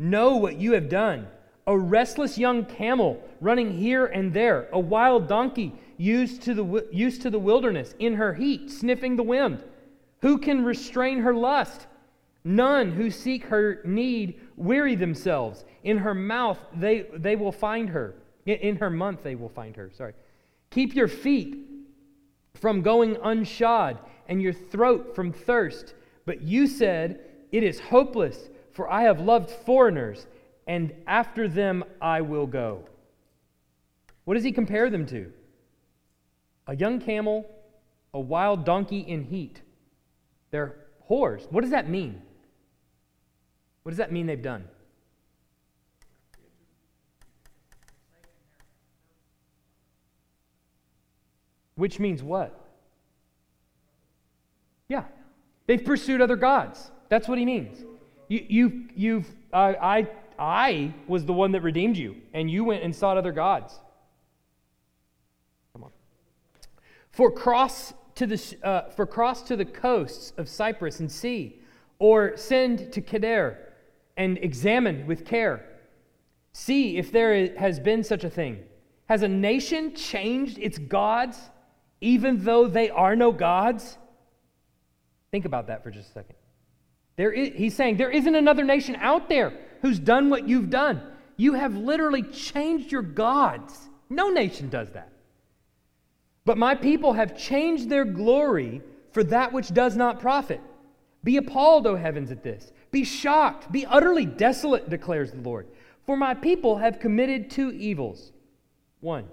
know 0.02 0.36
what 0.36 0.58
you 0.58 0.74
have 0.74 0.90
done. 0.90 1.28
A 1.68 1.78
restless 1.78 2.38
young 2.38 2.66
camel 2.66 3.24
running 3.40 3.72
here 3.72 4.08
and 4.08 4.34
there, 4.34 4.68
a 4.74 4.80
wild 4.80 5.28
donkey 5.28 5.74
used 5.98 6.42
to 6.44 6.54
the, 6.56 6.88
used 6.92 7.22
to 7.22 7.30
the 7.30 7.40
wilderness 7.40 7.94
in 8.00 8.16
her 8.16 8.34
heat, 8.34 8.72
sniffing 8.72 9.16
the 9.16 9.24
wind. 9.24 9.64
Who 10.22 10.40
can 10.40 10.66
restrain 10.66 11.20
her 11.20 11.34
lust? 11.34 11.86
None 12.44 12.92
who 12.92 13.12
seek 13.12 13.46
her 13.46 13.82
need 13.86 14.40
weary 14.56 14.96
themselves. 14.96 15.64
In 15.84 16.00
her 16.00 16.16
mouth 16.16 16.60
they, 16.76 17.06
they 17.14 17.36
will 17.36 17.52
find 17.52 17.90
her. 17.90 18.16
In 18.48 18.78
her 18.78 18.90
month 18.90 19.22
they 19.22 19.36
will 19.36 19.50
find 19.50 19.76
her. 19.76 19.92
Sorry. 19.96 20.14
Keep 20.72 20.96
your 20.96 21.08
feet 21.08 21.68
from 22.56 22.82
going 22.82 23.16
unshod 23.18 24.00
and 24.28 24.42
your 24.42 24.54
throat 24.54 25.16
from 25.16 25.32
thirst. 25.32 25.94
But 26.26 26.42
you 26.42 26.66
said, 26.66 27.20
It 27.52 27.64
is 27.64 27.80
hopeless. 27.80 28.50
For 28.74 28.92
I 28.92 29.04
have 29.04 29.20
loved 29.20 29.50
foreigners, 29.50 30.28
and 30.68 30.94
after 31.08 31.48
them 31.48 31.84
I 32.02 32.22
will 32.22 32.48
go. 32.48 32.86
What 34.26 34.36
does 34.36 34.44
he 34.44 34.52
compare 34.52 34.90
them 34.90 35.06
to? 35.08 35.32
A 36.68 36.76
young 36.76 37.00
camel, 37.00 37.50
a 38.14 38.20
wild 38.20 38.66
donkey 38.66 39.00
in 39.00 39.24
heat. 39.24 39.62
They're 40.52 40.76
whores. 41.10 41.52
What 41.52 41.62
does 41.62 41.72
that 41.72 41.90
mean? 41.90 42.22
What 43.84 43.92
does 43.92 43.98
that 43.98 44.12
mean 44.12 44.28
they've 44.28 44.42
done? 44.42 44.66
Which 51.76 52.00
means 52.00 52.22
what? 52.22 52.58
Yeah. 54.88 55.06
They've 55.66 55.84
pursued 55.84 56.22
other 56.22 56.36
gods. 56.36 56.92
That's 57.10 57.28
what 57.28 57.40
he 57.40 57.46
means. 57.46 57.84
You, 58.32 58.46
you, 58.48 58.84
you've, 58.96 59.30
uh, 59.52 59.74
I, 59.82 60.08
I 60.40 60.94
was 61.06 61.26
the 61.26 61.34
one 61.34 61.52
that 61.52 61.60
redeemed 61.64 61.98
you, 61.98 62.16
and 62.34 62.50
you 62.50 62.64
went 62.64 62.82
and 62.82 62.96
sought 62.96 63.18
other 63.18 63.34
gods. 63.34 63.78
Come 65.74 65.84
on. 65.84 65.92
For 67.12 67.30
cross 67.30 67.94
to 68.16 68.26
the, 68.26 68.58
uh, 68.64 68.90
for 68.92 69.06
cross 69.06 69.42
to 69.50 69.58
the 69.58 69.66
coasts 69.66 70.32
of 70.38 70.48
Cyprus 70.48 71.02
and 71.02 71.12
see, 71.12 71.60
or 72.00 72.38
send 72.38 72.94
to 72.94 73.02
Kedar 73.02 73.58
and 74.16 74.38
examine 74.38 75.06
with 75.08 75.26
care. 75.26 75.66
See 76.54 76.98
if 76.98 77.12
there 77.12 77.54
has 77.58 77.82
been 77.82 78.02
such 78.02 78.24
a 78.24 78.30
thing. 78.30 78.64
Has 79.10 79.24
a 79.24 79.28
nation 79.28 79.94
changed 79.94 80.58
its 80.58 80.78
gods 80.78 81.38
even 82.00 82.46
though 82.46 82.68
they 82.68 82.90
are 82.90 83.14
no 83.14 83.34
gods? 83.34 83.98
Think 85.32 85.44
about 85.44 85.68
that 85.68 85.84
for 85.84 85.92
just 85.92 86.12
a 86.12 86.14
second. 86.14 86.36
There 87.16 87.32
is, 87.32 87.52
he's 87.56 87.76
saying 87.76 87.98
there 87.98 88.12
isn't 88.12 88.36
another 88.36 88.64
nation 88.64 88.96
out 88.96 89.30
there 89.30 89.54
who's 89.82 90.00
done 90.00 90.30
what 90.30 90.48
you've 90.48 90.70
done. 90.70 91.02
You 91.38 91.54
have 91.54 91.76
literally 91.76 92.24
changed 92.24 92.92
your 92.92 93.02
gods. 93.02 93.90
No 94.10 94.30
nation 94.30 94.70
does 94.70 94.90
that. 94.92 95.12
But 96.46 96.58
my 96.58 96.76
people 96.76 97.14
have 97.14 97.38
changed 97.38 97.90
their 97.90 98.06
glory 98.06 98.82
for 99.12 99.24
that 99.26 99.54
which 99.54 99.74
does 99.74 99.96
not 99.96 100.20
profit. 100.20 100.62
Be 101.24 101.38
appalled, 101.38 101.86
O 101.86 101.96
heavens, 101.96 102.32
at 102.32 102.44
this. 102.44 102.72
Be 102.92 103.04
shocked. 103.04 103.72
Be 103.72 103.86
utterly 103.86 104.26
desolate, 104.26 104.90
declares 104.90 105.32
the 105.32 105.42
Lord. 105.42 105.68
For 106.06 106.18
my 106.18 106.34
people 106.34 106.78
have 106.78 107.00
committed 107.00 107.50
two 107.50 107.72
evils. 107.72 108.32
One, 109.02 109.26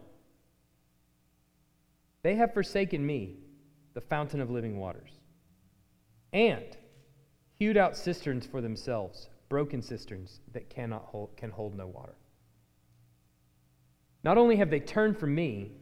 they 2.23 2.35
have 2.37 2.53
forsaken 2.53 3.05
me, 3.05 3.37
the 3.95 4.01
fountain 4.01 4.41
of 4.41 4.51
living 4.51 4.79
waters. 4.79 5.11
And 6.33 6.65
hewed 7.59 7.77
out 7.77 7.97
cisterns 7.97 8.47
for 8.47 8.61
themselves, 8.61 9.29
broken 9.49 9.83
cisterns 9.83 10.41
that 10.53 10.69
cannot 10.71 11.05
hold, 11.07 11.37
can 11.37 11.51
hold 11.51 11.77
no 11.77 11.87
water. 11.87 12.15
Not 14.23 14.39
only 14.39 14.57
have 14.57 14.71
they 14.71 14.81
turned 14.81 15.19
from 15.19 15.35
me, 15.35 15.73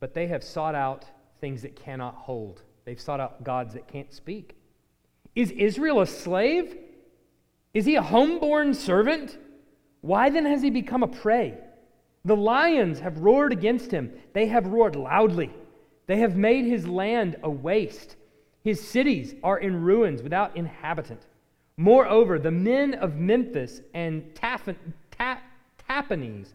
but 0.00 0.14
they 0.14 0.26
have 0.26 0.42
sought 0.42 0.74
out 0.74 1.04
things 1.40 1.62
that 1.62 1.76
cannot 1.76 2.14
hold. 2.14 2.62
They've 2.84 3.00
sought 3.00 3.20
out 3.20 3.44
gods 3.44 3.74
that 3.74 3.88
can't 3.88 4.12
speak. 4.12 4.56
Is 5.34 5.50
Israel 5.52 6.00
a 6.00 6.06
slave? 6.06 6.76
Is 7.72 7.86
he 7.86 7.96
a 7.96 8.02
homeborn 8.02 8.74
servant? 8.74 9.38
Why 10.00 10.30
then 10.30 10.44
has 10.46 10.62
he 10.62 10.70
become 10.70 11.02
a 11.02 11.08
prey? 11.08 11.58
The 12.24 12.36
lions 12.36 13.00
have 13.00 13.18
roared 13.18 13.52
against 13.52 13.90
him. 13.90 14.12
They 14.32 14.46
have 14.46 14.66
roared 14.66 14.96
loudly. 14.96 15.50
They 16.06 16.18
have 16.18 16.36
made 16.36 16.66
his 16.66 16.86
land 16.86 17.36
a 17.42 17.50
waste. 17.50 18.16
His 18.62 18.86
cities 18.86 19.34
are 19.42 19.58
in 19.58 19.82
ruins 19.82 20.22
without 20.22 20.56
inhabitant. 20.56 21.22
Moreover, 21.76 22.38
the 22.38 22.50
men 22.50 22.94
of 22.94 23.16
Memphis 23.16 23.80
and 23.92 24.34
Tahpanhes 25.88 26.54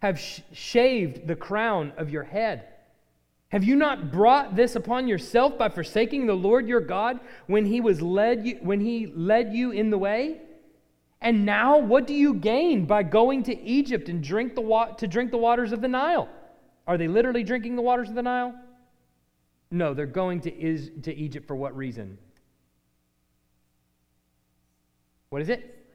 have 0.00 0.18
sh- 0.18 0.40
shaved 0.52 1.26
the 1.26 1.34
crown 1.34 1.92
of 1.96 2.10
your 2.10 2.24
head. 2.24 2.68
Have 3.48 3.64
you 3.64 3.76
not 3.76 4.12
brought 4.12 4.56
this 4.56 4.76
upon 4.76 5.08
yourself 5.08 5.56
by 5.56 5.68
forsaking 5.68 6.26
the 6.26 6.34
Lord 6.34 6.68
your 6.68 6.80
God 6.80 7.20
when 7.46 7.66
he 7.66 7.80
was 7.80 8.02
led 8.02 8.46
you, 8.46 8.58
when 8.62 8.80
he 8.80 9.06
led 9.06 9.54
you 9.54 9.70
in 9.70 9.90
the 9.90 9.98
way? 9.98 10.40
And 11.20 11.46
now 11.46 11.78
what 11.78 12.06
do 12.06 12.14
you 12.14 12.34
gain 12.34 12.84
by 12.84 13.02
going 13.02 13.44
to 13.44 13.60
Egypt 13.62 14.08
and 14.08 14.22
drink 14.22 14.54
the 14.54 14.60
wa- 14.60 14.92
to 14.94 15.06
drink 15.08 15.30
the 15.30 15.38
waters 15.38 15.72
of 15.72 15.80
the 15.80 15.88
Nile? 15.88 16.28
Are 16.86 16.98
they 16.98 17.08
literally 17.08 17.44
drinking 17.44 17.76
the 17.76 17.82
waters 17.82 18.08
of 18.08 18.14
the 18.14 18.22
Nile? 18.22 18.54
No, 19.70 19.94
they're 19.94 20.06
going 20.06 20.40
to, 20.42 20.54
is, 20.54 20.90
to 21.02 21.14
Egypt 21.14 21.46
for 21.46 21.56
what 21.56 21.76
reason? 21.76 22.18
What 25.30 25.42
is 25.42 25.48
it? 25.48 25.86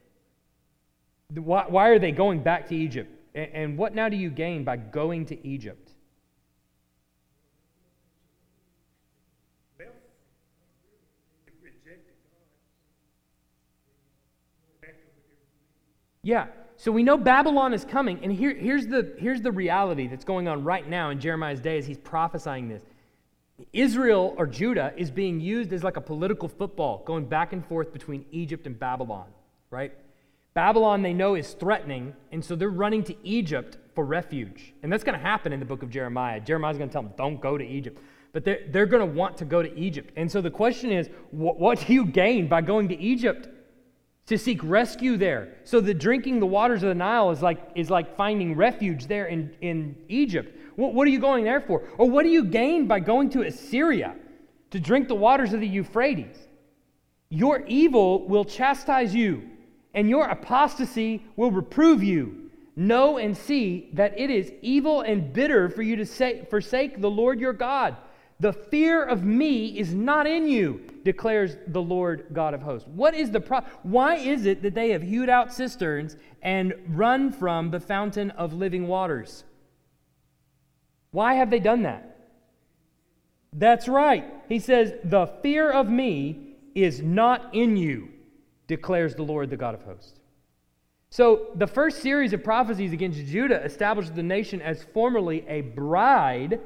Why, 1.33 1.65
why 1.67 1.89
are 1.89 1.99
they 1.99 2.11
going 2.11 2.41
back 2.41 2.67
to 2.69 2.75
Egypt? 2.75 3.09
And, 3.35 3.49
and 3.53 3.77
what 3.77 3.95
now 3.95 4.09
do 4.09 4.17
you 4.17 4.29
gain 4.29 4.63
by 4.63 4.77
going 4.77 5.25
to 5.27 5.47
Egypt? 5.47 5.91
Yeah. 16.21 16.47
So 16.75 16.91
we 16.91 17.03
know 17.03 17.17
Babylon 17.17 17.73
is 17.73 17.83
coming, 17.83 18.19
and 18.23 18.31
here, 18.31 18.53
here's, 18.53 18.87
the, 18.87 19.15
here's 19.17 19.41
the 19.41 19.51
reality 19.51 20.07
that's 20.07 20.23
going 20.23 20.47
on 20.47 20.63
right 20.63 20.87
now 20.87 21.09
in 21.09 21.19
Jeremiah's 21.19 21.59
day 21.59 21.77
as 21.77 21.85
he's 21.85 21.97
prophesying 21.97 22.69
this. 22.69 22.83
Israel 23.73 24.33
or 24.37 24.47
Judah 24.47 24.93
is 24.95 25.11
being 25.11 25.39
used 25.39 25.73
as 25.73 25.83
like 25.83 25.97
a 25.97 26.01
political 26.01 26.47
football 26.47 27.03
going 27.05 27.25
back 27.25 27.53
and 27.53 27.65
forth 27.65 27.91
between 27.93 28.25
Egypt 28.31 28.67
and 28.67 28.79
Babylon, 28.79 29.27
right? 29.69 29.93
Babylon, 30.53 31.01
they 31.01 31.13
know, 31.13 31.35
is 31.35 31.53
threatening, 31.53 32.13
and 32.31 32.43
so 32.43 32.55
they're 32.55 32.69
running 32.69 33.03
to 33.03 33.15
Egypt 33.25 33.77
for 33.95 34.03
refuge. 34.03 34.73
And 34.81 34.91
that's 34.91 35.03
going 35.03 35.17
to 35.17 35.23
happen 35.23 35.53
in 35.53 35.59
the 35.59 35.65
book 35.65 35.83
of 35.83 35.89
Jeremiah. 35.89 36.39
Jeremiah's 36.39 36.77
going 36.77 36.89
to 36.89 36.93
tell 36.93 37.03
them, 37.03 37.13
don't 37.17 37.39
go 37.39 37.57
to 37.57 37.65
Egypt. 37.65 37.99
But 38.33 38.45
they're, 38.45 38.61
they're 38.69 38.85
going 38.85 39.07
to 39.07 39.13
want 39.13 39.37
to 39.37 39.45
go 39.45 39.61
to 39.61 39.77
Egypt. 39.77 40.11
And 40.15 40.31
so 40.31 40.41
the 40.41 40.51
question 40.51 40.91
is, 40.91 41.09
what, 41.31 41.59
what 41.59 41.85
do 41.85 41.93
you 41.93 42.05
gain 42.05 42.47
by 42.47 42.61
going 42.61 42.89
to 42.89 42.97
Egypt? 42.99 43.47
to 44.29 44.37
seek 44.37 44.59
rescue 44.63 45.17
there. 45.17 45.55
So 45.63 45.81
the 45.81 45.91
drinking 45.91 46.39
the 46.39 46.45
waters 46.45 46.83
of 46.83 46.89
the 46.89 46.95
Nile 46.95 47.31
is 47.31 47.41
like, 47.41 47.71
is 47.73 47.89
like 47.89 48.15
finding 48.15 48.55
refuge 48.55 49.07
there 49.07 49.25
in, 49.25 49.55
in 49.59 49.95
Egypt. 50.07 50.55
What, 50.79 51.05
are 51.07 51.11
you 51.11 51.19
going 51.19 51.43
there 51.43 51.59
for? 51.59 51.83
Or 51.97 52.09
what 52.09 52.23
do 52.23 52.29
you 52.29 52.45
gain 52.45 52.87
by 52.87 53.01
going 53.01 53.29
to 53.31 53.41
Assyria 53.41 54.15
to 54.71 54.79
drink 54.79 55.09
the 55.09 55.15
waters 55.15 55.51
of 55.51 55.59
the 55.59 55.67
Euphrates? 55.67 56.37
Your 57.29 57.65
evil 57.67 58.25
will 58.27 58.45
chastise 58.45 59.13
you, 59.13 59.43
and 59.93 60.09
your 60.09 60.25
apostasy 60.25 61.25
will 61.35 61.51
reprove 61.51 62.01
you. 62.01 62.49
Know 62.77 63.17
and 63.17 63.35
see 63.35 63.89
that 63.93 64.17
it 64.17 64.29
is 64.29 64.53
evil 64.61 65.01
and 65.01 65.33
bitter 65.33 65.67
for 65.67 65.81
you 65.81 65.97
to 65.97 66.05
say, 66.05 66.45
forsake 66.49 67.01
the 67.01 67.09
Lord 67.09 67.41
your 67.41 67.51
God. 67.51 67.97
The 68.39 68.53
fear 68.53 69.03
of 69.03 69.25
me 69.25 69.77
is 69.77 69.93
not 69.93 70.27
in 70.27 70.47
you, 70.47 70.81
declares 71.03 71.57
the 71.67 71.81
Lord 71.81 72.27
God 72.31 72.53
of 72.53 72.61
hosts. 72.61 72.87
What 72.87 73.13
is 73.13 73.31
the 73.31 73.41
pro- 73.41 73.65
Why 73.83 74.15
is 74.15 74.45
it 74.45 74.61
that 74.61 74.75
they 74.75 74.91
have 74.91 75.01
hewed 75.01 75.27
out 75.27 75.53
cisterns 75.53 76.15
and 76.41 76.73
run 76.87 77.33
from 77.33 77.69
the 77.69 77.81
fountain 77.81 78.31
of 78.31 78.53
living 78.53 78.87
waters? 78.87 79.43
Why 81.11 81.35
have 81.35 81.49
they 81.49 81.59
done 81.59 81.83
that? 81.83 82.17
That's 83.53 83.87
right. 83.87 84.25
He 84.47 84.59
says, 84.59 84.93
The 85.03 85.27
fear 85.41 85.71
of 85.71 85.89
me 85.89 86.55
is 86.75 87.01
not 87.01 87.53
in 87.53 87.77
you, 87.77 88.09
declares 88.67 89.15
the 89.15 89.23
Lord, 89.23 89.49
the 89.49 89.57
God 89.57 89.73
of 89.73 89.83
hosts. 89.83 90.19
So, 91.09 91.47
the 91.55 91.65
first 91.65 92.01
series 92.01 92.33
of 92.33 92.43
prophecies 92.43 92.93
against 92.93 93.25
Judah 93.25 93.63
established 93.63 94.15
the 94.15 94.21
nation 94.23 94.61
as 94.61 94.83
formerly 94.93 95.43
a 95.47 95.61
bride 95.61 96.59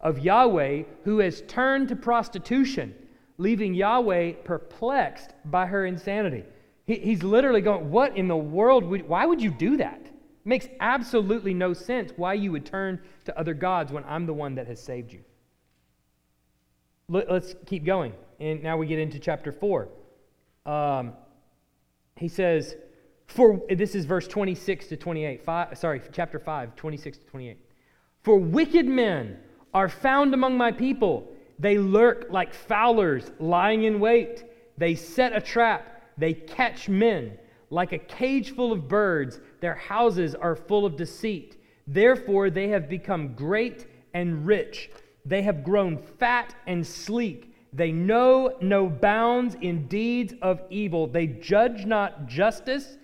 of 0.00 0.18
Yahweh 0.18 0.82
who 1.04 1.18
has 1.18 1.42
turned 1.42 1.88
to 1.88 1.96
prostitution, 1.96 2.94
leaving 3.38 3.74
Yahweh 3.74 4.32
perplexed 4.44 5.30
by 5.44 5.66
her 5.66 5.86
insanity. 5.86 6.44
He, 6.86 6.96
he's 6.96 7.22
literally 7.22 7.60
going, 7.60 7.92
What 7.92 8.16
in 8.16 8.26
the 8.26 8.36
world? 8.36 8.84
Would, 8.84 9.08
why 9.08 9.26
would 9.26 9.40
you 9.40 9.52
do 9.52 9.76
that? 9.76 10.09
It 10.40 10.48
makes 10.48 10.66
absolutely 10.80 11.54
no 11.54 11.72
sense 11.72 12.12
why 12.16 12.34
you 12.34 12.52
would 12.52 12.66
turn 12.66 13.00
to 13.24 13.38
other 13.38 13.54
gods 13.54 13.92
when 13.92 14.04
I'm 14.04 14.26
the 14.26 14.34
one 14.34 14.54
that 14.56 14.66
has 14.66 14.80
saved 14.80 15.12
you. 15.12 15.20
Let, 17.08 17.28
us 17.28 17.54
keep 17.66 17.84
going. 17.84 18.12
And 18.38 18.62
now 18.62 18.76
we 18.76 18.86
get 18.86 18.98
into 18.98 19.18
chapter 19.18 19.52
4. 19.52 19.88
Um, 20.66 21.12
he 22.16 22.28
says, 22.28 22.76
for 23.26 23.60
this 23.68 23.94
is 23.94 24.04
verse 24.04 24.26
26 24.26 24.88
to 24.88 24.96
28 24.96 25.44
five, 25.44 25.78
sorry 25.78 26.02
chapter 26.12 26.38
5 26.38 26.74
26 26.74 27.18
to 27.18 27.24
28 27.24 27.58
for 28.22 28.38
wicked 28.38 28.86
men 28.86 29.38
are 29.72 29.88
found 29.88 30.34
among 30.34 30.56
my 30.56 30.72
people. 30.72 31.32
They 31.58 31.78
lurk 31.78 32.26
like 32.30 32.54
fowlers 32.54 33.30
lying 33.38 33.84
in 33.84 34.00
wait. 34.00 34.44
They 34.76 34.94
set 34.94 35.34
a 35.34 35.40
trap. 35.40 36.02
They 36.18 36.34
catch 36.34 36.88
men. 36.88 37.38
Like 37.70 37.92
a 37.92 37.98
cage 37.98 38.54
full 38.54 38.72
of 38.72 38.88
birds, 38.88 39.40
their 39.60 39.76
houses 39.76 40.34
are 40.34 40.56
full 40.56 40.84
of 40.84 40.96
deceit. 40.96 41.56
Therefore, 41.86 42.50
they 42.50 42.68
have 42.68 42.88
become 42.88 43.34
great 43.34 43.86
and 44.12 44.46
rich. 44.46 44.90
They 45.24 45.42
have 45.42 45.64
grown 45.64 45.96
fat 45.96 46.54
and 46.66 46.86
sleek. 46.86 47.54
They 47.72 47.92
know 47.92 48.56
no 48.60 48.88
bounds 48.88 49.56
in 49.60 49.86
deeds 49.86 50.34
of 50.42 50.60
evil. 50.70 51.06
They 51.06 51.26
judge 51.26 51.86
not 51.86 52.26
justice, 52.26 52.98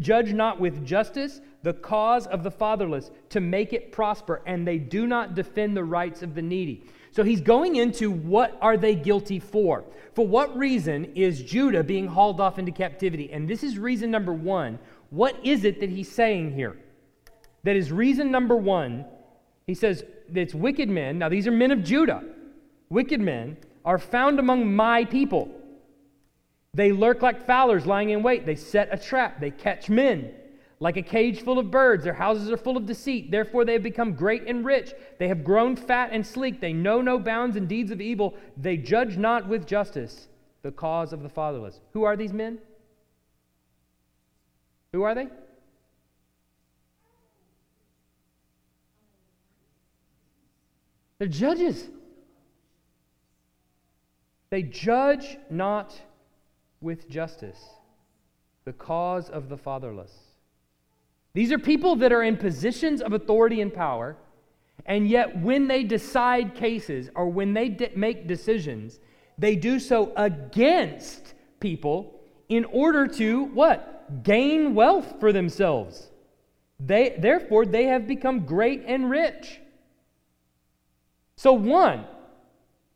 judge 0.00 0.32
not 0.32 0.58
with 0.58 0.84
justice 0.84 1.40
the 1.62 1.74
cause 1.74 2.26
of 2.28 2.44
the 2.44 2.50
fatherless 2.50 3.10
to 3.28 3.40
make 3.40 3.72
it 3.72 3.90
prosper, 3.90 4.40
and 4.46 4.66
they 4.66 4.78
do 4.78 5.06
not 5.06 5.34
defend 5.34 5.76
the 5.76 5.82
rights 5.82 6.22
of 6.22 6.34
the 6.34 6.42
needy. 6.42 6.84
So 7.16 7.22
he's 7.22 7.40
going 7.40 7.76
into 7.76 8.10
what 8.10 8.58
are 8.60 8.76
they 8.76 8.94
guilty 8.94 9.38
for? 9.38 9.84
For 10.12 10.26
what 10.26 10.54
reason 10.54 11.06
is 11.14 11.42
Judah 11.42 11.82
being 11.82 12.06
hauled 12.06 12.42
off 12.42 12.58
into 12.58 12.72
captivity? 12.72 13.32
And 13.32 13.48
this 13.48 13.62
is 13.62 13.78
reason 13.78 14.10
number 14.10 14.34
one. 14.34 14.78
What 15.08 15.34
is 15.42 15.64
it 15.64 15.80
that 15.80 15.88
he's 15.88 16.12
saying 16.12 16.52
here? 16.52 16.76
That 17.62 17.74
is 17.74 17.90
reason 17.90 18.30
number 18.30 18.54
one. 18.54 19.06
He 19.66 19.72
says 19.72 20.04
it's 20.34 20.54
wicked 20.54 20.90
men. 20.90 21.18
Now, 21.18 21.30
these 21.30 21.46
are 21.46 21.52
men 21.52 21.70
of 21.70 21.82
Judah. 21.82 22.22
Wicked 22.90 23.18
men 23.22 23.56
are 23.82 23.98
found 23.98 24.38
among 24.38 24.70
my 24.76 25.06
people. 25.06 25.48
They 26.74 26.92
lurk 26.92 27.22
like 27.22 27.46
fowlers 27.46 27.86
lying 27.86 28.10
in 28.10 28.22
wait. 28.22 28.44
They 28.44 28.56
set 28.56 28.90
a 28.92 28.98
trap. 28.98 29.40
They 29.40 29.52
catch 29.52 29.88
men. 29.88 30.34
Like 30.78 30.98
a 30.98 31.02
cage 31.02 31.40
full 31.40 31.58
of 31.58 31.70
birds, 31.70 32.04
their 32.04 32.12
houses 32.12 32.50
are 32.50 32.56
full 32.56 32.76
of 32.76 32.84
deceit. 32.84 33.30
Therefore, 33.30 33.64
they 33.64 33.72
have 33.72 33.82
become 33.82 34.12
great 34.12 34.42
and 34.46 34.64
rich. 34.64 34.92
They 35.18 35.28
have 35.28 35.42
grown 35.42 35.74
fat 35.74 36.10
and 36.12 36.26
sleek. 36.26 36.60
They 36.60 36.74
know 36.74 37.00
no 37.00 37.18
bounds 37.18 37.56
in 37.56 37.66
deeds 37.66 37.90
of 37.90 38.00
evil. 38.00 38.34
They 38.58 38.76
judge 38.76 39.16
not 39.16 39.48
with 39.48 39.66
justice 39.66 40.28
the 40.62 40.72
cause 40.72 41.12
of 41.12 41.22
the 41.22 41.28
fatherless. 41.28 41.80
Who 41.92 42.04
are 42.04 42.16
these 42.16 42.32
men? 42.32 42.58
Who 44.92 45.02
are 45.02 45.14
they? 45.14 45.28
They're 51.18 51.28
judges. 51.28 51.88
They 54.50 54.62
judge 54.62 55.38
not 55.48 55.98
with 56.80 57.08
justice 57.08 57.62
the 58.64 58.72
cause 58.72 59.30
of 59.30 59.48
the 59.48 59.56
fatherless. 59.56 60.12
These 61.36 61.52
are 61.52 61.58
people 61.58 61.96
that 61.96 62.14
are 62.14 62.22
in 62.22 62.38
positions 62.38 63.02
of 63.02 63.12
authority 63.12 63.60
and 63.60 63.70
power, 63.70 64.16
and 64.86 65.06
yet 65.06 65.38
when 65.38 65.68
they 65.68 65.84
decide 65.84 66.54
cases 66.54 67.10
or 67.14 67.28
when 67.28 67.52
they 67.52 67.68
de- 67.68 67.90
make 67.94 68.26
decisions, 68.26 69.00
they 69.36 69.54
do 69.54 69.78
so 69.78 70.14
against 70.16 71.34
people 71.60 72.18
in 72.48 72.64
order 72.64 73.06
to 73.06 73.44
what? 73.44 74.22
Gain 74.22 74.74
wealth 74.74 75.20
for 75.20 75.30
themselves. 75.30 76.08
They, 76.80 77.14
therefore, 77.18 77.66
they 77.66 77.84
have 77.84 78.08
become 78.08 78.46
great 78.46 78.84
and 78.86 79.10
rich. 79.10 79.60
So, 81.36 81.52
one, 81.52 82.06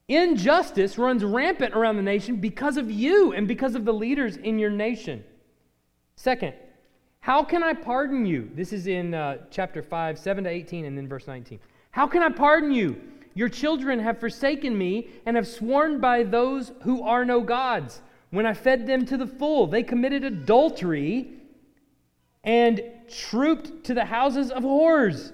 injustice 0.09 0.96
runs 0.96 1.22
rampant 1.22 1.74
around 1.74 1.96
the 1.96 2.03
nation 2.03 2.37
because 2.37 2.79
of 2.79 2.90
you 2.90 3.35
and 3.35 3.46
because 3.46 3.74
of 3.74 3.85
the 3.85 3.92
leaders 3.92 4.38
in 4.38 4.59
your 4.59 4.70
nation. 4.70 5.24
Second, 6.16 6.55
how 7.20 7.44
can 7.44 7.62
I 7.62 7.74
pardon 7.74 8.24
you? 8.24 8.50
This 8.54 8.72
is 8.72 8.87
in 8.87 9.14
uh, 9.14 9.38
chapter 9.50 9.83
5, 9.83 10.18
7 10.18 10.44
to 10.44 10.50
18, 10.50 10.85
and 10.87 10.96
then 10.96 11.06
verse 11.06 11.26
19. 11.26 11.61
How 11.90 12.06
can 12.06 12.22
I 12.22 12.30
pardon 12.30 12.72
you? 12.72 13.00
Your 13.35 13.48
children 13.48 14.00
have 14.00 14.18
forsaken 14.18 14.76
me 14.76 15.09
and 15.26 15.37
have 15.37 15.46
sworn 15.46 16.00
by 16.00 16.22
those 16.22 16.72
who 16.83 17.02
are 17.02 17.24
no 17.24 17.40
gods. 17.40 18.00
When 18.30 18.46
I 18.46 18.54
fed 18.54 18.87
them 18.87 19.04
to 19.06 19.16
the 19.16 19.26
full, 19.26 19.66
they 19.66 19.83
committed 19.83 20.24
adultery 20.24 21.28
and 22.42 22.83
trooped 23.09 23.85
to 23.85 23.94
the 23.94 24.04
houses 24.04 24.50
of 24.50 24.62
whores. 24.62 25.33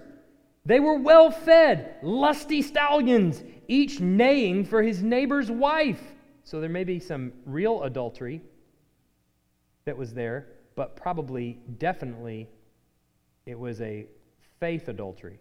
They 0.64 0.81
were 0.81 0.99
well 0.99 1.31
fed, 1.31 1.96
lusty 2.03 2.62
stallions, 2.62 3.42
each 3.68 4.01
neighing 4.01 4.64
for 4.64 4.83
his 4.83 5.03
neighbor's 5.03 5.51
wife. 5.51 6.03
So 6.42 6.61
there 6.61 6.68
may 6.68 6.85
be 6.85 6.99
some 6.99 7.33
real 7.44 7.85
adultery 7.85 8.42
that 9.85 9.96
was 9.96 10.12
there, 10.12 10.46
but 10.77 10.95
probably, 10.95 11.59
definitely, 11.79 12.49
it 13.47 13.59
was 13.59 13.81
a 13.81 14.07
faith 14.61 14.89
adultery. 14.89 15.41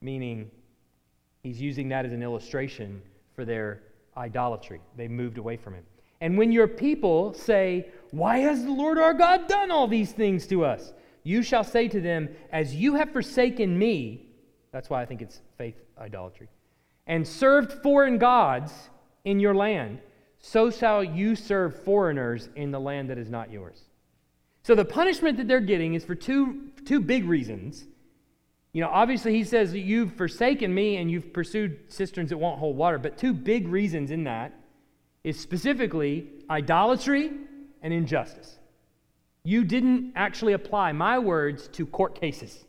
Meaning, 0.00 0.50
he's 1.42 1.60
using 1.60 1.88
that 1.88 2.04
as 2.04 2.12
an 2.12 2.22
illustration 2.22 3.00
for 3.34 3.44
their 3.44 3.82
idolatry. 4.16 4.80
They 4.96 5.08
moved 5.08 5.38
away 5.38 5.56
from 5.56 5.74
him. 5.74 5.84
And 6.20 6.36
when 6.36 6.52
your 6.52 6.68
people 6.68 7.32
say, 7.32 7.88
Why 8.10 8.38
has 8.38 8.64
the 8.64 8.70
Lord 8.70 8.98
our 8.98 9.14
God 9.14 9.48
done 9.48 9.70
all 9.70 9.88
these 9.88 10.12
things 10.12 10.46
to 10.48 10.64
us? 10.64 10.92
You 11.24 11.42
shall 11.42 11.64
say 11.64 11.88
to 11.88 12.00
them, 12.00 12.28
As 12.50 12.74
you 12.74 12.96
have 12.96 13.12
forsaken 13.12 13.78
me, 13.78 14.26
that's 14.72 14.90
why 14.90 15.02
I 15.02 15.06
think 15.06 15.22
it's 15.22 15.40
faith 15.58 15.76
idolatry, 15.98 16.48
and 17.06 17.26
served 17.26 17.72
foreign 17.82 18.18
gods 18.18 18.72
in 19.24 19.38
your 19.38 19.54
land, 19.54 20.00
so 20.42 20.70
shall 20.70 21.02
you 21.02 21.34
serve 21.36 21.82
foreigners 21.84 22.48
in 22.56 22.72
the 22.72 22.80
land 22.80 23.08
that 23.10 23.16
is 23.16 23.30
not 23.30 23.50
yours. 23.50 23.80
So 24.64 24.74
the 24.74 24.84
punishment 24.84 25.38
that 25.38 25.48
they're 25.48 25.60
getting 25.60 25.94
is 25.94 26.04
for 26.04 26.14
two, 26.14 26.70
two 26.84 27.00
big 27.00 27.24
reasons. 27.24 27.84
You 28.72 28.82
know, 28.82 28.88
obviously, 28.88 29.34
he 29.34 29.44
says 29.44 29.72
you've 29.72 30.14
forsaken 30.14 30.74
me 30.74 30.96
and 30.96 31.10
you've 31.10 31.32
pursued 31.32 31.78
cisterns 31.88 32.30
that 32.30 32.38
won't 32.38 32.58
hold 32.58 32.76
water, 32.76 32.98
but 32.98 33.16
two 33.16 33.32
big 33.32 33.68
reasons 33.68 34.10
in 34.10 34.24
that 34.24 34.52
is 35.24 35.38
specifically 35.38 36.28
idolatry 36.50 37.30
and 37.82 37.92
injustice. 37.92 38.58
You 39.44 39.64
didn't 39.64 40.12
actually 40.16 40.54
apply 40.54 40.92
my 40.92 41.18
words 41.18 41.68
to 41.68 41.86
court 41.86 42.20
cases. 42.20 42.64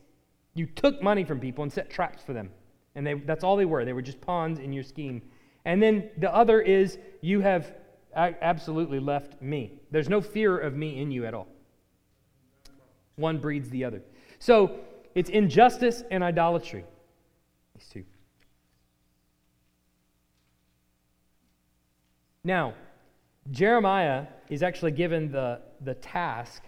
You 0.53 0.67
took 0.67 1.01
money 1.01 1.23
from 1.23 1.39
people 1.39 1.63
and 1.63 1.73
set 1.73 1.89
traps 1.89 2.21
for 2.23 2.33
them. 2.33 2.51
And 2.95 3.05
they, 3.05 3.15
that's 3.15 3.43
all 3.43 3.55
they 3.55 3.65
were. 3.65 3.85
They 3.85 3.93
were 3.93 4.01
just 4.03 4.21
pawns 4.21 4.59
in 4.59 4.73
your 4.73 4.83
scheme. 4.83 5.23
And 5.65 5.81
then 5.81 6.09
the 6.17 6.33
other 6.33 6.61
is 6.61 6.97
you 7.21 7.41
have 7.41 7.73
absolutely 8.15 8.99
left 8.99 9.41
me. 9.41 9.79
There's 9.91 10.09
no 10.09 10.21
fear 10.21 10.57
of 10.57 10.75
me 10.75 11.01
in 11.01 11.11
you 11.11 11.25
at 11.25 11.33
all. 11.33 11.47
One 13.15 13.37
breeds 13.39 13.69
the 13.69 13.83
other. 13.85 14.01
So 14.39 14.79
it's 15.15 15.29
injustice 15.29 16.03
and 16.11 16.23
idolatry. 16.23 16.83
These 17.75 17.89
two. 17.89 18.03
Now, 22.43 22.73
Jeremiah 23.51 24.25
is 24.49 24.63
actually 24.63 24.91
given 24.91 25.31
the, 25.31 25.61
the 25.81 25.93
task 25.95 26.63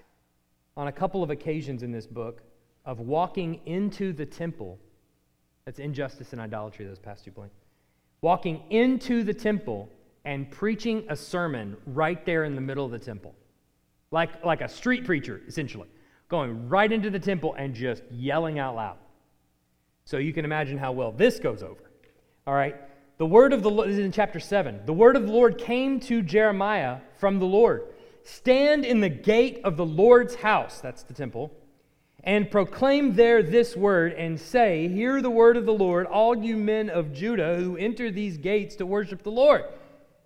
on 0.77 0.87
a 0.87 0.91
couple 0.91 1.21
of 1.21 1.29
occasions 1.29 1.83
in 1.83 1.91
this 1.91 2.07
book 2.07 2.41
of 2.85 2.99
walking 2.99 3.59
into 3.65 4.13
the 4.13 4.25
temple. 4.25 4.79
That's 5.65 5.79
injustice 5.79 6.31
and 6.31 6.41
idolatry, 6.41 6.85
those 6.85 6.99
past 6.99 7.25
two 7.25 7.31
points. 7.31 7.55
Walking 8.25 8.63
into 8.71 9.21
the 9.21 9.35
temple 9.35 9.87
and 10.23 10.49
preaching 10.49 11.05
a 11.09 11.15
sermon 11.15 11.77
right 11.85 12.25
there 12.25 12.43
in 12.43 12.55
the 12.55 12.61
middle 12.61 12.83
of 12.83 12.89
the 12.89 12.97
temple. 12.97 13.35
Like, 14.09 14.43
like 14.43 14.61
a 14.61 14.67
street 14.67 15.05
preacher, 15.05 15.43
essentially. 15.47 15.87
Going 16.27 16.67
right 16.67 16.91
into 16.91 17.11
the 17.11 17.19
temple 17.19 17.53
and 17.53 17.75
just 17.75 18.01
yelling 18.09 18.57
out 18.57 18.77
loud. 18.77 18.97
So 20.05 20.17
you 20.17 20.33
can 20.33 20.43
imagine 20.43 20.79
how 20.79 20.91
well 20.91 21.11
this 21.11 21.37
goes 21.37 21.61
over. 21.61 21.91
All 22.47 22.55
right? 22.55 22.75
The 23.19 23.27
word 23.27 23.53
of 23.53 23.61
the 23.61 23.69
Lord, 23.69 23.89
is 23.89 23.99
in 23.99 24.11
chapter 24.11 24.39
7. 24.39 24.87
The 24.87 24.93
word 24.93 25.15
of 25.15 25.27
the 25.27 25.31
Lord 25.31 25.59
came 25.59 25.99
to 25.99 26.23
Jeremiah 26.23 27.01
from 27.19 27.37
the 27.37 27.45
Lord. 27.45 27.83
Stand 28.23 28.85
in 28.85 29.01
the 29.01 29.09
gate 29.09 29.61
of 29.63 29.77
the 29.77 29.85
Lord's 29.85 30.33
house, 30.33 30.81
that's 30.81 31.03
the 31.03 31.13
temple, 31.13 31.51
and 32.25 32.49
proclaim 32.49 33.15
there 33.15 33.43
this 33.43 33.75
word, 33.75 34.13
and 34.13 34.39
say, 34.39 34.87
Hear 34.87 35.21
the 35.21 35.29
word 35.29 35.57
of 35.57 35.65
the 35.65 35.73
Lord, 35.73 36.07
all 36.07 36.35
you 36.35 36.57
men 36.57 36.89
of 36.89 37.13
Judah 37.13 37.55
who 37.57 37.77
enter 37.77 38.11
these 38.11 38.37
gates 38.37 38.75
to 38.77 38.85
worship 38.85 39.21
the 39.23 39.31
Lord. 39.31 39.63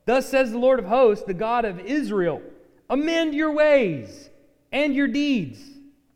Thus 0.05 0.27
says 0.27 0.51
the 0.51 0.57
Lord 0.57 0.79
of 0.79 0.85
hosts, 0.85 1.25
the 1.25 1.33
God 1.33 1.65
of 1.65 1.79
Israel 1.79 2.41
Amend 2.89 3.35
your 3.35 3.51
ways 3.51 4.29
and 4.71 4.95
your 4.95 5.07
deeds, 5.07 5.59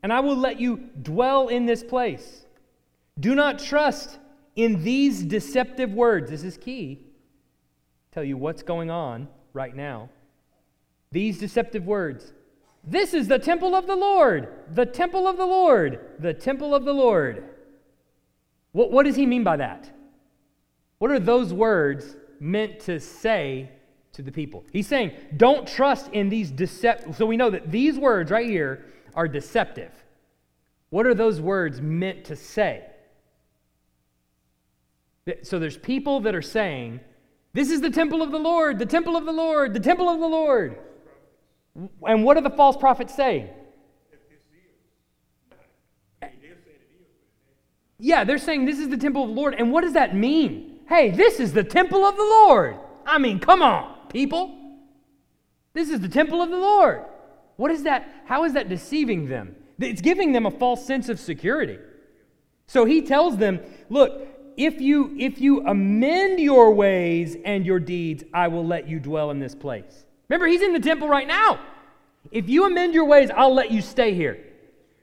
and 0.02 0.12
I 0.12 0.20
will 0.20 0.36
let 0.36 0.58
you 0.58 0.88
dwell 1.00 1.48
in 1.48 1.66
this 1.66 1.84
place. 1.84 2.44
Do 3.18 3.34
not 3.34 3.60
trust 3.60 4.18
in 4.56 4.82
these 4.82 5.22
deceptive 5.22 5.92
words, 5.92 6.30
this 6.30 6.42
is 6.42 6.56
key, 6.56 7.00
tell 8.10 8.24
you 8.24 8.36
what's 8.36 8.62
going 8.62 8.90
on 8.90 9.28
right 9.52 9.74
now. 9.74 10.08
These 11.12 11.38
deceptive 11.38 11.86
words. 11.86 12.32
This 12.86 13.14
is 13.14 13.28
the 13.28 13.38
temple 13.38 13.74
of 13.74 13.86
the 13.86 13.96
Lord, 13.96 14.48
the 14.74 14.84
temple 14.84 15.26
of 15.26 15.36
the 15.36 15.46
Lord, 15.46 16.00
the 16.18 16.34
temple 16.34 16.74
of 16.74 16.84
the 16.84 16.92
Lord. 16.92 17.44
What, 18.72 18.90
what 18.90 19.04
does 19.04 19.16
he 19.16 19.26
mean 19.26 19.44
by 19.44 19.56
that? 19.56 19.90
What 20.98 21.10
are 21.10 21.20
those 21.20 21.52
words 21.52 22.16
meant 22.40 22.80
to 22.80 23.00
say 23.00 23.70
to 24.12 24.22
the 24.22 24.32
people? 24.32 24.64
He's 24.72 24.86
saying, 24.86 25.12
don't 25.36 25.66
trust 25.66 26.10
in 26.12 26.28
these 26.28 26.50
deceptive. 26.50 27.16
So 27.16 27.24
we 27.24 27.36
know 27.36 27.50
that 27.50 27.70
these 27.70 27.98
words 27.98 28.30
right 28.30 28.48
here 28.48 28.84
are 29.14 29.28
deceptive. 29.28 29.92
What 30.90 31.06
are 31.06 31.14
those 31.14 31.40
words 31.40 31.80
meant 31.80 32.24
to 32.26 32.36
say? 32.36 32.84
So 35.42 35.58
there's 35.58 35.78
people 35.78 36.20
that 36.20 36.34
are 36.34 36.42
saying, 36.42 37.00
This 37.54 37.70
is 37.70 37.80
the 37.80 37.90
temple 37.90 38.22
of 38.22 38.30
the 38.30 38.38
Lord, 38.38 38.78
the 38.78 38.86
temple 38.86 39.16
of 39.16 39.24
the 39.24 39.32
Lord, 39.32 39.72
the 39.72 39.80
temple 39.80 40.08
of 40.08 40.20
the 40.20 40.28
Lord. 40.28 40.78
And 42.06 42.24
what 42.24 42.34
do 42.34 42.40
the 42.40 42.50
false 42.50 42.76
prophets 42.76 43.14
say? 43.14 43.50
Yeah, 47.98 48.24
they're 48.24 48.38
saying 48.38 48.66
this 48.66 48.78
is 48.78 48.88
the 48.88 48.96
temple 48.96 49.22
of 49.22 49.28
the 49.30 49.34
Lord. 49.34 49.54
And 49.54 49.72
what 49.72 49.82
does 49.82 49.94
that 49.94 50.14
mean? 50.14 50.80
Hey, 50.88 51.10
this 51.10 51.40
is 51.40 51.52
the 51.52 51.64
temple 51.64 52.04
of 52.04 52.16
the 52.16 52.22
Lord. 52.22 52.76
I 53.06 53.18
mean, 53.18 53.38
come 53.38 53.62
on, 53.62 54.08
people. 54.08 54.58
This 55.72 55.90
is 55.90 56.00
the 56.00 56.08
temple 56.08 56.42
of 56.42 56.50
the 56.50 56.56
Lord. 56.56 57.04
What 57.56 57.70
is 57.70 57.84
that? 57.84 58.08
How 58.26 58.44
is 58.44 58.52
that 58.54 58.68
deceiving 58.68 59.28
them? 59.28 59.56
It's 59.78 60.00
giving 60.00 60.32
them 60.32 60.46
a 60.46 60.50
false 60.50 60.84
sense 60.86 61.08
of 61.08 61.18
security. 61.18 61.78
So 62.66 62.84
he 62.84 63.02
tells 63.02 63.36
them, 63.36 63.60
look, 63.88 64.28
if 64.56 64.80
you 64.80 65.14
if 65.18 65.40
you 65.40 65.66
amend 65.66 66.40
your 66.40 66.72
ways 66.72 67.36
and 67.44 67.66
your 67.66 67.80
deeds, 67.80 68.22
I 68.32 68.48
will 68.48 68.66
let 68.66 68.88
you 68.88 69.00
dwell 69.00 69.30
in 69.30 69.40
this 69.40 69.54
place. 69.54 70.04
Remember, 70.28 70.46
he's 70.46 70.62
in 70.62 70.72
the 70.72 70.80
temple 70.80 71.08
right 71.08 71.26
now. 71.26 71.60
If 72.30 72.48
you 72.48 72.66
amend 72.66 72.94
your 72.94 73.04
ways, 73.04 73.30
I'll 73.34 73.54
let 73.54 73.70
you 73.70 73.82
stay 73.82 74.14
here. 74.14 74.38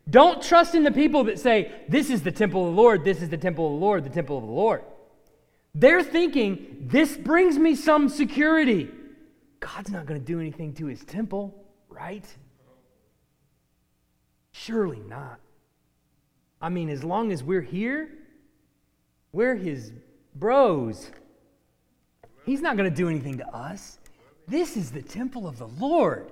Don't 0.10 0.42
trust 0.42 0.76
in 0.76 0.84
the 0.84 0.92
people 0.92 1.24
that 1.26 1.40
say, 1.40 1.72
This 1.88 2.10
is 2.10 2.24
the 2.24 2.32
temple 2.32 2.68
of 2.68 2.76
the 2.76 2.82
Lord, 2.82 3.04
this 3.04 3.22
is 3.22 3.30
the 3.30 3.38
temple 3.38 3.68
of 3.68 3.74
the 3.74 3.86
Lord, 3.86 4.04
the 4.04 4.10
temple 4.10 4.38
of 4.38 4.46
the 4.46 4.52
Lord. 4.52 4.84
They're 5.76 6.04
thinking, 6.04 6.88
This 6.88 7.16
brings 7.16 7.58
me 7.58 7.76
some 7.76 8.10
security. 8.10 8.90
God's 9.60 9.92
not 9.92 10.08
going 10.08 10.20
to 10.20 10.26
do 10.26 10.40
anything 10.40 10.74
to 10.76 10.88
his 10.88 11.04
temple, 11.04 11.54
right? 11.88 12.26
Surely 14.52 15.00
not. 15.08 15.40
I 16.60 16.70
mean, 16.70 16.90
as 16.90 17.04
long 17.04 17.32
as 17.32 17.44
we're 17.44 17.62
here, 17.62 18.10
we're 19.32 19.56
his 19.56 19.92
bros. 20.36 21.12
He's 22.46 22.62
not 22.62 22.76
going 22.76 22.90
to 22.90 22.96
do 22.96 23.08
anything 23.08 23.38
to 23.38 23.48
us. 23.56 24.00
This 24.48 24.76
is 24.78 24.92
the 24.92 25.02
temple 25.02 25.48
of 25.48 25.58
the 25.58 25.68
Lord. 25.68 26.32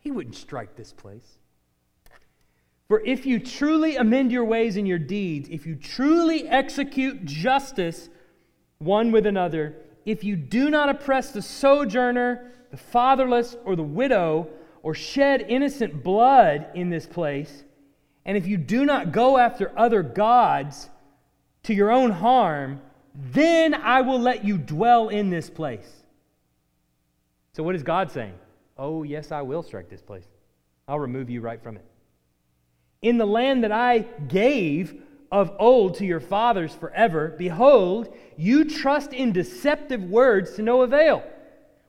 He 0.00 0.10
wouldn't 0.10 0.36
strike 0.36 0.76
this 0.76 0.92
place. 0.92 1.38
For 2.88 3.00
if 3.04 3.26
you 3.26 3.38
truly 3.38 3.96
amend 3.96 4.32
your 4.32 4.44
ways 4.44 4.76
and 4.76 4.88
your 4.88 4.98
deeds, 4.98 5.48
if 5.50 5.66
you 5.66 5.76
truly 5.76 6.48
execute 6.48 7.24
justice 7.24 8.08
one 8.78 9.12
with 9.12 9.26
another, 9.26 9.76
if 10.06 10.24
you 10.24 10.36
do 10.36 10.70
not 10.70 10.88
oppress 10.88 11.32
the 11.32 11.42
sojourner, 11.42 12.52
the 12.70 12.76
fatherless, 12.76 13.56
or 13.64 13.76
the 13.76 13.82
widow, 13.82 14.48
or 14.82 14.94
shed 14.94 15.44
innocent 15.48 16.02
blood 16.02 16.68
in 16.74 16.88
this 16.88 17.06
place, 17.06 17.64
and 18.24 18.36
if 18.36 18.46
you 18.46 18.56
do 18.56 18.86
not 18.86 19.12
go 19.12 19.36
after 19.36 19.76
other 19.76 20.02
gods, 20.02 20.88
to 21.64 21.74
your 21.74 21.90
own 21.90 22.10
harm, 22.10 22.80
then 23.14 23.74
I 23.74 24.00
will 24.00 24.18
let 24.18 24.42
you 24.42 24.56
dwell 24.56 25.10
in 25.10 25.28
this 25.28 25.50
place. 25.50 25.97
So, 27.58 27.64
what 27.64 27.74
is 27.74 27.82
God 27.82 28.08
saying? 28.12 28.34
Oh, 28.76 29.02
yes, 29.02 29.32
I 29.32 29.42
will 29.42 29.64
strike 29.64 29.88
this 29.90 30.00
place. 30.00 30.28
I'll 30.86 31.00
remove 31.00 31.28
you 31.28 31.40
right 31.40 31.60
from 31.60 31.76
it. 31.76 31.84
In 33.02 33.18
the 33.18 33.26
land 33.26 33.64
that 33.64 33.72
I 33.72 34.06
gave 34.28 35.02
of 35.32 35.50
old 35.58 35.96
to 35.96 36.06
your 36.06 36.20
fathers 36.20 36.72
forever, 36.72 37.34
behold, 37.36 38.14
you 38.36 38.64
trust 38.64 39.12
in 39.12 39.32
deceptive 39.32 40.04
words 40.04 40.54
to 40.54 40.62
no 40.62 40.82
avail. 40.82 41.24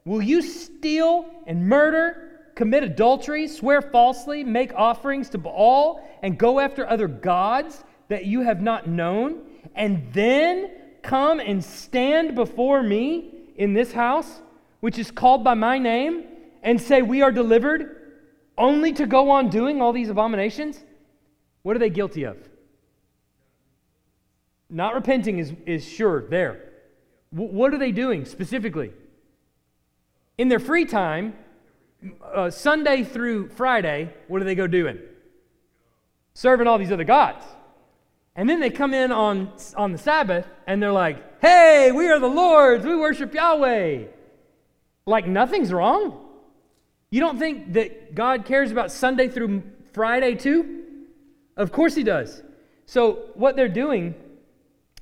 Will 0.05 0.23
you 0.23 0.41
steal 0.41 1.29
and 1.45 1.69
murder, 1.69 2.39
commit 2.55 2.81
adultery, 2.81 3.47
swear 3.47 3.83
falsely, 3.83 4.43
make 4.43 4.73
offerings 4.73 5.29
to 5.29 5.37
Baal, 5.37 6.03
and 6.23 6.39
go 6.39 6.59
after 6.59 6.89
other 6.89 7.07
gods 7.07 7.83
that 8.07 8.25
you 8.25 8.41
have 8.41 8.63
not 8.63 8.87
known? 8.87 9.43
and 9.75 10.11
then 10.13 10.71
come 11.01 11.39
and 11.39 11.63
stand 11.63 12.35
before 12.35 12.83
me 12.83 13.31
in 13.55 13.73
this 13.73 13.91
house, 13.91 14.41
which 14.79 14.97
is 14.97 15.11
called 15.11 15.43
by 15.43 15.53
my 15.53 15.77
name, 15.77 16.25
and 16.63 16.81
say, 16.81 17.01
We 17.01 17.21
are 17.21 17.31
delivered, 17.31 17.95
only 18.57 18.93
to 18.93 19.05
go 19.05 19.29
on 19.31 19.49
doing 19.49 19.81
all 19.81 19.93
these 19.93 20.09
abominations? 20.09 20.83
What 21.63 21.75
are 21.75 21.79
they 21.79 21.89
guilty 21.89 22.23
of? 22.23 22.37
Not 24.69 24.93
repenting 24.93 25.39
is, 25.39 25.53
is 25.65 25.87
sure 25.87 26.27
there. 26.29 26.69
W- 27.33 27.51
what 27.51 27.73
are 27.73 27.77
they 27.77 27.91
doing 27.91 28.25
specifically? 28.25 28.91
In 30.37 30.47
their 30.47 30.59
free 30.59 30.85
time, 30.85 31.33
uh, 32.33 32.49
Sunday 32.49 33.03
through 33.03 33.49
Friday, 33.49 34.13
what 34.27 34.39
do 34.39 34.45
they 34.45 34.55
go 34.55 34.67
doing? 34.67 34.99
Serving 36.33 36.67
all 36.67 36.77
these 36.77 36.91
other 36.91 37.03
gods. 37.03 37.43
And 38.35 38.47
then 38.47 38.61
they 38.61 38.69
come 38.69 38.93
in 38.93 39.11
on, 39.11 39.51
on 39.75 39.91
the 39.91 39.97
Sabbath 39.97 40.47
and 40.65 40.81
they're 40.81 40.93
like, 40.93 41.41
hey, 41.41 41.91
we 41.93 42.07
are 42.07 42.19
the 42.19 42.27
Lord's, 42.27 42.85
we 42.85 42.95
worship 42.95 43.33
Yahweh. 43.33 44.05
Like 45.05 45.27
nothing's 45.27 45.73
wrong. 45.73 46.25
You 47.11 47.19
don't 47.19 47.39
think 47.39 47.73
that 47.73 48.13
God 48.13 48.45
cares 48.45 48.71
about 48.71 48.91
Sunday 48.91 49.27
through 49.27 49.63
Friday 49.93 50.35
too? 50.35 50.83
Of 51.57 51.71
course 51.71 51.95
He 51.95 52.03
does. 52.03 52.43
So, 52.85 53.29
what 53.35 53.55
they're 53.55 53.67
doing, 53.67 54.15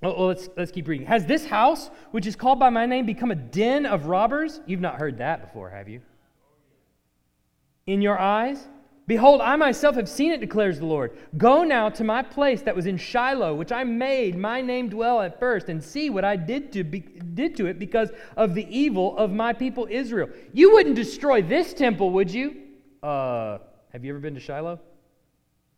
oh, 0.03 0.25
let's, 0.25 0.49
let's 0.57 0.71
keep 0.71 0.87
reading. 0.87 1.07
Has 1.07 1.25
this 1.25 1.45
house, 1.45 1.89
which 2.11 2.25
is 2.25 2.35
called 2.35 2.59
by 2.59 2.69
my 2.69 2.85
name, 2.85 3.05
become 3.05 3.31
a 3.31 3.35
den 3.35 3.85
of 3.85 4.07
robbers? 4.07 4.59
You've 4.65 4.81
not 4.81 4.95
heard 4.95 5.19
that 5.19 5.41
before, 5.41 5.69
have 5.69 5.87
you? 5.87 6.01
In 7.85 8.01
your 8.01 8.19
eyes? 8.19 8.67
Behold, 9.07 9.39
I 9.39 9.55
myself 9.55 9.95
have 9.95 10.09
seen 10.09 10.33
it, 10.33 10.41
declares 10.41 10.79
the 10.79 10.85
Lord. 10.85 11.17
Go 11.37 11.63
now 11.63 11.87
to 11.89 12.03
my 12.03 12.21
place 12.21 12.61
that 12.63 12.75
was 12.75 12.85
in 12.87 12.97
Shiloh, 12.97 13.55
which 13.55 13.71
I 13.71 13.85
made 13.85 14.37
my 14.37 14.59
name 14.59 14.89
dwell 14.89 15.21
at 15.21 15.39
first, 15.39 15.69
and 15.69 15.81
see 15.81 16.09
what 16.09 16.25
I 16.25 16.35
did 16.35 16.73
to, 16.73 16.83
be, 16.83 16.99
did 16.99 17.55
to 17.55 17.67
it 17.67 17.79
because 17.79 18.11
of 18.35 18.53
the 18.53 18.67
evil 18.69 19.17
of 19.17 19.31
my 19.31 19.53
people 19.53 19.87
Israel. 19.89 20.29
You 20.51 20.73
wouldn't 20.73 20.97
destroy 20.97 21.41
this 21.41 21.73
temple, 21.73 22.11
would 22.11 22.29
you? 22.29 22.57
Uh, 23.01 23.59
have 23.93 24.03
you 24.03 24.11
ever 24.11 24.19
been 24.19 24.35
to 24.35 24.41
Shiloh? 24.41 24.79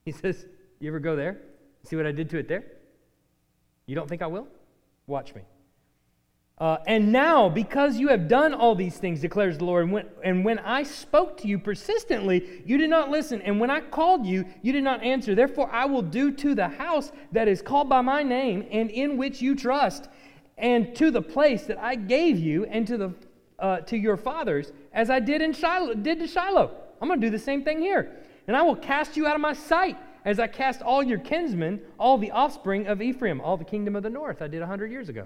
He 0.06 0.14
says, 0.14 0.48
You 0.80 0.90
ever 0.90 1.00
go 1.00 1.16
there? 1.16 1.38
See 1.84 1.96
what 1.96 2.08
I 2.08 2.12
did 2.12 2.32
to 2.32 2.40
it 2.40 2.48
there? 2.48 2.64
You 3.86 3.94
don't 3.94 4.08
think 4.08 4.24
I 4.24 4.28
will? 4.28 4.48
Watch 5.06 5.36
me. 5.36 5.42
Uh, 6.60 6.78
and 6.88 7.10
now, 7.10 7.48
because 7.48 7.98
you 7.98 8.10
have 8.10 8.28
done 8.28 8.54
all 8.54 8.76
these 8.76 8.98
things, 8.98 9.22
declares 9.22 9.58
the 9.58 9.64
Lord, 9.64 9.86
and 9.86 9.94
when, 9.94 10.06
and 10.22 10.44
when 10.44 10.60
I 10.60 10.84
spoke 10.84 11.38
to 11.38 11.48
you 11.48 11.58
persistently, 11.58 12.64
you 12.66 12.78
did 12.78 12.90
not 12.90 13.10
listen. 13.10 13.42
And 13.44 13.62
when 13.62 13.70
I 13.70 13.80
called 13.80 14.26
you, 14.26 14.44
you 14.62 14.74
did 14.74 14.84
not 14.84 15.02
answer. 15.02 15.36
Therefore, 15.36 15.70
I 15.72 15.86
will 15.86 16.02
do 16.02 16.32
to 16.32 16.54
the 16.54 16.68
house 16.68 17.14
that 17.32 17.48
is 17.48 17.62
called 17.62 17.88
by 17.88 18.02
my 18.02 18.24
name 18.24 18.66
and 18.72 18.92
in 18.92 19.16
which 19.16 19.42
you 19.42 19.56
trust, 19.56 20.10
and 20.58 20.94
to 20.98 21.12
the 21.12 21.22
place 21.22 21.64
that 21.64 21.78
I 21.78 21.96
gave 21.96 22.38
you 22.38 22.66
and 22.66 22.86
to, 22.88 22.98
the, 22.98 23.14
uh, 23.58 23.80
to 23.82 23.96
your 23.96 24.18
fathers, 24.18 24.74
as 24.92 25.10
I 25.10 25.22
did, 25.22 25.42
in 25.42 25.54
Shiloh, 25.54 25.94
did 25.94 26.20
to 26.20 26.28
Shiloh. 26.28 26.72
I'm 27.02 27.08
going 27.08 27.22
to 27.22 27.28
do 27.28 27.32
the 27.32 27.40
same 27.40 27.64
thing 27.64 27.80
here. 27.80 28.18
And 28.48 28.58
I 28.58 28.64
will 28.64 28.76
cast 28.76 29.16
you 29.16 29.26
out 29.28 29.36
of 29.36 29.42
my 29.42 29.54
sight 29.54 29.96
as 30.26 30.40
I 30.40 30.48
cast 30.48 30.82
all 30.82 31.02
your 31.02 31.20
kinsmen, 31.20 31.80
all 31.98 32.18
the 32.18 32.32
offspring 32.32 32.88
of 32.88 33.02
Ephraim, 33.02 33.40
all 33.40 33.56
the 33.56 33.64
kingdom 33.64 33.96
of 33.96 34.04
the 34.04 34.10
north 34.10 34.42
I 34.42 34.50
did 34.50 34.58
a 34.58 34.68
100 34.68 34.92
years 34.92 35.08
ago. 35.08 35.26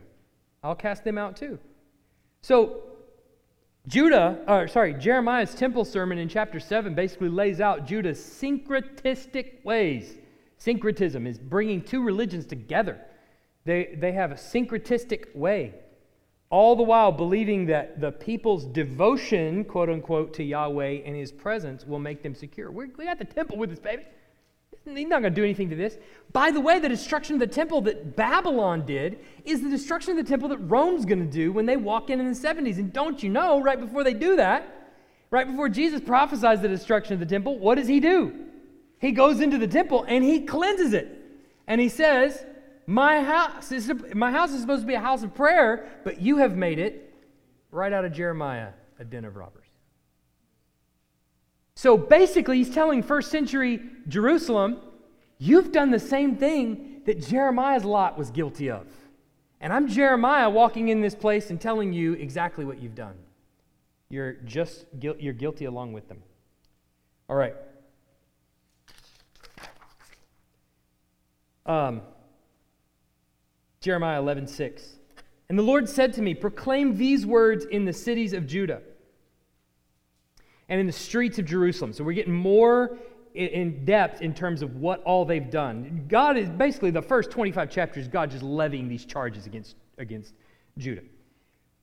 I'll 0.63 0.75
cast 0.75 1.03
them 1.03 1.17
out 1.17 1.35
too. 1.35 1.59
So, 2.41 2.83
Judah, 3.87 4.39
or 4.47 4.67
sorry, 4.67 4.93
Jeremiah's 4.93 5.53
temple 5.53 5.83
sermon 5.83 6.17
in 6.17 6.29
chapter 6.29 6.59
7 6.59 6.95
basically 6.95 7.29
lays 7.29 7.59
out 7.59 7.85
Judah's 7.85 8.19
syncretistic 8.19 9.63
ways. 9.65 10.15
Syncretism 10.57 11.27
is 11.27 11.37
bringing 11.37 11.81
two 11.81 12.01
religions 12.01 12.45
together. 12.45 12.99
They, 13.65 13.95
they 13.97 14.13
have 14.13 14.31
a 14.31 14.35
syncretistic 14.35 15.35
way, 15.35 15.73
all 16.49 16.75
the 16.75 16.83
while 16.83 17.11
believing 17.11 17.65
that 17.67 17.99
the 17.99 18.11
people's 18.11 18.65
devotion, 18.65 19.65
quote 19.65 19.89
unquote, 19.89 20.33
to 20.35 20.43
Yahweh 20.43 21.01
and 21.05 21.15
his 21.15 21.31
presence 21.31 21.85
will 21.85 21.99
make 21.99 22.23
them 22.23 22.35
secure. 22.35 22.71
We're, 22.71 22.89
we 22.97 23.05
got 23.05 23.19
the 23.19 23.25
temple 23.25 23.57
with 23.57 23.71
us, 23.71 23.79
baby. 23.79 24.03
He's 24.85 25.07
not 25.07 25.21
going 25.21 25.33
to 25.33 25.41
do 25.41 25.43
anything 25.43 25.69
to 25.69 25.75
this. 25.75 25.97
By 26.33 26.51
the 26.51 26.59
way, 26.59 26.79
the 26.79 26.89
destruction 26.89 27.35
of 27.35 27.39
the 27.39 27.47
temple 27.47 27.81
that 27.81 28.15
Babylon 28.15 28.85
did 28.85 29.19
is 29.45 29.61
the 29.61 29.69
destruction 29.69 30.11
of 30.11 30.17
the 30.17 30.29
temple 30.29 30.49
that 30.49 30.57
Rome's 30.57 31.05
going 31.05 31.25
to 31.25 31.31
do 31.31 31.53
when 31.53 31.65
they 31.65 31.77
walk 31.77 32.09
in 32.09 32.19
in 32.19 32.29
the 32.29 32.37
70s. 32.37 32.77
And 32.77 32.91
don't 32.91 33.23
you 33.23 33.29
know, 33.29 33.61
right 33.61 33.79
before 33.79 34.03
they 34.03 34.13
do 34.13 34.35
that, 34.35 34.91
right 35.29 35.47
before 35.47 35.69
Jesus 35.69 36.01
prophesies 36.01 36.61
the 36.61 36.67
destruction 36.67 37.13
of 37.13 37.19
the 37.19 37.25
temple, 37.25 37.59
what 37.59 37.75
does 37.75 37.87
he 37.87 37.99
do? 37.99 38.33
He 38.99 39.11
goes 39.11 39.39
into 39.39 39.57
the 39.57 39.67
temple 39.67 40.05
and 40.07 40.23
he 40.23 40.41
cleanses 40.41 40.93
it. 40.93 41.19
And 41.65 41.79
he 41.79 41.87
says, 41.89 42.45
my 42.85 43.21
house, 43.21 43.71
is, 43.71 43.91
my 44.13 44.31
house 44.31 44.51
is 44.51 44.61
supposed 44.61 44.81
to 44.81 44.87
be 44.87 44.95
a 44.95 44.99
house 44.99 45.23
of 45.23 45.33
prayer, 45.33 45.87
but 46.03 46.21
you 46.21 46.37
have 46.37 46.57
made 46.57 46.79
it, 46.79 47.13
right 47.71 47.93
out 47.93 48.03
of 48.03 48.11
Jeremiah, 48.11 48.69
a 48.99 49.05
den 49.05 49.23
of 49.23 49.37
robbers. 49.37 49.62
So 51.75 51.97
basically, 51.97 52.57
he's 52.57 52.69
telling 52.69 53.01
first 53.01 53.31
century 53.31 53.79
Jerusalem, 54.07 54.77
you've 55.37 55.71
done 55.71 55.91
the 55.91 55.99
same 55.99 56.35
thing 56.35 57.01
that 57.05 57.19
Jeremiah's 57.19 57.83
lot 57.83 58.17
was 58.17 58.31
guilty 58.31 58.69
of. 58.69 58.87
And 59.59 59.73
I'm 59.73 59.87
Jeremiah 59.87 60.49
walking 60.49 60.89
in 60.89 61.01
this 61.01 61.15
place 61.15 61.49
and 61.49 61.59
telling 61.59 61.93
you 61.93 62.13
exactly 62.13 62.65
what 62.65 62.81
you've 62.81 62.95
done. 62.95 63.15
You're 64.09 64.33
just 64.33 64.85
you're 65.01 65.33
guilty 65.33 65.65
along 65.65 65.93
with 65.93 66.07
them. 66.07 66.21
All 67.29 67.35
right. 67.35 67.55
Um, 71.65 72.01
Jeremiah 73.79 74.19
11, 74.19 74.47
6. 74.47 74.95
And 75.49 75.57
the 75.57 75.63
Lord 75.63 75.87
said 75.87 76.13
to 76.13 76.21
me, 76.21 76.33
Proclaim 76.33 76.97
these 76.97 77.25
words 77.25 77.65
in 77.65 77.85
the 77.85 77.93
cities 77.93 78.33
of 78.33 78.45
Judah 78.45 78.81
and 80.73 80.79
in 80.79 80.87
the 80.87 80.91
streets 80.91 81.37
of 81.37 81.45
Jerusalem. 81.45 81.93
So 81.93 82.03
we're 82.03 82.13
getting 82.13 82.33
more 82.33 82.97
in 83.35 83.85
depth 83.85 84.23
in 84.23 84.33
terms 84.33 84.63
of 84.63 84.77
what 84.77 85.03
all 85.03 85.23
they've 85.23 85.51
done. 85.51 86.05
God 86.07 86.35
is 86.35 86.49
basically 86.49 86.89
the 86.89 87.01
first 87.01 87.29
25 87.29 87.69
chapters, 87.69 88.07
God 88.07 88.31
just 88.31 88.41
levying 88.41 88.87
these 88.87 89.05
charges 89.05 89.45
against, 89.45 89.75
against 89.99 90.33
Judah. 90.79 91.03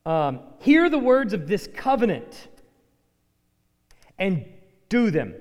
Um, 0.05 0.41
hear 0.59 0.89
the 0.89 0.99
words 0.99 1.31
of 1.31 1.47
this 1.47 1.69
covenant 1.73 2.49
and 4.19 4.43
do 4.89 5.09
them. 5.09 5.35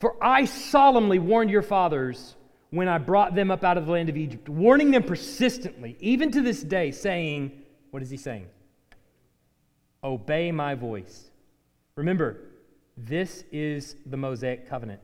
For 0.00 0.16
I 0.24 0.46
solemnly 0.46 1.18
warned 1.18 1.50
your 1.50 1.60
fathers 1.60 2.36
when 2.70 2.88
I 2.88 2.96
brought 2.96 3.34
them 3.34 3.50
up 3.50 3.64
out 3.64 3.76
of 3.76 3.84
the 3.84 3.92
land 3.92 4.08
of 4.08 4.16
Egypt, 4.16 4.48
warning 4.48 4.92
them 4.92 5.02
persistently, 5.02 5.98
even 6.00 6.30
to 6.30 6.40
this 6.40 6.62
day, 6.62 6.90
saying, 6.92 7.52
What 7.90 8.02
is 8.02 8.08
he 8.08 8.16
saying? 8.16 8.46
Obey 10.02 10.52
my 10.52 10.74
voice. 10.74 11.30
Remember, 11.96 12.47
this 13.06 13.44
is 13.52 13.96
the 14.06 14.16
Mosaic 14.16 14.68
covenant. 14.68 15.00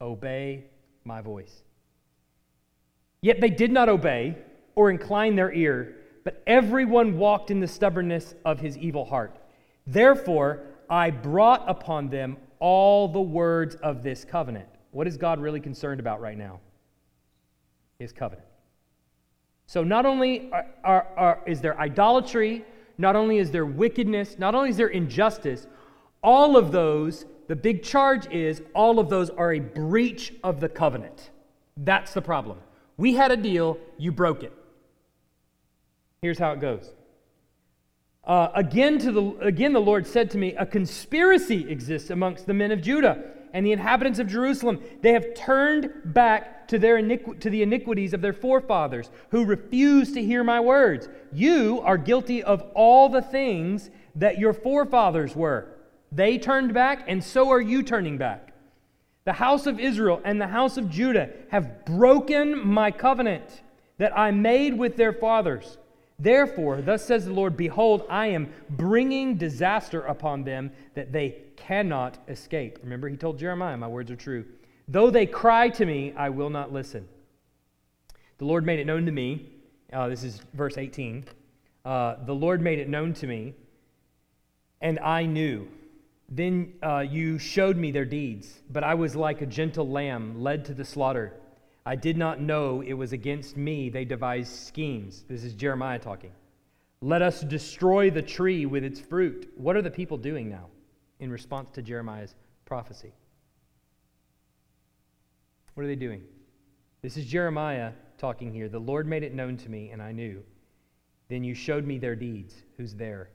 Obey 0.00 0.64
my 1.04 1.20
voice. 1.20 1.62
Yet 3.20 3.40
they 3.40 3.50
did 3.50 3.72
not 3.72 3.88
obey 3.88 4.36
or 4.74 4.90
incline 4.90 5.34
their 5.34 5.52
ear, 5.52 5.96
but 6.24 6.42
everyone 6.46 7.18
walked 7.18 7.50
in 7.50 7.60
the 7.60 7.66
stubbornness 7.66 8.34
of 8.44 8.60
his 8.60 8.78
evil 8.78 9.04
heart. 9.04 9.36
Therefore, 9.86 10.62
I 10.88 11.10
brought 11.10 11.64
upon 11.68 12.08
them 12.08 12.36
all 12.60 13.08
the 13.08 13.20
words 13.20 13.74
of 13.76 14.02
this 14.02 14.24
covenant. 14.24 14.68
What 14.92 15.06
is 15.06 15.16
God 15.16 15.40
really 15.40 15.60
concerned 15.60 16.00
about 16.00 16.20
right 16.20 16.38
now? 16.38 16.60
His 17.98 18.12
covenant. 18.12 18.46
So, 19.66 19.82
not 19.82 20.06
only 20.06 20.50
are, 20.52 20.66
are, 20.84 21.08
are, 21.16 21.42
is 21.46 21.60
there 21.60 21.78
idolatry, 21.80 22.64
not 22.98 23.16
only 23.16 23.38
is 23.38 23.50
there 23.50 23.66
wickedness, 23.66 24.38
not 24.38 24.54
only 24.54 24.70
is 24.70 24.76
there 24.76 24.88
injustice, 24.88 25.66
all 26.24 26.56
of 26.56 26.72
those, 26.72 27.26
the 27.46 27.54
big 27.54 27.82
charge 27.84 28.26
is 28.32 28.62
all 28.74 28.98
of 28.98 29.10
those 29.10 29.30
are 29.30 29.52
a 29.52 29.60
breach 29.60 30.32
of 30.42 30.58
the 30.58 30.68
covenant. 30.68 31.30
That's 31.76 32.14
the 32.14 32.22
problem. 32.22 32.58
We 32.96 33.14
had 33.14 33.30
a 33.30 33.36
deal, 33.36 33.78
you 33.98 34.10
broke 34.10 34.42
it. 34.42 34.52
Here's 36.22 36.38
how 36.38 36.52
it 36.52 36.60
goes. 36.60 36.92
Uh, 38.24 38.48
again, 38.54 38.98
to 39.00 39.12
the, 39.12 39.22
again, 39.40 39.74
the 39.74 39.80
Lord 39.80 40.06
said 40.06 40.30
to 40.30 40.38
me, 40.38 40.54
A 40.54 40.64
conspiracy 40.64 41.70
exists 41.70 42.08
amongst 42.08 42.46
the 42.46 42.54
men 42.54 42.72
of 42.72 42.80
Judah 42.80 43.22
and 43.52 43.66
the 43.66 43.72
inhabitants 43.72 44.18
of 44.18 44.26
Jerusalem. 44.26 44.80
They 45.02 45.12
have 45.12 45.34
turned 45.34 45.90
back 46.06 46.66
to, 46.68 46.78
their 46.78 46.96
iniqu- 46.96 47.38
to 47.40 47.50
the 47.50 47.62
iniquities 47.62 48.14
of 48.14 48.22
their 48.22 48.32
forefathers, 48.32 49.10
who 49.28 49.44
refused 49.44 50.14
to 50.14 50.24
hear 50.24 50.42
my 50.42 50.60
words. 50.60 51.10
You 51.32 51.82
are 51.82 51.98
guilty 51.98 52.42
of 52.42 52.62
all 52.74 53.10
the 53.10 53.20
things 53.20 53.90
that 54.14 54.38
your 54.38 54.54
forefathers 54.54 55.36
were. 55.36 55.73
They 56.14 56.38
turned 56.38 56.72
back, 56.72 57.04
and 57.08 57.22
so 57.22 57.50
are 57.50 57.60
you 57.60 57.82
turning 57.82 58.18
back. 58.18 58.52
The 59.24 59.32
house 59.32 59.66
of 59.66 59.80
Israel 59.80 60.20
and 60.24 60.40
the 60.40 60.46
house 60.46 60.76
of 60.76 60.88
Judah 60.88 61.30
have 61.48 61.84
broken 61.84 62.66
my 62.66 62.90
covenant 62.90 63.62
that 63.98 64.16
I 64.16 64.30
made 64.30 64.78
with 64.78 64.96
their 64.96 65.12
fathers. 65.12 65.78
Therefore, 66.18 66.80
thus 66.80 67.04
says 67.04 67.24
the 67.24 67.32
Lord 67.32 67.56
Behold, 67.56 68.04
I 68.08 68.28
am 68.28 68.52
bringing 68.70 69.36
disaster 69.36 70.02
upon 70.02 70.44
them 70.44 70.70
that 70.94 71.10
they 71.10 71.36
cannot 71.56 72.18
escape. 72.28 72.78
Remember, 72.82 73.08
he 73.08 73.16
told 73.16 73.38
Jeremiah, 73.38 73.76
My 73.76 73.88
words 73.88 74.10
are 74.10 74.16
true. 74.16 74.44
Though 74.86 75.10
they 75.10 75.26
cry 75.26 75.70
to 75.70 75.86
me, 75.86 76.12
I 76.16 76.28
will 76.28 76.50
not 76.50 76.72
listen. 76.72 77.08
The 78.38 78.44
Lord 78.44 78.64
made 78.64 78.78
it 78.78 78.86
known 78.86 79.06
to 79.06 79.12
me. 79.12 79.48
Uh, 79.92 80.08
this 80.08 80.22
is 80.22 80.42
verse 80.52 80.78
18. 80.78 81.24
Uh, 81.84 82.16
the 82.24 82.34
Lord 82.34 82.60
made 82.60 82.78
it 82.78 82.88
known 82.88 83.14
to 83.14 83.26
me, 83.26 83.54
and 84.80 84.98
I 85.00 85.26
knew. 85.26 85.66
Then 86.34 86.72
uh, 86.82 86.98
you 86.98 87.38
showed 87.38 87.76
me 87.76 87.92
their 87.92 88.04
deeds, 88.04 88.60
but 88.68 88.82
I 88.82 88.94
was 88.94 89.14
like 89.14 89.40
a 89.40 89.46
gentle 89.46 89.88
lamb 89.88 90.42
led 90.42 90.64
to 90.64 90.74
the 90.74 90.84
slaughter, 90.84 91.32
I 91.86 91.94
did 91.94 92.16
not 92.16 92.40
know 92.40 92.80
it 92.80 92.94
was 92.94 93.12
against 93.12 93.56
me 93.56 93.88
they 93.88 94.04
devised 94.04 94.52
schemes. 94.52 95.24
This 95.28 95.44
is 95.44 95.52
Jeremiah 95.52 96.00
talking. 96.00 96.32
Let 97.00 97.22
us 97.22 97.42
destroy 97.42 98.10
the 98.10 98.22
tree 98.22 98.66
with 98.66 98.82
its 98.82 98.98
fruit. 98.98 99.52
What 99.56 99.76
are 99.76 99.82
the 99.82 99.92
people 99.92 100.16
doing 100.16 100.48
now 100.48 100.70
in 101.20 101.30
response 101.30 101.70
to 101.72 101.82
Jeremiah's 101.82 102.34
prophecy? 102.64 103.12
What 105.74 105.84
are 105.84 105.86
they 105.86 105.94
doing? 105.94 106.22
This 107.00 107.16
is 107.16 107.26
Jeremiah 107.26 107.92
talking 108.18 108.52
here. 108.52 108.68
The 108.68 108.80
Lord 108.80 109.06
made 109.06 109.22
it 109.22 109.34
known 109.34 109.56
to 109.58 109.68
me, 109.68 109.90
and 109.90 110.02
I 110.02 110.10
knew. 110.10 110.42
Then 111.28 111.44
you 111.44 111.54
showed 111.54 111.86
me 111.86 111.98
their 111.98 112.16
deeds. 112.16 112.54
Who's 112.76 112.94
there? 112.94 113.28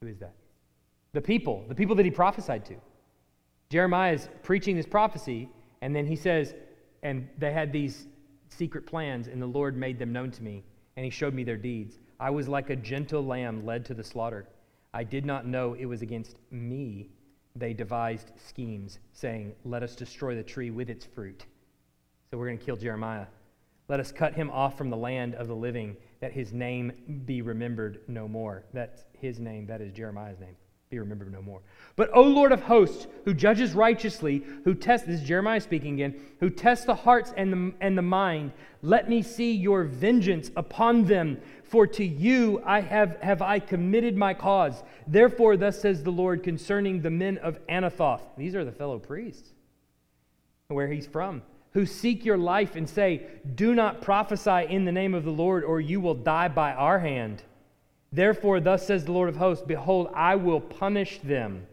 Who 0.00 0.08
is 0.08 0.18
that? 0.18 0.34
The 1.12 1.20
people, 1.20 1.64
the 1.68 1.74
people 1.74 1.96
that 1.96 2.04
he 2.04 2.10
prophesied 2.10 2.64
to. 2.66 2.76
Jeremiah 3.70 4.14
is 4.14 4.28
preaching 4.42 4.76
this 4.76 4.86
prophecy, 4.86 5.48
and 5.82 5.94
then 5.94 6.06
he 6.06 6.16
says, 6.16 6.54
and 7.02 7.28
they 7.38 7.52
had 7.52 7.72
these 7.72 8.06
secret 8.48 8.86
plans, 8.86 9.28
and 9.28 9.40
the 9.40 9.46
Lord 9.46 9.76
made 9.76 9.98
them 9.98 10.12
known 10.12 10.30
to 10.32 10.42
me, 10.42 10.64
and 10.96 11.04
he 11.04 11.10
showed 11.10 11.34
me 11.34 11.44
their 11.44 11.56
deeds. 11.56 11.98
I 12.20 12.30
was 12.30 12.48
like 12.48 12.70
a 12.70 12.76
gentle 12.76 13.24
lamb 13.24 13.64
led 13.64 13.84
to 13.86 13.94
the 13.94 14.04
slaughter. 14.04 14.48
I 14.94 15.04
did 15.04 15.24
not 15.24 15.46
know 15.46 15.74
it 15.74 15.86
was 15.86 16.02
against 16.02 16.36
me 16.50 17.10
they 17.58 17.72
devised 17.72 18.30
schemes, 18.36 18.98
saying, 19.12 19.52
Let 19.64 19.82
us 19.82 19.96
destroy 19.96 20.34
the 20.34 20.42
tree 20.42 20.70
with 20.70 20.88
its 20.88 21.04
fruit. 21.04 21.44
So 22.30 22.38
we're 22.38 22.46
going 22.46 22.58
to 22.58 22.64
kill 22.64 22.76
Jeremiah. 22.76 23.26
Let 23.88 24.00
us 24.00 24.12
cut 24.12 24.34
him 24.34 24.50
off 24.50 24.76
from 24.76 24.90
the 24.90 24.96
land 24.96 25.34
of 25.34 25.48
the 25.48 25.56
living, 25.56 25.96
that 26.20 26.32
his 26.32 26.52
name 26.52 27.22
be 27.26 27.42
remembered 27.42 28.00
no 28.08 28.28
more. 28.28 28.64
That's 28.72 29.04
his 29.12 29.38
name, 29.38 29.66
that 29.66 29.80
is 29.80 29.92
Jeremiah's 29.92 30.40
name 30.40 30.56
be 30.90 30.98
remembered 30.98 31.32
no 31.32 31.42
more. 31.42 31.60
But, 31.96 32.10
O 32.14 32.22
Lord 32.22 32.52
of 32.52 32.62
hosts, 32.62 33.06
who 33.24 33.34
judges 33.34 33.74
righteously, 33.74 34.42
who 34.64 34.74
tests, 34.74 35.06
this 35.06 35.20
is 35.20 35.26
Jeremiah 35.26 35.60
speaking 35.60 35.94
again, 35.94 36.18
who 36.40 36.48
tests 36.50 36.86
the 36.86 36.94
hearts 36.94 37.32
and 37.36 37.52
the, 37.52 37.74
and 37.80 37.98
the 37.98 38.02
mind, 38.02 38.52
let 38.82 39.08
me 39.08 39.22
see 39.22 39.52
your 39.52 39.84
vengeance 39.84 40.50
upon 40.56 41.04
them. 41.04 41.40
For 41.64 41.86
to 41.88 42.04
you 42.04 42.62
I 42.64 42.80
have, 42.80 43.20
have 43.20 43.42
I 43.42 43.58
committed 43.58 44.16
my 44.16 44.32
cause. 44.32 44.82
Therefore, 45.06 45.56
thus 45.56 45.80
says 45.80 46.02
the 46.02 46.10
Lord 46.10 46.42
concerning 46.42 47.02
the 47.02 47.10
men 47.10 47.38
of 47.38 47.58
Anathoth. 47.66 48.22
These 48.36 48.54
are 48.54 48.64
the 48.64 48.72
fellow 48.72 48.98
priests, 48.98 49.50
where 50.68 50.88
he's 50.88 51.06
from, 51.06 51.42
who 51.78 51.86
seek 51.86 52.24
your 52.24 52.36
life 52.36 52.74
and 52.74 52.90
say, 52.90 53.24
Do 53.54 53.72
not 53.72 54.02
prophesy 54.02 54.66
in 54.68 54.84
the 54.84 54.90
name 54.90 55.14
of 55.14 55.22
the 55.22 55.30
Lord, 55.30 55.62
or 55.62 55.80
you 55.80 56.00
will 56.00 56.16
die 56.16 56.48
by 56.48 56.72
our 56.72 56.98
hand. 56.98 57.44
Therefore, 58.10 58.58
thus 58.58 58.84
says 58.84 59.04
the 59.04 59.12
Lord 59.12 59.28
of 59.28 59.36
hosts 59.36 59.64
Behold, 59.64 60.10
I 60.12 60.34
will 60.34 60.60
punish 60.60 61.20
them. 61.20 61.68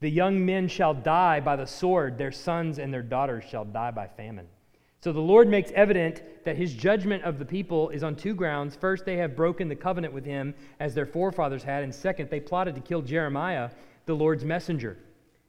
The 0.00 0.10
young 0.10 0.44
men 0.44 0.68
shall 0.68 0.92
die 0.92 1.40
by 1.40 1.56
the 1.56 1.64
sword, 1.64 2.18
their 2.18 2.32
sons 2.32 2.78
and 2.78 2.92
their 2.92 3.02
daughters 3.02 3.44
shall 3.44 3.64
die 3.64 3.92
by 3.92 4.08
famine. 4.08 4.46
So 5.00 5.10
the 5.10 5.20
Lord 5.20 5.48
makes 5.48 5.70
evident 5.70 6.22
that 6.44 6.58
his 6.58 6.74
judgment 6.74 7.24
of 7.24 7.38
the 7.38 7.46
people 7.46 7.88
is 7.88 8.02
on 8.02 8.16
two 8.16 8.34
grounds. 8.34 8.76
First, 8.76 9.06
they 9.06 9.16
have 9.16 9.34
broken 9.34 9.68
the 9.68 9.74
covenant 9.74 10.12
with 10.12 10.26
him 10.26 10.52
as 10.80 10.94
their 10.94 11.06
forefathers 11.06 11.62
had. 11.62 11.82
And 11.82 11.94
second, 11.94 12.28
they 12.28 12.40
plotted 12.40 12.74
to 12.74 12.82
kill 12.82 13.00
Jeremiah, 13.00 13.70
the 14.04 14.12
Lord's 14.12 14.44
messenger. 14.44 14.98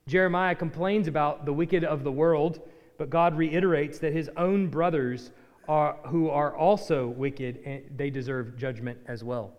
Jeremiah 0.08 0.56
complains 0.56 1.10
about 1.10 1.46
the 1.46 1.52
wicked 1.52 1.84
of 1.84 2.06
the 2.06 2.12
world, 2.12 2.62
but 3.02 3.10
God 3.10 3.36
reiterates 3.36 3.98
that 3.98 4.14
his 4.14 4.30
own 4.38 4.68
brothers 4.68 5.32
are, 5.68 5.98
who 6.06 6.30
are 6.30 6.56
also 6.56 7.08
wicked, 7.08 7.58
and 7.66 7.82
they 7.98 8.12
deserve 8.12 8.56
judgment 8.56 9.00
as 9.08 9.24
well. 9.24 9.54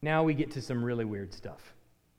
Now 0.00 0.22
we 0.22 0.32
get 0.32 0.52
to 0.52 0.62
some 0.62 0.84
really 0.84 1.04
weird 1.04 1.34
stuff. 1.34 1.74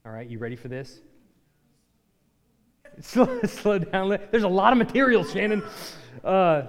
All 0.05 0.11
right, 0.11 0.27
you 0.27 0.37
ready 0.37 0.57
for 0.57 0.67
this? 0.67 0.99
Slow, 2.99 3.41
slow 3.43 3.79
down. 3.79 4.19
There's 4.31 4.43
a 4.43 4.49
lot 4.49 4.73
of 4.73 4.77
material, 4.77 5.23
Shannon. 5.23 5.63
Uh, 6.25 6.63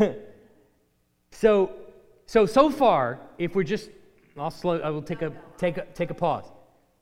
so, 1.30 1.70
so 2.26 2.46
so 2.46 2.68
far, 2.68 3.20
if 3.38 3.54
we're 3.54 3.62
just, 3.62 3.90
I'll 4.36 4.50
slow. 4.50 4.80
I 4.80 4.90
will 4.90 5.02
take 5.02 5.22
a 5.22 5.32
take 5.56 5.76
a 5.76 5.84
take 5.94 6.10
a 6.10 6.14
pause. 6.14 6.50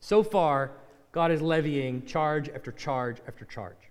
So 0.01 0.22
far, 0.22 0.72
God 1.11 1.30
is 1.30 1.40
levying 1.40 2.05
charge 2.05 2.51
after 2.51 2.70
charge 2.70 3.16
after 3.26 3.46
charge. 3.46 3.89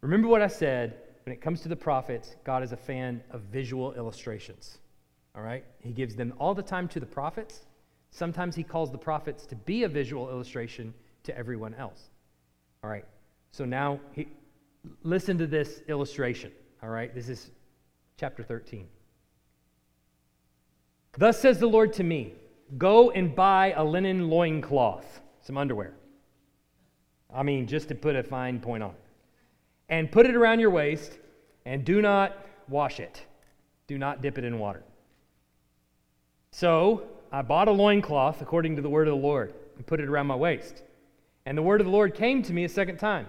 Remember 0.00 0.28
what 0.28 0.42
I 0.42 0.48
said. 0.48 1.02
When 1.24 1.34
it 1.34 1.42
comes 1.42 1.60
to 1.62 1.68
the 1.68 1.76
prophets, 1.76 2.36
God 2.42 2.62
is 2.62 2.72
a 2.72 2.76
fan 2.76 3.22
of 3.30 3.42
visual 3.42 3.92
illustrations. 3.92 4.78
All 5.36 5.42
right, 5.42 5.64
He 5.80 5.92
gives 5.92 6.16
them 6.16 6.32
all 6.38 6.54
the 6.54 6.62
time 6.62 6.88
to 6.88 7.00
the 7.00 7.06
prophets 7.06 7.66
Sometimes 8.10 8.56
he 8.56 8.62
calls 8.62 8.90
the 8.90 8.98
prophets 8.98 9.46
to 9.46 9.56
be 9.56 9.84
a 9.84 9.88
visual 9.88 10.28
illustration 10.30 10.94
to 11.24 11.36
everyone 11.36 11.74
else. 11.74 12.10
All 12.82 12.90
right, 12.90 13.04
so 13.50 13.64
now 13.64 14.00
he, 14.12 14.28
listen 15.02 15.38
to 15.38 15.46
this 15.46 15.82
illustration. 15.88 16.52
All 16.82 16.88
right, 16.88 17.14
this 17.14 17.28
is 17.28 17.50
chapter 18.16 18.42
13. 18.42 18.86
Thus 21.16 21.40
says 21.40 21.58
the 21.58 21.66
Lord 21.66 21.92
to 21.94 22.04
me 22.04 22.34
Go 22.76 23.10
and 23.10 23.34
buy 23.34 23.72
a 23.72 23.84
linen 23.84 24.28
loincloth, 24.28 25.20
some 25.40 25.56
underwear. 25.56 25.94
I 27.32 27.42
mean, 27.42 27.66
just 27.66 27.88
to 27.88 27.94
put 27.94 28.14
a 28.16 28.22
fine 28.22 28.60
point 28.60 28.82
on 28.82 28.90
it. 28.90 28.96
And 29.88 30.10
put 30.10 30.26
it 30.26 30.34
around 30.34 30.60
your 30.60 30.70
waist, 30.70 31.18
and 31.64 31.84
do 31.84 32.02
not 32.02 32.36
wash 32.68 33.00
it. 33.00 33.24
Do 33.86 33.98
not 33.98 34.20
dip 34.20 34.38
it 34.38 34.44
in 34.44 34.58
water. 34.58 34.82
So 36.50 37.04
I 37.32 37.42
bought 37.42 37.68
a 37.68 37.72
loincloth 37.72 38.42
according 38.42 38.76
to 38.76 38.82
the 38.82 38.90
word 38.90 39.08
of 39.08 39.12
the 39.12 39.26
Lord 39.26 39.54
and 39.76 39.86
put 39.86 40.00
it 40.00 40.08
around 40.08 40.26
my 40.26 40.36
waist. 40.36 40.82
And 41.46 41.56
the 41.56 41.62
word 41.62 41.80
of 41.80 41.86
the 41.86 41.92
Lord 41.92 42.14
came 42.14 42.42
to 42.42 42.52
me 42.52 42.64
a 42.64 42.68
second 42.68 42.98
time. 42.98 43.26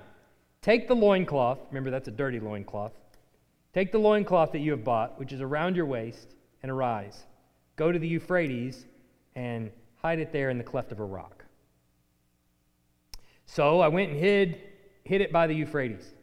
Take 0.61 0.87
the 0.87 0.95
loincloth, 0.95 1.59
remember 1.69 1.89
that's 1.89 2.07
a 2.09 2.11
dirty 2.11 2.39
loincloth. 2.39 2.91
Take 3.73 3.91
the 3.91 3.99
loincloth 3.99 4.51
that 4.51 4.59
you 4.59 4.71
have 4.71 4.83
bought, 4.83 5.17
which 5.19 5.31
is 5.31 5.41
around 5.41 5.75
your 5.75 5.85
waist, 5.85 6.35
and 6.63 6.71
arise. 6.71 7.25
Go 7.75 7.91
to 7.91 7.99
the 7.99 8.07
Euphrates 8.07 8.85
and 9.35 9.71
hide 10.01 10.19
it 10.19 10.33
there 10.33 10.49
in 10.49 10.57
the 10.57 10.63
cleft 10.63 10.91
of 10.91 10.99
a 10.99 11.05
rock. 11.05 11.45
So 13.45 13.79
I 13.79 13.87
went 13.87 14.11
and 14.11 14.19
hid, 14.19 14.61
hid 15.03 15.21
it 15.21 15.31
by 15.31 15.47
the 15.47 15.55
Euphrates, 15.55 16.13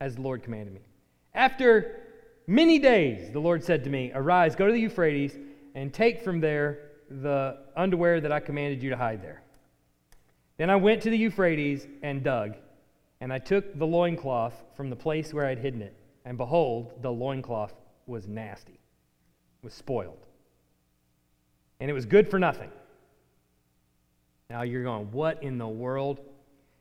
as 0.00 0.16
the 0.16 0.22
Lord 0.22 0.42
commanded 0.42 0.74
me. 0.74 0.80
After 1.34 2.00
many 2.46 2.78
days, 2.78 3.32
the 3.32 3.40
Lord 3.40 3.64
said 3.64 3.84
to 3.84 3.90
me, 3.90 4.12
Arise, 4.14 4.54
go 4.54 4.66
to 4.66 4.72
the 4.72 4.80
Euphrates, 4.80 5.36
and 5.74 5.92
take 5.92 6.22
from 6.22 6.40
there 6.40 6.90
the 7.10 7.58
underwear 7.76 8.20
that 8.20 8.32
I 8.32 8.40
commanded 8.40 8.82
you 8.82 8.90
to 8.90 8.96
hide 8.96 9.22
there. 9.22 9.42
Then 10.56 10.70
I 10.70 10.76
went 10.76 11.02
to 11.02 11.10
the 11.10 11.18
Euphrates 11.18 11.86
and 12.02 12.22
dug, 12.22 12.54
and 13.20 13.32
I 13.32 13.38
took 13.38 13.76
the 13.78 13.86
loincloth 13.86 14.54
from 14.76 14.90
the 14.90 14.96
place 14.96 15.34
where 15.34 15.46
I 15.46 15.50
had 15.50 15.58
hidden 15.58 15.82
it. 15.82 15.96
And 16.24 16.38
behold, 16.38 17.02
the 17.02 17.10
loincloth 17.10 17.74
was 18.06 18.28
nasty, 18.28 18.78
was 19.62 19.74
spoiled. 19.74 20.26
And 21.80 21.90
it 21.90 21.94
was 21.94 22.06
good 22.06 22.30
for 22.30 22.38
nothing. 22.38 22.70
Now 24.48 24.62
you're 24.62 24.84
going, 24.84 25.10
what 25.10 25.42
in 25.42 25.58
the 25.58 25.66
world? 25.66 26.20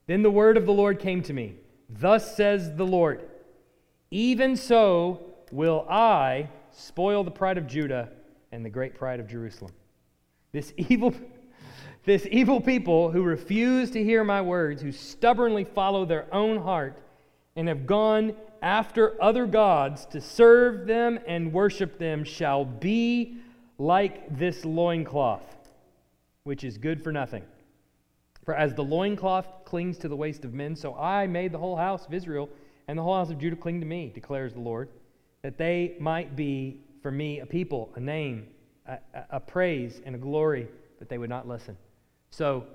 Then 0.06 0.22
the 0.22 0.32
word 0.32 0.58
of 0.58 0.66
the 0.66 0.74
Lord 0.74 1.00
came 1.00 1.24
to 1.24 1.34
me. 1.34 1.56
Thus 1.90 2.36
says 2.36 2.76
the 2.76 2.86
Lord, 2.86 3.24
even 4.12 4.56
so 4.56 5.34
will 5.52 5.86
I 5.90 6.50
spoil 6.72 7.24
the 7.24 7.32
pride 7.32 7.58
of 7.58 7.68
Judah 7.68 8.10
and 8.52 8.66
the 8.66 8.70
great 8.70 8.96
pride 8.96 9.20
of 9.20 9.28
Jerusalem. 9.28 9.74
This 10.52 10.74
evil, 10.78 11.14
this 12.06 12.28
evil 12.30 12.62
people 12.62 13.12
who 13.12 13.24
refuse 13.24 13.92
to 13.92 14.04
hear 14.04 14.24
my 14.24 14.42
words, 14.42 14.82
who 14.82 14.92
stubbornly 14.92 15.64
follow 15.64 16.06
their 16.06 16.34
own 16.34 16.58
heart, 16.62 17.00
and 17.56 17.68
have 17.68 17.86
gone 17.86 18.34
after 18.62 19.22
other 19.22 19.46
gods 19.46 20.06
to 20.08 20.22
serve 20.22 20.88
them 20.88 21.20
and 21.28 21.54
worship 21.54 22.00
them, 22.00 22.24
shall 22.24 22.66
be 22.66 23.38
like 23.78 24.38
this 24.38 24.66
loincloth, 24.66 25.56
which 26.44 26.64
is 26.64 26.78
good 26.78 27.04
for 27.04 27.12
nothing. 27.12 27.44
For 28.44 28.54
as 28.54 28.74
the 28.74 28.84
loincloth 28.84 29.48
clings 29.66 29.98
to 30.00 30.08
the 30.08 30.16
waist 30.16 30.44
of 30.44 30.54
men, 30.54 30.76
so 30.76 30.96
I 30.96 31.28
made 31.28 31.52
the 31.52 31.58
whole 31.58 31.78
house 31.78 32.06
of 32.06 32.14
Israel 32.14 32.50
and 32.88 32.98
the 32.98 33.04
whole 33.04 33.16
house 33.16 33.30
of 33.30 33.40
Judah 33.40 33.56
cling 33.56 33.80
to 33.80 33.86
me, 33.86 34.12
declares 34.14 34.54
the 34.54 34.60
Lord, 34.60 34.90
that 35.42 35.58
they 35.58 35.96
might 36.00 36.36
be 36.36 36.82
for 37.02 37.12
me 37.12 37.40
a 37.40 37.46
people, 37.46 37.92
a 37.96 38.00
name, 38.00 38.48
a, 38.88 38.98
a 39.30 39.40
praise 39.40 40.02
and 40.06 40.16
a 40.16 40.18
glory, 40.18 40.68
but 41.00 41.10
they 41.10 41.18
would 41.18 41.30
not 41.30 41.48
listen. 41.48 41.78
So, 42.32 42.66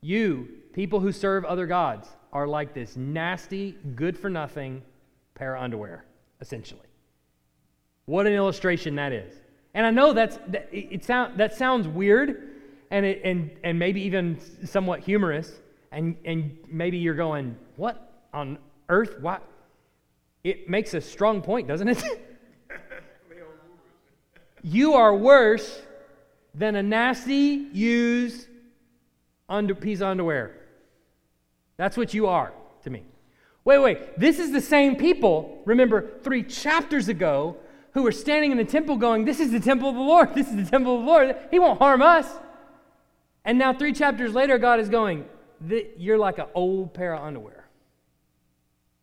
you, 0.00 0.48
people 0.72 1.00
who 1.00 1.12
serve 1.12 1.44
other 1.44 1.66
gods, 1.66 2.08
are 2.32 2.46
like 2.46 2.74
this 2.74 2.96
nasty, 2.96 3.76
good 3.94 4.16
for 4.18 4.28
nothing 4.28 4.82
pair 5.34 5.56
of 5.56 5.62
underwear, 5.62 6.04
essentially. 6.40 6.86
What 8.04 8.26
an 8.26 8.34
illustration 8.34 8.96
that 8.96 9.12
is. 9.12 9.34
And 9.74 9.86
I 9.86 9.90
know 9.90 10.12
that's, 10.12 10.38
that, 10.48 10.68
it 10.72 11.04
sound, 11.04 11.38
that 11.38 11.54
sounds 11.54 11.88
weird 11.88 12.55
and, 12.90 13.06
it, 13.06 13.20
and, 13.24 13.50
and 13.64 13.78
maybe 13.78 14.00
even 14.02 14.38
somewhat 14.64 15.00
humorous. 15.00 15.52
And, 15.92 16.16
and 16.24 16.56
maybe 16.68 16.98
you're 16.98 17.14
going, 17.14 17.56
what 17.76 18.26
on 18.32 18.58
earth? 18.88 19.18
What? 19.20 19.42
It 20.44 20.68
makes 20.68 20.94
a 20.94 21.00
strong 21.00 21.42
point, 21.42 21.68
doesn't 21.68 21.88
it? 21.88 22.02
you 24.62 24.94
are 24.94 25.14
worse 25.14 25.82
than 26.54 26.76
a 26.76 26.82
nasty, 26.82 27.68
used 27.72 28.48
under, 29.48 29.74
piece 29.74 30.00
of 30.00 30.08
underwear. 30.08 30.56
That's 31.76 31.96
what 31.96 32.14
you 32.14 32.26
are. 32.26 32.52
to 32.84 32.90
me. 32.90 33.04
Wait, 33.64 33.78
wait, 33.78 34.18
this 34.18 34.38
is 34.38 34.52
the 34.52 34.60
same 34.60 34.94
people, 34.94 35.60
remember, 35.64 36.08
three 36.22 36.44
chapters 36.44 37.08
ago, 37.08 37.56
who 37.94 38.02
were 38.02 38.12
standing 38.12 38.52
in 38.52 38.58
the 38.58 38.64
temple 38.64 38.96
going, 38.96 39.24
This 39.24 39.40
is 39.40 39.50
the 39.50 39.58
temple 39.58 39.88
of 39.88 39.96
the 39.96 40.00
Lord, 40.00 40.34
this 40.34 40.48
is 40.48 40.56
the 40.56 40.70
temple 40.70 40.96
of 40.96 41.00
the 41.00 41.06
Lord. 41.06 41.36
He 41.50 41.58
won't 41.58 41.78
harm 41.78 42.02
us. 42.02 42.28
And 43.46 43.58
now, 43.58 43.72
three 43.72 43.92
chapters 43.92 44.34
later, 44.34 44.58
God 44.58 44.80
is 44.80 44.88
going, 44.88 45.24
You're 45.96 46.18
like 46.18 46.38
an 46.38 46.46
old 46.54 46.92
pair 46.92 47.14
of 47.14 47.22
underwear. 47.22 47.68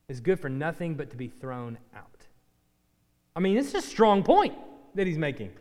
It's 0.09 0.19
good 0.19 0.39
for 0.39 0.49
nothing 0.49 0.95
but 0.95 1.09
to 1.11 1.17
be 1.17 1.29
thrown 1.29 1.77
out. 1.95 2.27
I 3.35 3.39
mean, 3.39 3.55
this 3.55 3.69
is 3.69 3.75
a 3.75 3.81
strong 3.81 4.21
point 4.21 4.53
that 4.95 5.07
he's 5.07 5.17
making. 5.17 5.51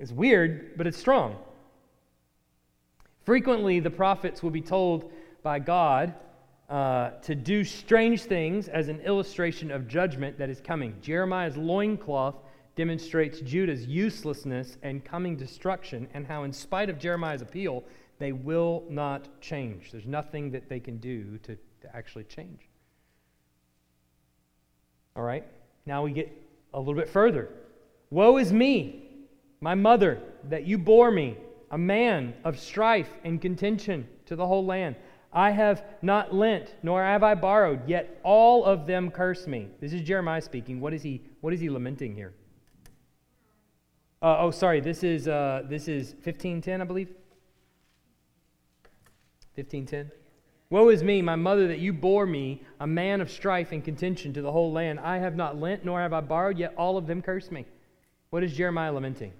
It's 0.00 0.12
weird, 0.12 0.76
but 0.76 0.86
it's 0.86 0.98
strong. 0.98 1.36
Frequently, 3.24 3.78
the 3.78 3.90
prophets 3.90 4.42
will 4.42 4.50
be 4.50 4.60
told 4.60 5.10
by 5.44 5.60
God 5.60 6.12
uh, 6.68 7.10
to 7.22 7.36
do 7.36 7.62
strange 7.62 8.22
things 8.22 8.68
as 8.68 8.88
an 8.88 9.00
illustration 9.00 9.70
of 9.70 9.86
judgment 9.86 10.38
that 10.38 10.50
is 10.50 10.60
coming. 10.60 10.94
Jeremiah's 11.00 11.56
loincloth 11.56 12.34
demonstrates 12.74 13.40
Judah's 13.40 13.86
uselessness 13.86 14.76
and 14.82 15.04
coming 15.04 15.36
destruction, 15.36 16.08
and 16.14 16.26
how, 16.26 16.44
in 16.44 16.52
spite 16.52 16.90
of 16.90 16.98
Jeremiah's 16.98 17.42
appeal, 17.42 17.84
they 18.18 18.32
will 18.32 18.84
not 18.88 19.40
change. 19.40 19.90
There's 19.92 20.06
nothing 20.06 20.50
that 20.50 20.68
they 20.68 20.80
can 20.80 20.98
do 20.98 21.38
to, 21.38 21.56
to 21.56 21.96
actually 21.96 22.24
change. 22.24 22.68
All 25.16 25.22
right, 25.22 25.44
now 25.86 26.02
we 26.02 26.12
get 26.12 26.30
a 26.74 26.78
little 26.78 26.94
bit 26.94 27.08
further. 27.08 27.48
Woe 28.10 28.36
is 28.38 28.52
me, 28.52 29.04
my 29.60 29.74
mother, 29.74 30.20
that 30.44 30.64
you 30.64 30.78
bore 30.78 31.10
me 31.10 31.36
a 31.70 31.78
man 31.78 32.34
of 32.44 32.58
strife 32.58 33.10
and 33.24 33.40
contention 33.40 34.08
to 34.26 34.36
the 34.36 34.46
whole 34.46 34.64
land. 34.64 34.96
I 35.32 35.50
have 35.50 35.84
not 36.00 36.34
lent, 36.34 36.74
nor 36.82 37.02
have 37.02 37.22
I 37.22 37.34
borrowed, 37.34 37.86
yet 37.88 38.20
all 38.22 38.64
of 38.64 38.86
them 38.86 39.10
curse 39.10 39.46
me. 39.46 39.68
This 39.80 39.92
is 39.92 40.00
Jeremiah 40.00 40.40
speaking. 40.40 40.80
What 40.80 40.94
is 40.94 41.02
he, 41.02 41.22
what 41.40 41.52
is 41.52 41.60
he 41.60 41.68
lamenting 41.68 42.14
here? 42.14 42.32
Uh, 44.22 44.38
oh, 44.40 44.50
sorry. 44.50 44.80
This 44.80 45.04
is, 45.04 45.28
uh, 45.28 45.62
this 45.68 45.86
is 45.86 46.12
1510, 46.12 46.80
I 46.80 46.84
believe. 46.84 47.08
1510. 49.58 50.10
Woe 50.70 50.88
is 50.90 51.02
me, 51.02 51.22
my 51.22 51.36
mother, 51.36 51.68
that 51.68 51.78
you 51.78 51.92
bore 51.92 52.26
me, 52.26 52.62
a 52.80 52.86
man 52.86 53.20
of 53.20 53.30
strife 53.30 53.72
and 53.72 53.84
contention 53.84 54.32
to 54.34 54.42
the 54.42 54.52
whole 54.52 54.72
land. 54.72 55.00
I 55.00 55.18
have 55.18 55.36
not 55.36 55.58
lent, 55.58 55.84
nor 55.84 56.00
have 56.00 56.12
I 56.12 56.20
borrowed, 56.20 56.58
yet 56.58 56.74
all 56.76 56.96
of 56.96 57.06
them 57.06 57.22
curse 57.22 57.50
me. 57.50 57.66
What 58.30 58.44
is 58.44 58.52
Jeremiah 58.52 58.92
lamenting? 58.92 59.32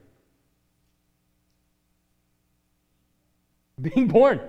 being 3.80 4.08
born. 4.08 4.40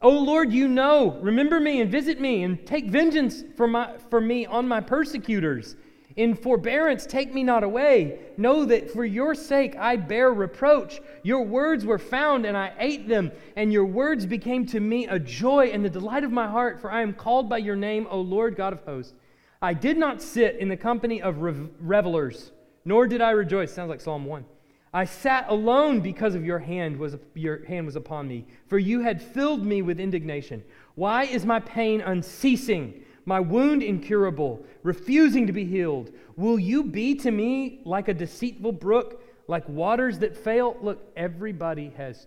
Oh 0.00 0.18
Lord, 0.18 0.52
you 0.52 0.68
know, 0.68 1.18
remember 1.22 1.58
me 1.60 1.80
and 1.80 1.90
visit 1.90 2.20
me 2.20 2.42
and 2.42 2.64
take 2.66 2.86
vengeance 2.86 3.42
for, 3.56 3.66
my, 3.66 3.96
for 4.10 4.20
me 4.20 4.46
on 4.46 4.68
my 4.68 4.80
persecutors. 4.80 5.76
In 6.16 6.34
forbearance, 6.34 7.06
take 7.06 7.34
me 7.34 7.42
not 7.42 7.64
away. 7.64 8.20
Know 8.36 8.64
that 8.66 8.90
for 8.90 9.04
your 9.04 9.34
sake 9.34 9.76
I 9.76 9.96
bear 9.96 10.32
reproach. 10.32 11.00
Your 11.24 11.42
words 11.42 11.84
were 11.84 11.98
found, 11.98 12.46
and 12.46 12.56
I 12.56 12.72
ate 12.78 13.08
them, 13.08 13.32
and 13.56 13.72
your 13.72 13.84
words 13.84 14.24
became 14.24 14.64
to 14.66 14.78
me 14.78 15.06
a 15.08 15.18
joy 15.18 15.70
and 15.72 15.84
the 15.84 15.90
delight 15.90 16.22
of 16.22 16.30
my 16.30 16.46
heart, 16.46 16.80
for 16.80 16.90
I 16.90 17.02
am 17.02 17.14
called 17.14 17.48
by 17.48 17.58
your 17.58 17.74
name, 17.74 18.06
O 18.10 18.20
Lord 18.20 18.54
God 18.54 18.72
of 18.72 18.84
hosts. 18.84 19.14
I 19.60 19.74
did 19.74 19.96
not 19.98 20.22
sit 20.22 20.56
in 20.56 20.68
the 20.68 20.76
company 20.76 21.20
of 21.20 21.38
revelers, 21.80 22.52
nor 22.84 23.06
did 23.08 23.20
I 23.20 23.30
rejoice. 23.30 23.72
Sounds 23.72 23.90
like 23.90 24.00
Psalm 24.00 24.24
1. 24.24 24.44
I 24.92 25.04
sat 25.04 25.46
alone 25.48 26.00
because 26.00 26.36
of 26.36 26.44
your 26.44 26.60
hand 26.60 26.96
was 26.96 27.16
your 27.34 27.64
hand 27.64 27.86
was 27.86 27.96
upon 27.96 28.28
me, 28.28 28.46
for 28.68 28.78
you 28.78 29.00
had 29.00 29.20
filled 29.20 29.66
me 29.66 29.82
with 29.82 29.98
indignation. 29.98 30.62
Why 30.94 31.24
is 31.24 31.44
my 31.44 31.58
pain 31.58 32.00
unceasing, 32.00 33.03
my 33.26 33.40
wound 33.40 33.82
incurable, 33.82 34.64
refusing 34.82 35.46
to 35.46 35.52
be 35.52 35.64
healed? 35.64 36.12
Will 36.36 36.58
you 36.58 36.84
be 36.84 37.14
to 37.16 37.30
me 37.30 37.80
like 37.84 38.08
a 38.08 38.14
deceitful 38.14 38.72
brook, 38.72 39.22
like 39.48 39.68
waters 39.68 40.18
that 40.20 40.36
fail? 40.36 40.76
Look, 40.80 41.12
everybody 41.16 41.92
has 41.96 42.26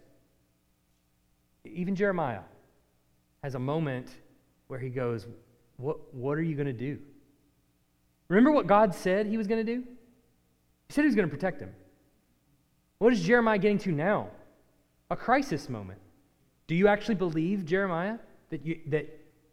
even 1.66 1.96
Jeremiah 1.96 2.42
has 3.44 3.56
a 3.56 3.60
moment 3.60 4.10
where 4.68 4.80
he 4.80 4.90
goes, 4.90 5.28
What, 5.78 6.14
what 6.14 6.38
are 6.38 6.42
you 6.42 6.56
going 6.56 6.68
to 6.68 6.74
do? 6.74 7.00
Remember 8.30 8.52
what 8.52 8.68
God 8.68 8.94
said 8.94 9.26
he 9.26 9.38
was 9.38 9.48
going 9.48 9.66
to 9.66 9.76
do? 9.76 9.84
He 10.88 10.94
said 10.94 11.02
he 11.02 11.08
was 11.08 11.16
going 11.16 11.30
to 11.30 11.34
protect 11.34 11.62
him. 11.62 11.74
What 13.00 13.14
is 13.14 13.22
Jeremiah 13.22 13.58
getting 13.58 13.78
to 13.80 13.92
now? 13.92 14.30
A 15.10 15.16
crisis 15.16 15.70
moment. 15.70 16.00
Do 16.68 16.76
you 16.76 16.88
actually 16.88 17.16
believe, 17.16 17.66
Jeremiah, 17.66 18.18
that, 18.50 18.66
you, 18.66 18.80
that, 18.88 19.08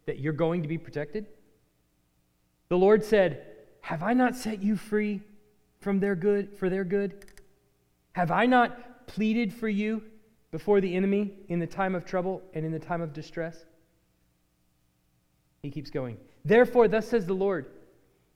that 0.05 0.19
you're 0.19 0.33
going 0.33 0.61
to 0.61 0.67
be 0.67 0.77
protected? 0.77 1.27
The 2.69 2.77
Lord 2.77 3.03
said, 3.03 3.45
Have 3.81 4.03
I 4.03 4.13
not 4.13 4.35
set 4.35 4.61
you 4.61 4.75
free 4.75 5.21
from 5.79 5.99
their 5.99 6.15
good 6.15 6.57
for 6.57 6.69
their 6.69 6.83
good? 6.83 7.25
Have 8.13 8.31
I 8.31 8.45
not 8.45 9.07
pleaded 9.07 9.53
for 9.53 9.69
you 9.69 10.03
before 10.51 10.81
the 10.81 10.95
enemy 10.95 11.33
in 11.49 11.59
the 11.59 11.67
time 11.67 11.95
of 11.95 12.05
trouble 12.05 12.41
and 12.53 12.65
in 12.65 12.71
the 12.71 12.79
time 12.79 13.01
of 13.01 13.13
distress? 13.13 13.65
He 15.61 15.69
keeps 15.69 15.89
going. 15.89 16.17
Therefore, 16.43 16.87
thus 16.87 17.07
says 17.07 17.25
the 17.25 17.33
Lord, 17.33 17.67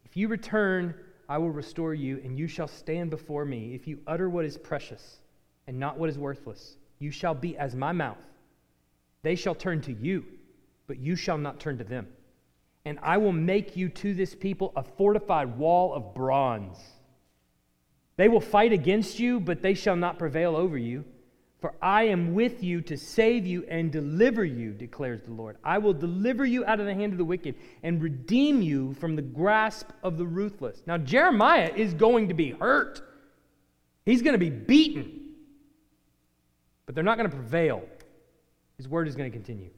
if 0.06 0.18
you 0.18 0.28
return 0.28 0.96
I 1.30 1.38
will 1.38 1.52
restore 1.52 1.94
you, 1.94 2.20
and 2.24 2.38
you 2.38 2.48
shall 2.48 2.68
stand 2.68 3.12
before 3.12 3.46
me. 3.46 3.76
If 3.76 3.88
you 3.88 4.00
utter 4.08 4.28
what 4.28 4.46
is 4.46 4.58
precious 4.58 5.20
and 5.68 5.80
not 5.80 6.00
what 6.00 6.10
is 6.10 6.18
worthless, 6.18 6.78
you 6.98 7.12
shall 7.12 7.36
be 7.36 7.56
as 7.56 7.76
my 7.76 7.92
mouth. 7.92 8.18
They 9.22 9.36
shall 9.36 9.54
turn 9.54 9.80
to 9.82 9.94
you, 9.94 10.26
but 10.88 10.98
you 10.98 11.16
shall 11.16 11.38
not 11.38 11.60
turn 11.60 11.78
to 11.78 11.84
them. 11.84 12.08
And 12.86 12.98
I 13.02 13.18
will 13.18 13.34
make 13.34 13.76
you 13.76 13.90
to 13.90 14.14
this 14.14 14.34
people 14.34 14.72
a 14.76 14.84
fortified 14.84 15.58
wall 15.58 15.94
of 15.94 16.14
bronze. 16.14 16.78
They 18.16 18.30
will 18.30 18.42
fight 18.42 18.74
against 18.74 19.20
you, 19.20 19.40
but 19.40 19.62
they 19.62 19.74
shall 19.74 19.96
not 19.96 20.20
prevail 20.20 20.56
over 20.56 20.78
you. 20.78 21.06
For 21.62 21.74
I 21.82 22.04
am 22.04 22.34
with 22.34 22.64
you 22.64 22.80
to 22.82 22.96
save 22.98 23.46
you 23.46 23.66
and 23.70 23.92
deliver 23.92 24.46
you, 24.46 24.72
declares 24.72 25.22
the 25.24 25.34
Lord. 25.34 25.58
I 25.64 25.78
will 25.78 25.94
deliver 25.94 26.46
you 26.46 26.66
out 26.66 26.80
of 26.80 26.86
the 26.86 26.94
hand 26.94 27.12
of 27.12 27.18
the 27.18 27.26
wicked 27.26 27.56
and 27.84 28.02
redeem 28.02 28.62
you 28.62 28.94
from 28.94 29.18
the 29.18 29.22
grasp 29.22 29.90
of 30.02 30.18
the 30.18 30.26
ruthless. 30.26 30.82
Now, 30.88 30.98
Jeremiah 30.98 31.72
is 31.76 31.94
going 31.94 32.30
to 32.30 32.34
be 32.34 32.52
hurt, 32.52 33.02
he's 34.06 34.22
going 34.22 34.34
to 34.34 34.40
be 34.40 34.50
beaten, 34.50 35.34
but 36.86 36.96
they're 36.96 37.04
not 37.04 37.18
going 37.18 37.30
to 37.30 37.36
prevail. 37.36 37.84
His 38.78 38.88
word 38.88 39.10
is 39.10 39.16
going 39.18 39.30
to 39.30 39.38
continue. 39.38 39.70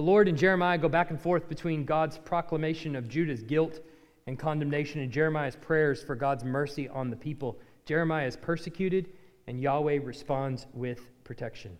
The 0.00 0.06
Lord 0.06 0.28
and 0.28 0.38
Jeremiah 0.38 0.78
go 0.78 0.88
back 0.88 1.10
and 1.10 1.20
forth 1.20 1.46
between 1.46 1.84
God's 1.84 2.16
proclamation 2.16 2.96
of 2.96 3.06
Judah's 3.06 3.42
guilt 3.42 3.80
and 4.26 4.38
condemnation 4.38 5.02
and 5.02 5.12
Jeremiah's 5.12 5.56
prayers 5.56 6.02
for 6.02 6.14
God's 6.14 6.42
mercy 6.42 6.88
on 6.88 7.10
the 7.10 7.16
people. 7.16 7.58
Jeremiah 7.84 8.26
is 8.26 8.34
persecuted 8.34 9.10
and 9.46 9.60
Yahweh 9.60 9.98
responds 10.02 10.66
with 10.72 11.06
protection. 11.22 11.78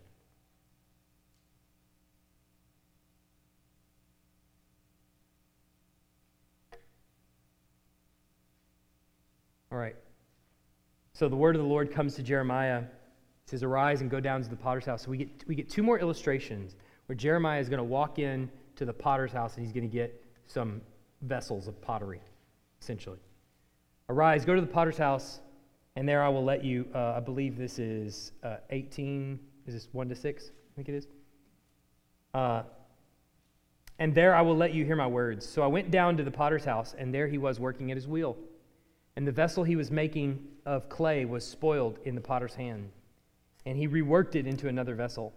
All 9.73 9.79
right. 9.79 9.97
So 11.15 11.31
the 11.31 11.37
word 11.37 11.57
of 11.57 11.63
the 11.63 11.69
Lord 11.69 11.91
comes 11.91 12.17
to 12.17 12.23
Jeremiah. 12.23 12.81
It 12.81 12.87
says, 13.47 13.63
Arise 13.63 14.03
and 14.03 14.11
go 14.11 14.21
down 14.21 14.43
to 14.43 14.51
the 14.51 14.57
potter's 14.57 14.85
house. 14.85 15.05
So 15.05 15.11
we 15.11 15.17
get, 15.17 15.49
we 15.49 15.55
get 15.55 15.71
two 15.71 15.83
more 15.83 15.99
illustrations 15.99 16.77
where 17.11 17.17
Jeremiah 17.17 17.59
is 17.59 17.69
going 17.69 17.79
to 17.79 17.83
walk 17.83 18.21
in 18.21 18.49
to 18.77 18.85
the 18.85 18.93
potter's 18.93 19.33
house 19.33 19.57
and 19.57 19.67
he's 19.67 19.73
going 19.73 19.83
to 19.83 19.93
get 19.93 20.25
some 20.47 20.81
vessels 21.23 21.67
of 21.67 21.83
pottery, 21.83 22.21
essentially. 22.81 23.19
Arise, 24.09 24.45
go 24.45 24.55
to 24.55 24.61
the 24.61 24.67
potter's 24.69 24.97
house. 24.97 25.41
And 25.97 26.09
there 26.09 26.23
I 26.23 26.29
will 26.29 26.45
let 26.45 26.63
you, 26.63 26.87
uh, 26.95 27.15
I 27.17 27.19
believe 27.19 27.59
this 27.59 27.81
is 27.81 28.31
uh, 28.45 28.59
18, 28.71 29.41
is 29.67 29.75
this 29.75 29.89
1 29.91 30.09
to 30.09 30.15
6? 30.15 30.51
I 30.55 30.77
think 30.77 30.89
it 30.89 30.95
is. 30.95 31.09
Uh, 32.33 32.63
and 33.99 34.15
there 34.15 34.33
I 34.33 34.43
will 34.43 34.57
let 34.57 34.73
you 34.73 34.85
hear 34.85 34.95
my 34.95 35.09
words. 35.09 35.45
So 35.45 35.63
I 35.63 35.67
went 35.67 35.91
down 35.91 36.17
to 36.17 36.23
the 36.23 36.31
potter's 36.31 36.65
house, 36.65 36.95
and 36.97 37.13
there 37.13 37.27
he 37.27 37.39
was 37.39 37.59
working 37.59 37.91
at 37.91 37.97
his 37.97 38.07
wheel. 38.07 38.37
And 39.17 39.27
the 39.27 39.33
vessel 39.33 39.65
he 39.65 39.75
was 39.75 39.91
making 39.91 40.47
of 40.65 40.89
clay 40.89 41.25
was 41.25 41.45
spoiled 41.45 41.99
in 42.05 42.15
the 42.15 42.21
potter's 42.21 42.55
hand. 42.55 42.89
And 43.67 43.77
he 43.77 43.89
reworked 43.89 44.37
it 44.37 44.47
into 44.47 44.69
another 44.69 44.95
vessel, 44.95 45.35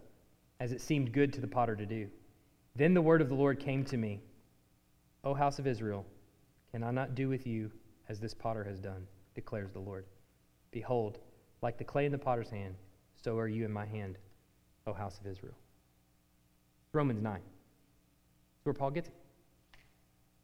as 0.64 0.72
it 0.72 0.80
seemed 0.80 1.12
good 1.12 1.30
to 1.30 1.42
the 1.42 1.46
potter 1.46 1.76
to 1.76 1.84
do. 1.84 2.08
Then 2.74 2.94
the 2.94 3.02
word 3.02 3.20
of 3.20 3.28
the 3.28 3.34
Lord 3.34 3.60
came 3.60 3.84
to 3.84 3.98
me 3.98 4.22
O 5.22 5.34
house 5.34 5.58
of 5.58 5.66
Israel, 5.66 6.06
can 6.70 6.82
I 6.82 6.90
not 6.90 7.14
do 7.14 7.28
with 7.28 7.46
you 7.46 7.70
as 8.08 8.18
this 8.18 8.32
potter 8.32 8.64
has 8.64 8.80
done, 8.80 9.06
declares 9.34 9.72
the 9.72 9.78
Lord? 9.78 10.06
Behold, 10.70 11.18
like 11.60 11.76
the 11.76 11.84
clay 11.84 12.06
in 12.06 12.12
the 12.12 12.18
potter's 12.18 12.48
hand, 12.48 12.76
so 13.22 13.36
are 13.36 13.46
you 13.46 13.66
in 13.66 13.72
my 13.72 13.84
hand, 13.84 14.16
O 14.86 14.94
house 14.94 15.20
of 15.20 15.26
Israel. 15.26 15.52
Romans 16.94 17.22
9. 17.22 17.34
That's 17.34 17.44
where 18.64 18.72
Paul 18.72 18.90
gets 18.90 19.08
it. 19.08 19.14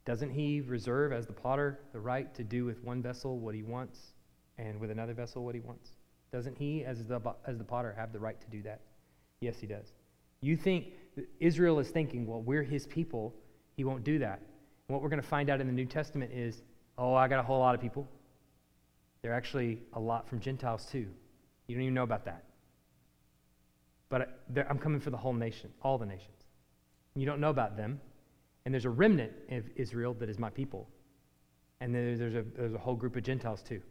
Doesn't 0.05 0.29
he 0.29 0.61
reserve 0.61 1.13
as 1.13 1.25
the 1.25 1.33
potter 1.33 1.79
the 1.93 1.99
right 1.99 2.31
to 2.35 2.43
do 2.43 2.63
with 2.63 2.83
one 2.83 3.01
vessel 3.01 3.39
what 3.39 3.55
he 3.55 3.63
wants 3.63 4.13
and 4.59 4.79
with 4.79 4.91
another 4.91 5.15
vessel 5.15 5.43
what 5.43 5.55
he 5.55 5.61
wants? 5.61 5.93
Doesn't 6.31 6.59
he, 6.59 6.85
as 6.85 7.07
the, 7.07 7.19
as 7.47 7.57
the 7.57 7.63
potter, 7.63 7.95
have 7.97 8.13
the 8.13 8.19
right 8.19 8.39
to 8.39 8.47
do 8.51 8.61
that? 8.61 8.81
Yes, 9.39 9.59
he 9.59 9.65
does. 9.65 9.93
You 10.41 10.57
think 10.57 10.87
Israel 11.39 11.79
is 11.79 11.89
thinking, 11.89 12.25
well, 12.25 12.41
we're 12.41 12.63
his 12.63 12.87
people. 12.87 13.33
He 13.75 13.83
won't 13.83 14.03
do 14.03 14.19
that. 14.19 14.39
And 14.39 14.95
what 14.95 15.01
we're 15.01 15.09
going 15.09 15.21
to 15.21 15.27
find 15.27 15.49
out 15.49 15.61
in 15.61 15.67
the 15.67 15.73
New 15.73 15.85
Testament 15.85 16.31
is 16.33 16.63
oh, 16.97 17.15
I 17.15 17.27
got 17.27 17.39
a 17.39 17.43
whole 17.43 17.59
lot 17.59 17.73
of 17.73 17.81
people. 17.81 18.07
They're 19.21 19.33
actually 19.33 19.81
a 19.93 19.99
lot 19.99 20.27
from 20.27 20.39
Gentiles 20.39 20.85
too. 20.91 21.07
You 21.67 21.75
don't 21.75 21.83
even 21.83 21.93
know 21.93 22.03
about 22.03 22.25
that. 22.25 22.43
But 24.09 24.39
uh, 24.55 24.63
I'm 24.69 24.77
coming 24.77 24.99
for 24.99 25.09
the 25.09 25.17
whole 25.17 25.33
nation, 25.33 25.71
all 25.81 25.97
the 25.97 26.05
nations. 26.05 26.45
You 27.15 27.25
don't 27.25 27.39
know 27.39 27.49
about 27.49 27.77
them. 27.77 27.99
And 28.65 28.73
there's 28.73 28.85
a 28.85 28.89
remnant 28.89 29.31
of 29.49 29.63
Israel 29.75 30.13
that 30.19 30.29
is 30.29 30.37
my 30.37 30.49
people. 30.49 30.87
And 31.79 31.95
then 31.95 32.17
there's 32.17 32.35
a, 32.35 32.43
there's 32.55 32.73
a 32.73 32.77
whole 32.77 32.95
group 32.95 33.15
of 33.15 33.23
Gentiles 33.23 33.63
too. 33.63 33.81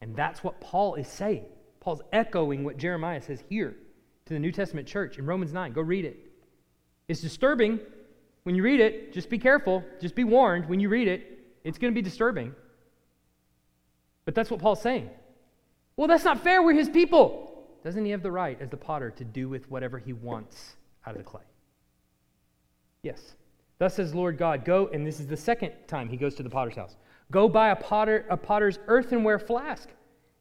And 0.00 0.14
that's 0.14 0.44
what 0.44 0.60
Paul 0.60 0.94
is 0.94 1.08
saying. 1.08 1.46
Paul's 1.80 2.02
echoing 2.12 2.62
what 2.62 2.76
Jeremiah 2.76 3.20
says 3.20 3.42
here 3.48 3.74
to 4.26 4.34
the 4.34 4.40
New 4.40 4.52
Testament 4.52 4.86
church 4.86 5.18
in 5.18 5.26
Romans 5.26 5.52
9. 5.52 5.72
Go 5.72 5.82
read 5.82 6.04
it. 6.04 6.18
It's 7.08 7.20
disturbing 7.20 7.80
when 8.44 8.54
you 8.54 8.62
read 8.62 8.80
it. 8.80 9.12
Just 9.12 9.28
be 9.28 9.38
careful. 9.38 9.84
Just 10.00 10.14
be 10.14 10.24
warned 10.24 10.68
when 10.68 10.80
you 10.80 10.88
read 10.88 11.08
it. 11.08 11.38
It's 11.64 11.78
going 11.78 11.92
to 11.92 11.94
be 11.94 12.02
disturbing. 12.02 12.54
But 14.24 14.34
that's 14.34 14.50
what 14.50 14.60
Paul's 14.60 14.80
saying. 14.80 15.10
Well, 15.96 16.08
that's 16.08 16.24
not 16.24 16.42
fair. 16.42 16.62
We're 16.62 16.74
his 16.74 16.88
people. 16.88 17.66
Doesn't 17.84 18.04
he 18.04 18.10
have 18.12 18.22
the 18.22 18.32
right, 18.32 18.60
as 18.60 18.70
the 18.70 18.76
potter, 18.76 19.10
to 19.10 19.24
do 19.24 19.48
with 19.48 19.70
whatever 19.70 19.98
he 19.98 20.14
wants 20.14 20.76
out 21.06 21.12
of 21.12 21.18
the 21.18 21.24
clay? 21.24 21.42
Yes. 23.02 23.34
Thus 23.78 23.94
says 23.94 24.14
Lord 24.14 24.38
God, 24.38 24.64
go, 24.64 24.88
and 24.92 25.06
this 25.06 25.20
is 25.20 25.26
the 25.26 25.36
second 25.36 25.72
time 25.86 26.08
he 26.08 26.16
goes 26.16 26.34
to 26.36 26.42
the 26.42 26.48
potter's 26.48 26.76
house. 26.76 26.96
Go 27.30 27.48
buy 27.48 27.68
a, 27.68 27.76
potter, 27.76 28.24
a 28.30 28.36
potter's 28.36 28.78
earthenware 28.86 29.38
flask 29.38 29.88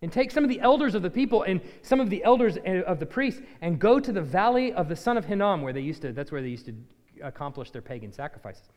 and 0.04 0.12
take 0.12 0.30
some 0.32 0.44
of 0.44 0.50
the 0.50 0.60
elders 0.60 0.96
of 0.96 1.02
the 1.02 1.10
people 1.10 1.44
and 1.44 1.62
some 1.82 2.02
of 2.02 2.10
the 2.10 2.24
elders 2.26 2.58
of 2.66 3.00
the 3.00 3.06
priests 3.06 3.42
and 3.62 3.80
go 3.80 4.02
to 4.02 4.12
the 4.12 4.22
valley 4.22 4.74
of 4.74 4.90
the 4.90 4.96
son 4.96 5.18
of 5.18 5.24
Hinnom, 5.24 5.62
where 5.62 5.72
they 5.72 5.80
used 5.80 6.02
to, 6.02 6.12
that's 6.12 6.30
where 6.30 6.42
they 6.42 6.50
used 6.50 6.66
to 6.66 6.76
accomplish 7.24 7.72
their 7.72 7.82
pagan 7.82 8.12
sacrifices. 8.12 8.68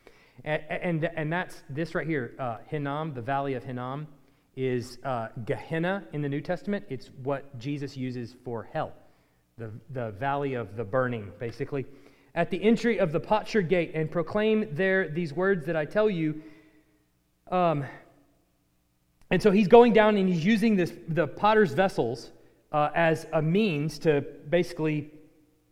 And, 0.44 0.62
and, 0.70 1.04
and 1.16 1.32
that's 1.32 1.64
this 1.68 1.96
right 1.96 2.06
here, 2.06 2.34
uh, 2.38 2.58
Hinnom, 2.68 3.12
the 3.12 3.22
valley 3.22 3.54
of 3.54 3.64
Hinnom 3.64 4.06
is 4.54 4.98
uh, 5.02 5.28
Gehenna 5.44 6.04
in 6.12 6.22
the 6.22 6.28
New 6.28 6.40
Testament. 6.40 6.84
It's 6.88 7.10
what 7.24 7.58
Jesus 7.58 7.96
uses 7.96 8.36
for 8.44 8.68
hell, 8.72 8.92
the, 9.58 9.72
the 9.90 10.12
valley 10.12 10.54
of 10.54 10.76
the 10.76 10.84
burning, 10.84 11.32
basically. 11.40 11.86
At 12.36 12.50
the 12.50 12.62
entry 12.62 12.98
of 12.98 13.10
the 13.10 13.20
potsherd 13.20 13.68
gate, 13.68 13.92
and 13.94 14.08
proclaim 14.08 14.68
there 14.72 15.08
these 15.08 15.32
words 15.32 15.66
that 15.66 15.74
I 15.74 15.86
tell 15.86 16.08
you. 16.08 16.40
Um, 17.50 17.84
and 19.30 19.42
so 19.42 19.50
he's 19.50 19.68
going 19.68 19.92
down 19.92 20.16
and 20.16 20.28
he's 20.28 20.44
using 20.44 20.76
this, 20.76 20.92
the 21.08 21.26
potter's 21.26 21.72
vessels 21.72 22.30
uh, 22.72 22.90
as 22.94 23.26
a 23.32 23.42
means 23.42 23.98
to 24.00 24.24
basically 24.48 25.10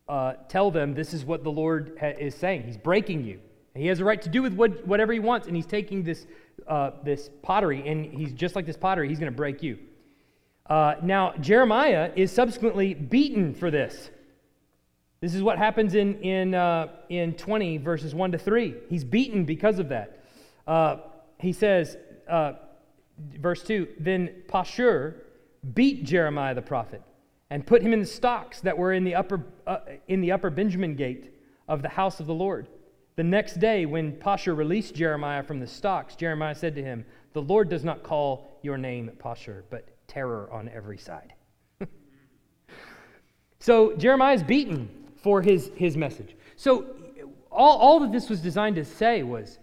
uh, 0.09 0.35
tell 0.49 0.71
them 0.71 0.95
this 0.95 1.15
is 1.15 1.25
what 1.25 1.45
the 1.45 1.51
Lord 1.51 1.97
ha- 2.01 2.15
is 2.19 2.35
saying. 2.35 2.63
He's 2.63 2.77
breaking 2.77 3.25
you. 3.25 3.41
He 3.75 3.87
has 3.87 4.01
a 4.01 4.05
right 4.05 4.21
to 4.23 4.29
do 4.29 4.43
with 4.43 4.55
what, 4.55 4.87
whatever 4.87 5.13
he 5.13 5.19
wants, 5.19 5.49
and 5.49 5.57
he's 5.57 5.67
taking 5.67 6.05
this 6.05 6.27
uh, 6.67 6.93
this 7.03 7.31
pottery, 7.43 7.87
and 7.87 8.07
he's 8.07 8.33
just 8.33 8.57
like 8.57 8.67
this 8.67 8.77
pottery, 8.77 9.09
he's 9.09 9.19
going 9.19 9.31
to 9.31 9.37
break 9.37 9.63
you. 9.63 9.79
Uh, 10.67 10.95
now, 11.03 11.35
Jeremiah 11.41 12.11
is 12.17 12.33
subsequently 12.33 12.95
beaten 12.95 13.55
for 13.55 13.71
this. 13.71 14.11
This 15.21 15.35
is 15.35 15.43
what 15.43 15.59
happens 15.59 15.95
in, 15.95 16.21
in, 16.21 16.55
uh, 16.55 16.89
in 17.09 17.35
20, 17.35 17.79
verses 17.79 18.15
1 18.15 18.33
to 18.33 18.39
3. 18.39 18.75
He's 18.89 19.05
beaten 19.05 19.45
because 19.45 19.79
of 19.79 19.89
that. 19.91 20.25
Uh, 20.67 20.97
he 21.39 21.53
says, 21.53 21.97
uh, 22.29 22.55
verse 23.19 23.63
2 23.63 23.89
Then 23.99 24.43
Pashur 24.49 25.15
beat 25.75 26.05
Jeremiah 26.05 26.55
the 26.55 26.63
prophet 26.63 27.03
and 27.51 27.67
put 27.67 27.83
him 27.83 27.93
in 27.93 28.01
the 28.01 28.07
stocks 28.07 28.61
that 28.61 28.77
were 28.77 28.93
in 28.93 29.05
the 29.05 29.15
upper, 29.15 29.45
uh, 29.67 29.79
in 30.09 30.21
the 30.21 30.33
upper 30.33 30.51
Benjamin 30.51 30.95
gate 30.95 31.35
of 31.69 31.83
the 31.83 31.89
house 31.89 32.21
of 32.21 32.27
the 32.27 32.35
Lord. 32.35 32.69
The 33.17 33.23
next 33.23 33.61
day, 33.61 33.87
when 33.87 34.13
Pashur 34.13 34.57
released 34.57 34.95
Jeremiah 34.95 35.43
from 35.43 35.61
the 35.61 35.67
stocks, 35.67 36.17
Jeremiah 36.17 36.55
said 36.55 36.75
to 36.75 36.83
him, 36.83 37.05
The 37.33 37.43
Lord 37.43 37.69
does 37.69 37.85
not 37.85 38.03
call 38.03 38.59
your 38.63 38.77
name 38.77 39.11
Pashur, 39.23 39.63
but 39.71 39.89
terror 40.09 40.49
on 40.51 40.69
every 40.69 40.99
side. 40.99 41.33
so 43.61 43.95
Jeremiah 43.97 44.35
is 44.35 44.43
beaten 44.43 44.89
for 45.23 45.43
his, 45.43 45.71
his 45.77 45.97
message. 45.97 46.37
So 46.57 46.87
all, 47.53 47.79
all 47.79 48.01
that 48.01 48.11
this 48.11 48.29
was 48.29 48.41
designed 48.41 48.77
to 48.77 48.85
say 48.85 49.23
was 49.23 49.59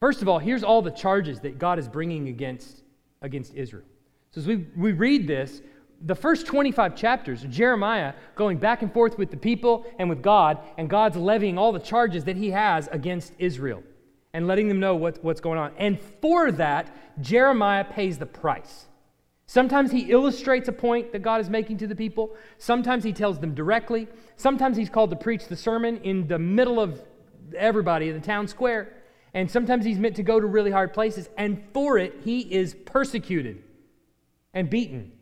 first 0.00 0.22
of 0.22 0.28
all, 0.28 0.38
here's 0.38 0.64
all 0.64 0.82
the 0.82 0.90
charges 0.90 1.40
that 1.40 1.58
God 1.58 1.78
is 1.78 1.88
bringing 1.88 2.28
against, 2.28 2.82
against 3.22 3.54
Israel. 3.54 3.84
So 4.30 4.40
as 4.40 4.46
we, 4.46 4.66
we 4.76 4.92
read 4.92 5.26
this, 5.26 5.62
the 6.02 6.14
first 6.14 6.46
25 6.46 6.96
chapters 6.96 7.42
Jeremiah 7.42 8.14
going 8.34 8.58
back 8.58 8.82
and 8.82 8.92
forth 8.92 9.18
with 9.18 9.30
the 9.30 9.36
people 9.36 9.84
and 9.98 10.08
with 10.08 10.22
God, 10.22 10.58
and 10.78 10.88
God's 10.88 11.16
levying 11.16 11.58
all 11.58 11.72
the 11.72 11.78
charges 11.78 12.24
that 12.24 12.36
he 12.36 12.50
has 12.50 12.88
against 12.90 13.34
Israel 13.38 13.82
and 14.32 14.46
letting 14.46 14.68
them 14.68 14.80
know 14.80 14.94
what, 14.94 15.22
what's 15.22 15.40
going 15.40 15.58
on. 15.58 15.72
And 15.76 15.98
for 16.20 16.52
that, 16.52 17.20
Jeremiah 17.20 17.84
pays 17.84 18.18
the 18.18 18.26
price. 18.26 18.86
Sometimes 19.46 19.90
he 19.90 20.12
illustrates 20.12 20.68
a 20.68 20.72
point 20.72 21.10
that 21.12 21.22
God 21.22 21.40
is 21.40 21.50
making 21.50 21.78
to 21.78 21.88
the 21.88 21.96
people. 21.96 22.36
Sometimes 22.58 23.02
he 23.02 23.12
tells 23.12 23.40
them 23.40 23.52
directly. 23.52 24.06
Sometimes 24.36 24.76
he's 24.76 24.88
called 24.88 25.10
to 25.10 25.16
preach 25.16 25.48
the 25.48 25.56
sermon 25.56 25.96
in 25.98 26.28
the 26.28 26.38
middle 26.38 26.78
of 26.78 27.02
everybody 27.56 28.08
in 28.10 28.14
the 28.14 28.24
town 28.24 28.46
square. 28.46 28.94
And 29.32 29.50
sometimes 29.50 29.84
he's 29.84 29.98
meant 29.98 30.16
to 30.16 30.22
go 30.22 30.40
to 30.40 30.46
really 30.46 30.70
hard 30.70 30.92
places. 30.92 31.28
And 31.36 31.62
for 31.72 31.98
it, 31.98 32.14
he 32.24 32.40
is 32.40 32.74
persecuted 32.74 33.62
and 34.52 34.68
beaten 34.68 35.12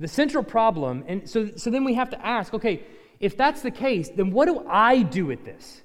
the 0.00 0.08
central 0.08 0.42
problem, 0.42 1.04
and 1.06 1.28
so, 1.28 1.50
so 1.56 1.70
then 1.70 1.84
we 1.84 1.94
have 1.94 2.10
to 2.10 2.26
ask 2.26 2.52
okay, 2.52 2.84
if 3.20 3.36
that's 3.36 3.62
the 3.62 3.70
case, 3.70 4.10
then 4.10 4.30
what 4.32 4.46
do 4.46 4.66
I 4.68 5.02
do 5.02 5.26
with 5.26 5.44
this? 5.44 5.82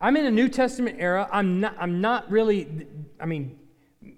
I'm 0.00 0.16
in 0.16 0.26
a 0.26 0.30
New 0.30 0.48
Testament 0.48 0.96
era. 0.98 1.28
I'm 1.32 1.60
not, 1.60 1.76
I'm 1.78 2.00
not 2.00 2.30
really, 2.30 2.86
I 3.20 3.26
mean, 3.26 3.58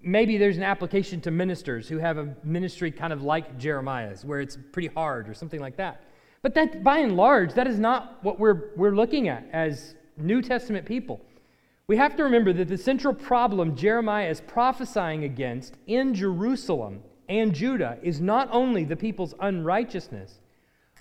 maybe 0.02 0.38
there's 0.38 0.56
an 0.56 0.62
application 0.62 1.20
to 1.20 1.30
ministers 1.30 1.88
who 1.88 1.98
have 1.98 2.18
a 2.18 2.34
ministry 2.42 2.90
kind 2.90 3.12
of 3.12 3.22
like 3.22 3.58
Jeremiah's, 3.58 4.24
where 4.24 4.40
it's 4.40 4.58
pretty 4.72 4.88
hard 4.88 5.28
or 5.28 5.34
something 5.34 5.60
like 5.60 5.76
that. 5.76 6.02
But 6.42 6.54
that, 6.54 6.82
by 6.82 6.98
and 6.98 7.16
large, 7.16 7.52
that 7.54 7.66
is 7.66 7.78
not 7.78 8.18
what 8.22 8.40
we're, 8.40 8.70
we're 8.74 8.96
looking 8.96 9.28
at 9.28 9.46
as 9.52 9.94
New 10.16 10.40
Testament 10.42 10.86
people. 10.86 11.20
We 11.88 11.96
have 11.98 12.16
to 12.16 12.24
remember 12.24 12.52
that 12.52 12.66
the 12.66 12.78
central 12.78 13.14
problem 13.14 13.76
Jeremiah 13.76 14.28
is 14.28 14.40
prophesying 14.40 15.22
against 15.22 15.76
in 15.86 16.14
Jerusalem 16.14 17.02
and 17.28 17.54
Judah 17.54 17.98
is 18.02 18.20
not 18.20 18.48
only 18.50 18.84
the 18.84 18.96
people's 18.96 19.34
unrighteousness, 19.38 20.40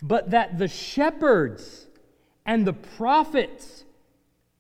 but 0.04 0.30
that 0.30 0.60
the 0.60 0.68
shepherds 0.68 1.88
and 2.46 2.68
the 2.68 2.74
prophets 2.74 3.84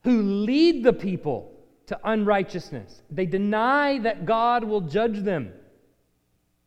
who 0.03 0.21
lead 0.21 0.83
the 0.83 0.93
people 0.93 1.51
to 1.87 1.99
unrighteousness, 2.03 3.03
they 3.11 3.27
deny 3.27 3.99
that 3.99 4.25
God 4.25 4.63
will 4.63 4.81
judge 4.81 5.19
them. 5.19 5.53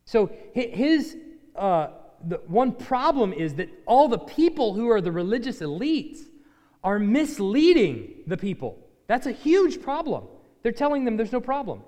So 0.05 0.31
his 0.53 1.17
uh, 1.55 1.89
the 2.25 2.37
one 2.47 2.71
problem 2.71 3.33
is 3.33 3.55
that 3.55 3.69
all 3.85 4.07
the 4.07 4.19
people 4.19 4.73
who 4.73 4.89
are 4.89 5.01
the 5.01 5.11
religious 5.11 5.59
elites 5.59 6.19
are 6.81 6.99
misleading 6.99 8.23
the 8.25 8.37
people. 8.37 8.85
That's 9.09 9.25
a 9.25 9.31
huge 9.31 9.81
problem. 9.81 10.25
They're 10.61 10.71
telling 10.71 11.03
them 11.03 11.17
there's 11.17 11.31
no 11.31 11.41
problem. 11.41 11.81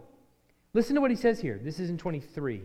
Listen 0.73 0.95
to 0.95 1.01
what 1.01 1.11
he 1.11 1.15
says 1.15 1.39
here. 1.39 1.59
This 1.63 1.79
is 1.79 1.91
in 1.91 1.97
23. 1.99 2.63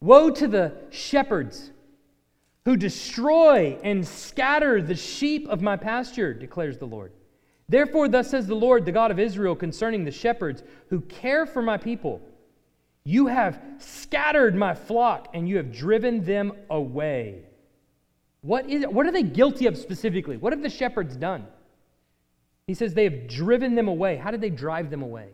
Woe 0.00 0.30
to 0.30 0.46
the 0.46 0.76
shepherds 0.90 1.72
who 2.64 2.76
destroy 2.76 3.76
and 3.82 4.06
scatter 4.06 4.80
the 4.80 4.94
sheep 4.94 5.48
of 5.48 5.60
my 5.60 5.76
pasture, 5.76 6.32
declares 6.32 6.78
the 6.78 6.86
Lord. 6.86 7.10
Therefore, 7.68 8.06
thus 8.06 8.30
says 8.30 8.46
the 8.46 8.54
Lord, 8.54 8.84
the 8.84 8.92
God 8.92 9.10
of 9.10 9.18
Israel, 9.18 9.56
concerning 9.56 10.04
the 10.04 10.12
shepherds 10.12 10.62
who 10.88 11.00
care 11.00 11.46
for 11.46 11.62
my 11.62 11.78
people 11.78 12.22
You 13.02 13.26
have 13.26 13.60
scattered 13.78 14.54
my 14.54 14.74
flock, 14.74 15.30
and 15.34 15.48
you 15.48 15.56
have 15.56 15.72
driven 15.72 16.24
them 16.24 16.52
away. 16.70 17.42
What, 18.42 18.70
is, 18.70 18.84
what 18.84 19.04
are 19.06 19.10
they 19.10 19.24
guilty 19.24 19.66
of 19.66 19.76
specifically? 19.76 20.36
What 20.36 20.52
have 20.52 20.62
the 20.62 20.70
shepherds 20.70 21.16
done? 21.16 21.46
He 22.68 22.74
says 22.74 22.92
they 22.92 23.04
have 23.04 23.26
driven 23.26 23.74
them 23.74 23.88
away. 23.88 24.16
How 24.16 24.30
did 24.30 24.42
they 24.42 24.50
drive 24.50 24.90
them 24.90 25.02
away? 25.02 25.30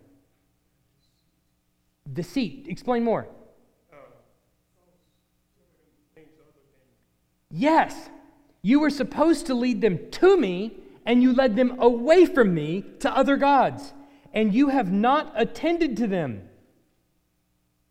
Deceit. 2.10 2.66
Explain 2.68 3.02
more. 3.02 3.26
Yes, 7.50 8.08
you 8.62 8.78
were 8.78 8.90
supposed 8.90 9.46
to 9.46 9.54
lead 9.54 9.80
them 9.80 9.98
to 10.12 10.36
me, 10.36 10.76
and 11.04 11.22
you 11.22 11.32
led 11.32 11.56
them 11.56 11.76
away 11.80 12.24
from 12.24 12.54
me 12.54 12.84
to 13.00 13.14
other 13.14 13.36
gods, 13.36 13.92
and 14.32 14.54
you 14.54 14.68
have 14.68 14.92
not 14.92 15.32
attended 15.34 15.96
to 15.98 16.06
them. 16.06 16.48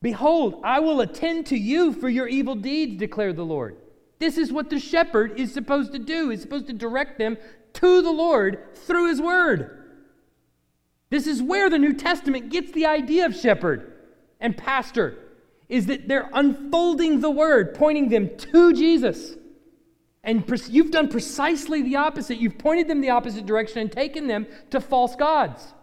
Behold, 0.02 0.62
I 0.64 0.80
will 0.80 1.02
attend 1.02 1.48
to 1.48 1.58
you 1.58 1.92
for 1.92 2.08
your 2.08 2.28
evil 2.28 2.56
deeds, 2.56 2.98
declared 2.98 3.36
the 3.36 3.46
Lord. 3.46 3.76
This 4.20 4.38
is 4.38 4.54
what 4.54 4.70
the 4.70 4.80
shepherd 4.80 5.38
is 5.38 5.54
supposed 5.54 5.92
to 5.92 6.00
do. 6.00 6.30
He's 6.30 6.42
supposed 6.42 6.68
to 6.68 6.74
direct 6.74 7.18
them 7.18 7.38
to 7.74 8.02
the 8.02 8.12
Lord 8.12 8.76
through 8.76 9.10
his 9.10 9.22
word. 9.22 9.80
This 11.10 11.28
is 11.28 11.42
where 11.42 11.70
the 11.70 11.78
New 11.78 11.94
Testament 11.94 12.50
gets 12.50 12.72
the 12.72 12.86
idea 12.86 13.26
of 13.26 13.36
shepherd 13.36 13.94
and 14.40 14.58
pastor, 14.58 15.18
is 15.70 15.86
that 15.86 16.08
they're 16.08 16.30
unfolding 16.34 17.22
the 17.22 17.32
word, 17.32 17.74
pointing 17.76 18.10
them 18.10 18.36
to 18.38 18.74
Jesus. 18.74 19.36
And 20.24 20.44
you've 20.70 20.92
done 20.92 21.10
precisely 21.10 21.82
the 21.82 21.98
opposite. 21.98 22.38
You've 22.38 22.58
pointed 22.58 22.88
them 22.88 23.02
the 23.02 23.10
opposite 23.10 23.46
direction 23.46 23.80
and 23.80 23.92
taken 23.92 24.28
them 24.28 24.48
to 24.70 24.80
false 24.80 25.16
gods. 25.16 25.74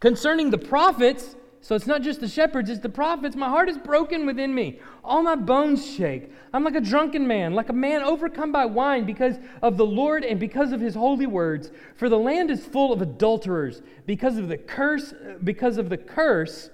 Concerning 0.00 0.50
the 0.50 0.58
prophets, 0.58 1.36
so 1.64 1.74
it's 1.74 1.86
not 1.86 2.02
just 2.02 2.20
the 2.20 2.28
shepherds, 2.28 2.68
it's 2.68 2.82
the 2.82 2.90
prophets. 2.90 3.34
My 3.34 3.48
heart 3.48 3.70
is 3.70 3.78
broken 3.78 4.26
within 4.26 4.54
me. 4.54 4.80
All 5.02 5.22
my 5.22 5.34
bones 5.34 5.82
shake. 5.90 6.30
I'm 6.52 6.62
like 6.62 6.74
a 6.74 6.80
drunken 6.80 7.26
man, 7.26 7.54
like 7.54 7.70
a 7.70 7.72
man 7.72 8.02
overcome 8.02 8.52
by 8.52 8.66
wine 8.66 9.06
because 9.06 9.36
of 9.62 9.78
the 9.78 9.86
Lord 9.86 10.24
and 10.24 10.38
because 10.38 10.72
of 10.72 10.80
his 10.82 10.94
holy 10.94 11.24
words. 11.24 11.72
For 11.96 12.10
the 12.10 12.18
land 12.18 12.50
is 12.50 12.66
full 12.66 12.92
of 12.92 13.00
adulterers 13.00 13.80
because 14.04 14.36
of 14.36 14.48
the 14.48 14.58
curse, 14.58 15.14
because 15.42 15.78
of 15.78 15.88
the 15.88 15.96
curse. 15.96 16.68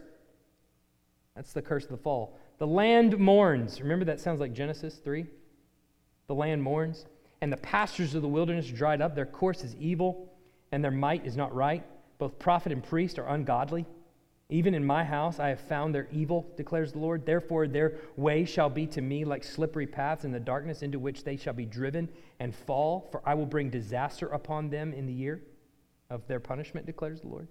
That's 1.36 1.52
the 1.52 1.62
curse 1.62 1.84
of 1.84 1.90
the 1.90 1.96
fall. 1.96 2.36
The 2.58 2.66
land 2.66 3.16
mourns. 3.16 3.80
Remember 3.80 4.04
that 4.06 4.18
sounds 4.18 4.40
like 4.40 4.52
Genesis 4.52 4.96
3? 4.96 5.24
The 6.26 6.34
land 6.34 6.64
mourns. 6.64 7.06
And 7.42 7.52
the 7.52 7.58
pastures 7.58 8.16
of 8.16 8.22
the 8.22 8.28
wilderness 8.28 8.66
dried 8.66 9.00
up. 9.00 9.14
Their 9.14 9.24
course 9.24 9.62
is 9.62 9.76
evil, 9.76 10.32
and 10.72 10.82
their 10.82 10.90
might 10.90 11.24
is 11.24 11.36
not 11.36 11.54
right. 11.54 11.84
Both 12.18 12.40
prophet 12.40 12.72
and 12.72 12.82
priest 12.82 13.20
are 13.20 13.28
ungodly. 13.28 13.86
Even 14.50 14.74
in 14.74 14.84
my 14.84 15.04
house 15.04 15.38
I 15.38 15.48
have 15.48 15.60
found 15.60 15.94
their 15.94 16.08
evil, 16.10 16.52
declares 16.56 16.92
the 16.92 16.98
Lord. 16.98 17.24
Therefore, 17.24 17.68
their 17.68 17.98
way 18.16 18.44
shall 18.44 18.68
be 18.68 18.86
to 18.88 19.00
me 19.00 19.24
like 19.24 19.44
slippery 19.44 19.86
paths 19.86 20.24
in 20.24 20.32
the 20.32 20.40
darkness 20.40 20.82
into 20.82 20.98
which 20.98 21.22
they 21.22 21.36
shall 21.36 21.52
be 21.52 21.64
driven 21.64 22.08
and 22.40 22.54
fall. 22.54 23.08
For 23.12 23.22
I 23.24 23.34
will 23.34 23.46
bring 23.46 23.70
disaster 23.70 24.26
upon 24.26 24.68
them 24.68 24.92
in 24.92 25.06
the 25.06 25.12
year 25.12 25.42
of 26.10 26.26
their 26.26 26.40
punishment, 26.40 26.86
declares 26.86 27.20
the 27.20 27.28
Lord. 27.28 27.46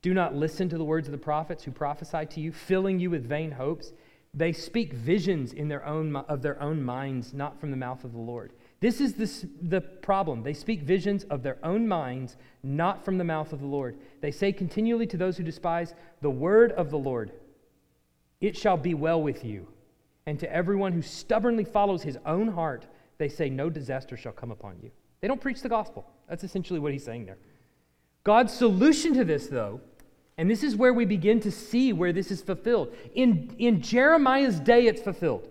Do 0.00 0.14
not 0.14 0.34
listen 0.34 0.68
to 0.70 0.78
the 0.78 0.84
words 0.84 1.08
of 1.08 1.12
the 1.12 1.18
prophets 1.18 1.64
who 1.64 1.72
prophesy 1.72 2.24
to 2.26 2.40
you, 2.40 2.52
filling 2.52 2.98
you 2.98 3.10
with 3.10 3.26
vain 3.26 3.50
hopes. 3.50 3.92
They 4.32 4.52
speak 4.52 4.92
visions 4.92 5.52
in 5.52 5.68
their 5.68 5.84
own, 5.84 6.16
of 6.16 6.42
their 6.42 6.62
own 6.62 6.82
minds, 6.82 7.34
not 7.34 7.60
from 7.60 7.70
the 7.70 7.76
mouth 7.76 8.04
of 8.04 8.12
the 8.12 8.18
Lord. 8.18 8.52
This 8.80 9.00
is 9.00 9.14
the, 9.14 9.48
the 9.62 9.80
problem. 9.80 10.42
They 10.42 10.52
speak 10.52 10.82
visions 10.82 11.24
of 11.24 11.42
their 11.42 11.58
own 11.62 11.88
minds, 11.88 12.36
not 12.62 13.04
from 13.04 13.16
the 13.16 13.24
mouth 13.24 13.52
of 13.52 13.60
the 13.60 13.66
Lord. 13.66 13.96
They 14.20 14.30
say 14.30 14.52
continually 14.52 15.06
to 15.06 15.16
those 15.16 15.36
who 15.36 15.44
despise 15.44 15.94
the 16.20 16.30
word 16.30 16.72
of 16.72 16.90
the 16.90 16.98
Lord, 16.98 17.32
It 18.40 18.56
shall 18.56 18.76
be 18.76 18.94
well 18.94 19.22
with 19.22 19.44
you. 19.44 19.66
And 20.26 20.38
to 20.40 20.52
everyone 20.52 20.92
who 20.92 21.02
stubbornly 21.02 21.64
follows 21.64 22.02
his 22.02 22.18
own 22.26 22.48
heart, 22.48 22.86
they 23.18 23.28
say, 23.28 23.48
No 23.48 23.70
disaster 23.70 24.16
shall 24.16 24.32
come 24.32 24.50
upon 24.50 24.76
you. 24.82 24.90
They 25.20 25.28
don't 25.28 25.40
preach 25.40 25.62
the 25.62 25.68
gospel. 25.68 26.06
That's 26.28 26.44
essentially 26.44 26.80
what 26.80 26.92
he's 26.92 27.04
saying 27.04 27.26
there. 27.26 27.38
God's 28.24 28.52
solution 28.52 29.14
to 29.14 29.24
this, 29.24 29.46
though, 29.46 29.80
and 30.36 30.50
this 30.50 30.62
is 30.62 30.76
where 30.76 30.92
we 30.92 31.04
begin 31.06 31.40
to 31.40 31.50
see 31.50 31.92
where 31.92 32.12
this 32.12 32.30
is 32.30 32.42
fulfilled. 32.42 32.94
In, 33.14 33.54
in 33.58 33.80
Jeremiah's 33.80 34.60
day, 34.60 34.86
it's 34.86 35.00
fulfilled. 35.00 35.48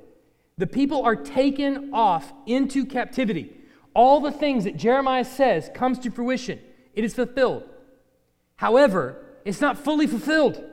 The 0.57 0.67
people 0.67 1.03
are 1.03 1.15
taken 1.15 1.93
off 1.93 2.31
into 2.45 2.85
captivity. 2.85 3.53
All 3.93 4.21
the 4.21 4.31
things 4.31 4.63
that 4.63 4.77
Jeremiah 4.77 5.25
says 5.25 5.69
comes 5.73 5.99
to 5.99 6.11
fruition. 6.11 6.59
It 6.93 7.03
is 7.03 7.13
fulfilled. 7.13 7.63
However, 8.55 9.23
it's 9.43 9.61
not 9.61 9.77
fully 9.77 10.07
fulfilled. 10.07 10.63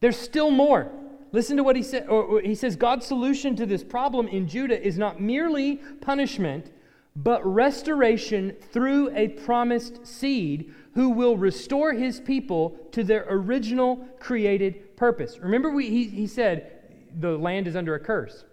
There's 0.00 0.16
still 0.16 0.50
more. 0.50 0.90
Listen 1.30 1.56
to 1.56 1.64
what 1.64 1.76
he 1.76 1.82
said. 1.82 2.08
He 2.42 2.54
says 2.54 2.76
God's 2.76 3.06
solution 3.06 3.54
to 3.56 3.66
this 3.66 3.84
problem 3.84 4.28
in 4.28 4.48
Judah 4.48 4.80
is 4.80 4.98
not 4.98 5.20
merely 5.20 5.76
punishment, 6.00 6.72
but 7.14 7.44
restoration 7.44 8.56
through 8.72 9.14
a 9.14 9.28
promised 9.28 10.06
seed 10.06 10.72
who 10.94 11.10
will 11.10 11.36
restore 11.36 11.92
his 11.92 12.18
people 12.20 12.76
to 12.92 13.04
their 13.04 13.26
original 13.28 13.96
created 14.18 14.96
purpose. 14.96 15.38
Remember, 15.38 15.70
we, 15.70 15.90
he, 15.90 16.04
he 16.04 16.26
said 16.26 16.72
the 17.18 17.36
land 17.36 17.66
is 17.66 17.76
under 17.76 17.94
a 17.94 18.00
curse. 18.00 18.44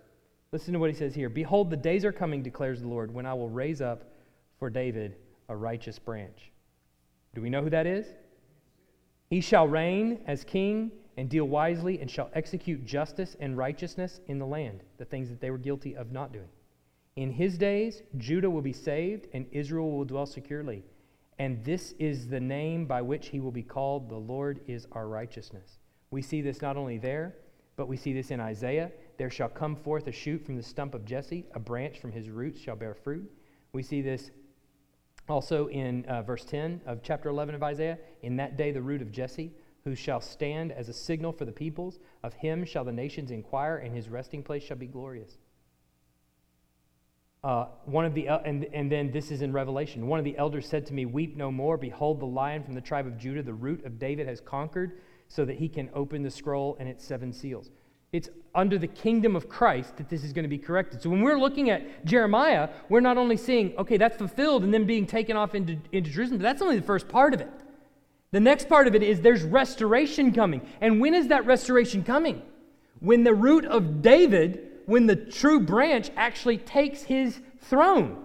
Listen 0.51 0.73
to 0.73 0.79
what 0.79 0.89
he 0.89 0.95
says 0.95 1.13
here 1.15 1.29
Behold, 1.29 1.69
the 1.69 1.77
days 1.77 2.05
are 2.05 2.11
coming, 2.11 2.41
declares 2.41 2.81
the 2.81 2.87
Lord, 2.87 3.13
when 3.13 3.25
I 3.25 3.33
will 3.33 3.49
raise 3.49 3.81
up 3.81 4.03
for 4.59 4.69
David 4.69 5.15
a 5.49 5.55
righteous 5.55 5.99
branch. 5.99 6.51
Do 7.33 7.41
we 7.41 7.49
know 7.49 7.61
who 7.61 7.69
that 7.69 7.85
is? 7.85 8.05
He 9.29 9.41
shall 9.41 9.67
reign 9.67 10.19
as 10.27 10.43
king 10.43 10.91
and 11.17 11.29
deal 11.29 11.45
wisely 11.45 11.99
and 11.99 12.09
shall 12.09 12.29
execute 12.33 12.85
justice 12.85 13.35
and 13.39 13.57
righteousness 13.57 14.19
in 14.27 14.39
the 14.39 14.45
land, 14.45 14.83
the 14.97 15.05
things 15.05 15.29
that 15.29 15.41
they 15.41 15.51
were 15.51 15.57
guilty 15.57 15.95
of 15.95 16.11
not 16.11 16.31
doing. 16.31 16.49
In 17.15 17.31
his 17.31 17.57
days, 17.57 18.01
Judah 18.17 18.49
will 18.49 18.61
be 18.61 18.73
saved 18.73 19.27
and 19.33 19.45
Israel 19.51 19.91
will 19.91 20.05
dwell 20.05 20.25
securely. 20.25 20.83
And 21.39 21.63
this 21.63 21.93
is 21.99 22.27
the 22.27 22.39
name 22.39 22.85
by 22.85 23.01
which 23.01 23.27
he 23.27 23.39
will 23.39 23.51
be 23.51 23.63
called 23.63 24.09
the 24.09 24.15
Lord 24.15 24.61
is 24.67 24.87
our 24.91 25.07
righteousness. 25.07 25.79
We 26.11 26.21
see 26.21 26.41
this 26.41 26.61
not 26.61 26.77
only 26.77 26.97
there, 26.97 27.35
but 27.75 27.87
we 27.87 27.97
see 27.97 28.13
this 28.13 28.31
in 28.31 28.39
Isaiah. 28.39 28.91
There 29.18 29.30
shall 29.30 29.49
come 29.49 29.76
forth 29.76 30.07
a 30.07 30.11
shoot 30.11 30.45
from 30.45 30.55
the 30.55 30.63
stump 30.63 30.93
of 30.93 31.05
Jesse, 31.05 31.45
a 31.53 31.59
branch 31.59 31.99
from 31.99 32.11
his 32.11 32.30
roots 32.30 32.59
shall 32.59 32.76
bear 32.76 32.93
fruit. 32.93 33.32
We 33.72 33.84
see 33.84 34.01
this 34.01 34.32
also 35.28 35.68
in 35.68 36.05
uh, 36.05 36.22
verse 36.22 36.45
10 36.45 36.82
of 36.86 37.01
chapter 37.01 37.30
11 37.30 37.55
of 37.55 37.63
Isaiah. 37.63 37.97
In 38.22 38.36
that 38.38 38.57
day, 38.57 38.72
the 38.72 38.82
root 38.82 39.01
of 39.01 39.11
Jesse, 39.11 39.51
who 39.84 39.95
shall 39.95 40.22
stand 40.22 40.72
as 40.72 40.89
a 40.89 40.93
signal 40.93 41.32
for 41.32 41.45
the 41.45 41.51
peoples, 41.51 41.99
of 42.24 42.34
him 42.34 42.66
shall 42.66 42.84
the 42.84 42.91
nations 42.91 43.32
inquire, 43.32 43.78
and 43.78 43.95
his 43.95 44.09
resting 44.09 44.43
place 44.43 44.63
shall 44.63 44.78
be 44.78 44.88
glorious. 44.88 45.38
Uh, 47.43 47.68
one 47.86 48.05
of 48.05 48.16
the 48.16 48.28
and, 48.28 48.66
and 48.74 48.91
then 48.91 49.11
this 49.11 49.30
is 49.30 49.43
in 49.43 49.53
revelation 49.53 50.07
one 50.07 50.18
of 50.18 50.26
the 50.26 50.36
elders 50.36 50.68
said 50.68 50.84
to 50.84 50.95
me 50.95 51.05
weep 51.05 51.38
no 51.38 51.51
more 51.51 51.78
behold 51.78 52.20
the 52.20 52.26
lion 52.26 52.63
from 52.63 52.74
the 52.74 52.82
tribe 52.82 53.05
of 53.05 53.20
judah 53.20 53.43
the 53.43 53.53
root 53.53 53.86
of 53.86 53.99
david 53.99 54.28
has 54.28 54.41
conquered 54.41 54.93
so 55.28 55.45
that 55.45 55.55
he 55.57 55.70
can 55.70 55.88
open 55.93 56.24
the 56.24 56.32
scroll 56.32 56.76
and 56.80 56.89
its 56.89 57.05
seven 57.05 57.32
seals 57.32 57.70
it's 58.11 58.29
under 58.53 58.77
the 58.77 58.87
kingdom 58.87 59.35
of 59.35 59.49
Christ 59.49 59.97
that 59.97 60.09
this 60.09 60.23
is 60.23 60.31
going 60.31 60.43
to 60.43 60.49
be 60.49 60.57
corrected. 60.57 61.01
So 61.01 61.09
when 61.09 61.21
we're 61.21 61.37
looking 61.37 61.69
at 61.69 62.05
Jeremiah, 62.05 62.69
we're 62.87 63.01
not 63.01 63.17
only 63.17 63.37
seeing, 63.37 63.75
okay, 63.77 63.97
that's 63.97 64.17
fulfilled 64.17 64.63
and 64.63 64.73
then 64.73 64.85
being 64.85 65.05
taken 65.05 65.35
off 65.35 65.53
into, 65.53 65.77
into 65.91 66.09
Jerusalem, 66.09 66.39
but 66.39 66.43
that's 66.43 66.61
only 66.61 66.77
the 66.77 66.85
first 66.85 67.09
part 67.09 67.33
of 67.33 67.41
it. 67.41 67.51
The 68.31 68.39
next 68.39 68.69
part 68.69 68.87
of 68.87 68.95
it 68.95 69.03
is 69.03 69.21
there's 69.21 69.43
restoration 69.43 70.33
coming. 70.33 70.61
And 70.81 71.01
when 71.01 71.13
is 71.13 71.27
that 71.27 71.45
restoration 71.45 72.03
coming? 72.03 72.41
When 72.99 73.23
the 73.23 73.33
root 73.33 73.65
of 73.65 74.01
David, 74.01 74.71
when 74.85 75.07
the 75.07 75.15
true 75.15 75.59
branch 75.59 76.09
actually 76.15 76.57
takes 76.57 77.03
his 77.03 77.39
throne. 77.59 78.23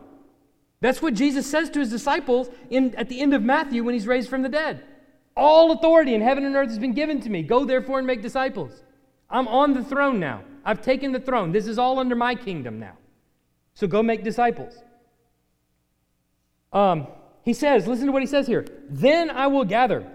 That's 0.81 1.03
what 1.03 1.15
Jesus 1.15 1.49
says 1.49 1.69
to 1.71 1.81
his 1.81 1.91
disciples 1.91 2.49
in, 2.71 2.95
at 2.95 3.09
the 3.09 3.21
end 3.21 3.35
of 3.35 3.43
Matthew 3.43 3.85
when 3.85 3.95
he's 3.95 4.07
raised 4.07 4.31
from 4.31 4.43
the 4.43 4.49
dead. 4.49 4.83
All 5.37 5.73
authority 5.73 6.15
in 6.15 6.23
heaven 6.23 6.45
and 6.45 6.57
earth 6.57 6.69
has 6.69 6.79
been 6.79 6.95
given 6.95 7.21
to 7.21 7.31
me. 7.31 7.43
Go 7.43 7.65
therefore 7.65 7.99
and 7.99 8.07
make 8.07 8.23
disciples. 8.23 8.83
I'm 9.31 9.47
on 9.49 9.75
the 9.75 9.85
throne 9.85 10.19
now. 10.19 10.43
I've 10.65 10.83
taken 10.83 11.13
the 11.13 11.21
throne. 11.21 11.53
This 11.53 11.67
is 11.67 11.79
all 11.79 11.99
under 11.99 12.17
my 12.17 12.35
kingdom 12.35 12.79
now. 12.79 12.97
So 13.75 13.87
go 13.87 14.03
make 14.03 14.25
disciples. 14.25 14.75
Um, 16.73 17.07
he 17.43 17.55
says, 17.55 17.87
listen 17.87 18.07
to 18.07 18.13
what 18.13 18.23
he 18.23 18.27
says 18.27 18.47
here. 18.47 18.67
Then 18.89 19.31
I 19.31 19.47
will 19.47 19.65
gather. 19.65 20.07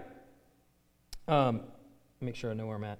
Um, 1.26 1.62
make 2.20 2.36
sure 2.36 2.50
I 2.50 2.54
know 2.54 2.66
where 2.66 2.76
I'm 2.76 2.84
at. 2.84 2.98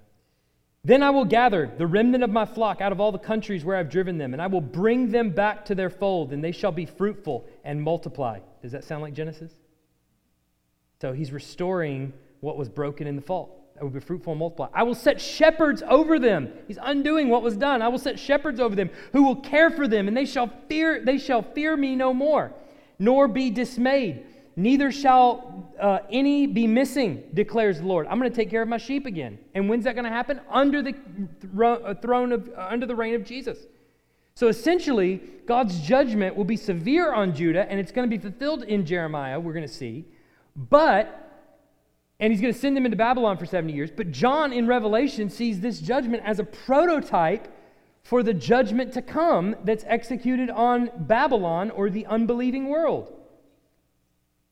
Then 0.84 1.02
I 1.02 1.10
will 1.10 1.24
gather 1.24 1.70
the 1.78 1.86
remnant 1.86 2.22
of 2.22 2.30
my 2.30 2.44
flock 2.44 2.80
out 2.80 2.92
of 2.92 3.00
all 3.00 3.12
the 3.12 3.18
countries 3.18 3.64
where 3.64 3.76
I've 3.76 3.90
driven 3.90 4.18
them, 4.18 4.32
and 4.32 4.40
I 4.40 4.46
will 4.46 4.60
bring 4.60 5.10
them 5.10 5.30
back 5.30 5.64
to 5.66 5.74
their 5.74 5.90
fold, 5.90 6.32
and 6.32 6.42
they 6.42 6.52
shall 6.52 6.70
be 6.70 6.86
fruitful 6.86 7.44
and 7.64 7.82
multiply. 7.82 8.38
Does 8.62 8.72
that 8.72 8.84
sound 8.84 9.02
like 9.02 9.12
Genesis? 9.12 9.52
So 11.00 11.12
he's 11.12 11.32
restoring 11.32 12.12
what 12.40 12.56
was 12.56 12.68
broken 12.68 13.06
in 13.06 13.16
the 13.16 13.22
fall 13.22 13.65
that 13.77 13.85
will 13.85 13.91
be 13.91 14.01
fruitful 14.01 14.33
and 14.33 14.41
multiply. 14.41 14.68
I 14.72 14.83
will 14.85 14.95
set 14.95 15.20
shepherds 15.20 15.83
over 15.87 16.18
them. 16.18 16.51
He's 16.66 16.79
undoing 16.81 17.29
what 17.29 17.43
was 17.43 17.57
done. 17.57 17.83
I 17.83 17.89
will 17.89 17.99
set 17.99 18.18
shepherds 18.18 18.59
over 18.59 18.74
them 18.74 18.89
who 19.12 19.22
will 19.22 19.37
care 19.37 19.70
for 19.70 19.87
them, 19.87 20.09
and 20.09 20.16
they 20.16 20.24
shall 20.24 20.51
fear, 20.68 21.05
they 21.05 21.18
shall 21.18 21.43
fear 21.43 21.77
me 21.77 21.95
no 21.95 22.14
more, 22.14 22.53
nor 22.99 23.29
be 23.29 23.51
dismayed. 23.51 24.24
Neither 24.57 24.91
shall 24.91 25.70
uh, 25.79 25.99
any 26.11 26.47
be 26.47 26.66
missing, 26.66 27.24
declares 27.35 27.79
the 27.81 27.87
Lord. 27.87 28.07
I'm 28.07 28.18
going 28.18 28.31
to 28.31 28.35
take 28.35 28.49
care 28.49 28.62
of 28.62 28.68
my 28.68 28.79
sheep 28.79 29.05
again. 29.05 29.39
And 29.55 29.68
when's 29.68 29.85
that 29.85 29.95
going 29.95 30.07
to 30.07 30.11
happen? 30.11 30.41
Under 30.49 30.81
the 30.81 30.95
uh, 31.62 31.93
throne 32.01 32.33
of, 32.33 32.49
uh, 32.57 32.68
under 32.70 32.87
the 32.87 32.95
reign 32.97 33.14
of 33.14 33.24
Jesus. 33.27 33.59
So 34.35 34.49
essentially, 34.49 35.20
God's 35.47 35.79
judgment 35.81 36.35
will 36.35 36.45
be 36.45 36.57
severe 36.57 37.12
on 37.12 37.35
Judah, 37.35 37.70
and 37.70 37.79
it's 37.79 37.93
going 37.93 38.09
to 38.09 38.16
be 38.16 38.20
fulfilled 38.20 38.62
in 38.62 38.87
Jeremiah, 38.87 39.39
we're 39.39 39.53
going 39.53 39.66
to 39.66 39.72
see. 39.72 40.07
But 40.57 41.26
and 42.18 42.32
he's 42.32 42.40
going 42.40 42.52
to 42.52 42.58
send 42.58 42.76
them 42.76 42.86
into 42.86 42.96
Babylon 42.96 43.36
for 43.36 43.46
70 43.46 43.72
years. 43.72 43.90
But 43.90 44.10
John 44.10 44.52
in 44.52 44.66
Revelation 44.66 45.28
sees 45.28 45.60
this 45.60 45.80
judgment 45.80 46.22
as 46.24 46.38
a 46.38 46.44
prototype 46.44 47.48
for 48.02 48.22
the 48.22 48.32
judgment 48.32 48.92
to 48.92 49.02
come 49.02 49.56
that's 49.64 49.84
executed 49.86 50.48
on 50.48 50.90
Babylon 50.96 51.70
or 51.70 51.90
the 51.90 52.06
unbelieving 52.06 52.68
world. 52.68 53.12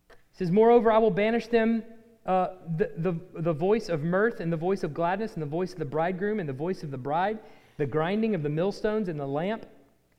He 0.08 0.38
says, 0.38 0.50
Moreover, 0.50 0.90
I 0.90 0.98
will 0.98 1.10
banish 1.10 1.46
them 1.46 1.84
uh, 2.26 2.48
the, 2.76 2.90
the, 2.96 3.20
the 3.40 3.52
voice 3.52 3.88
of 3.88 4.02
mirth 4.02 4.40
and 4.40 4.52
the 4.52 4.56
voice 4.56 4.82
of 4.82 4.92
gladness 4.92 5.34
and 5.34 5.42
the 5.42 5.46
voice 5.46 5.72
of 5.72 5.78
the 5.78 5.84
bridegroom 5.84 6.40
and 6.40 6.48
the 6.48 6.54
voice 6.54 6.82
of 6.82 6.90
the 6.90 6.98
bride, 6.98 7.38
the 7.76 7.86
grinding 7.86 8.34
of 8.34 8.42
the 8.42 8.48
millstones 8.48 9.08
and 9.08 9.20
the 9.20 9.26
lamp. 9.26 9.66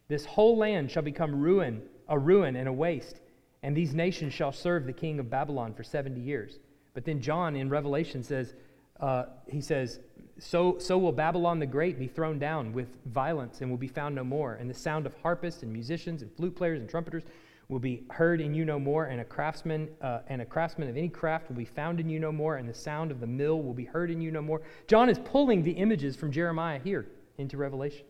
This 0.07 0.25
whole 0.25 0.57
land 0.57 0.89
shall 0.89 1.03
become 1.03 1.41
ruin, 1.41 1.81
a 2.07 2.17
ruin 2.17 2.55
and 2.55 2.67
a 2.67 2.73
waste, 2.73 3.19
and 3.63 3.75
these 3.75 3.93
nations 3.93 4.33
shall 4.33 4.51
serve 4.51 4.85
the 4.85 4.93
king 4.93 5.19
of 5.19 5.29
Babylon 5.29 5.73
for 5.73 5.83
70 5.83 6.21
years. 6.21 6.59
But 6.95 7.05
then 7.05 7.21
John 7.21 7.55
in 7.55 7.69
Revelation 7.69 8.23
says, 8.23 8.55
uh, 8.99 9.25
he 9.47 9.61
says, 9.61 9.99
so, 10.39 10.77
so 10.79 10.97
will 10.97 11.11
Babylon 11.11 11.59
the 11.59 11.65
Great 11.65 11.99
be 11.99 12.07
thrown 12.07 12.39
down 12.39 12.73
with 12.73 12.97
violence 13.05 13.61
and 13.61 13.69
will 13.69 13.77
be 13.77 13.87
found 13.87 14.15
no 14.15 14.23
more. 14.23 14.55
And 14.55 14.69
the 14.69 14.73
sound 14.73 15.05
of 15.05 15.13
harpists 15.21 15.61
and 15.61 15.71
musicians 15.71 16.21
and 16.21 16.33
flute 16.35 16.55
players 16.55 16.79
and 16.79 16.89
trumpeters 16.89 17.23
will 17.67 17.79
be 17.79 18.05
heard 18.09 18.39
in 18.39 18.53
you 18.53 18.63
no 18.63 18.79
more. 18.79 19.05
And 19.05 19.19
a 19.19 19.25
craftsman 19.25 19.89
uh, 20.01 20.19
and 20.27 20.41
a 20.41 20.45
craftsman 20.45 20.89
of 20.89 20.95
any 20.95 21.09
craft 21.09 21.49
will 21.49 21.57
be 21.57 21.65
found 21.65 21.99
in 21.99 22.09
you 22.09 22.19
no 22.19 22.31
more. 22.31 22.55
And 22.55 22.67
the 22.67 22.73
sound 22.73 23.11
of 23.11 23.19
the 23.19 23.27
mill 23.27 23.61
will 23.61 23.73
be 23.73 23.85
heard 23.85 24.09
in 24.09 24.21
you 24.21 24.31
no 24.31 24.41
more. 24.41 24.61
John 24.87 25.09
is 25.09 25.19
pulling 25.19 25.63
the 25.63 25.71
images 25.71 26.15
from 26.15 26.31
Jeremiah 26.31 26.79
here 26.79 27.07
into 27.37 27.57
Revelation. 27.57 28.05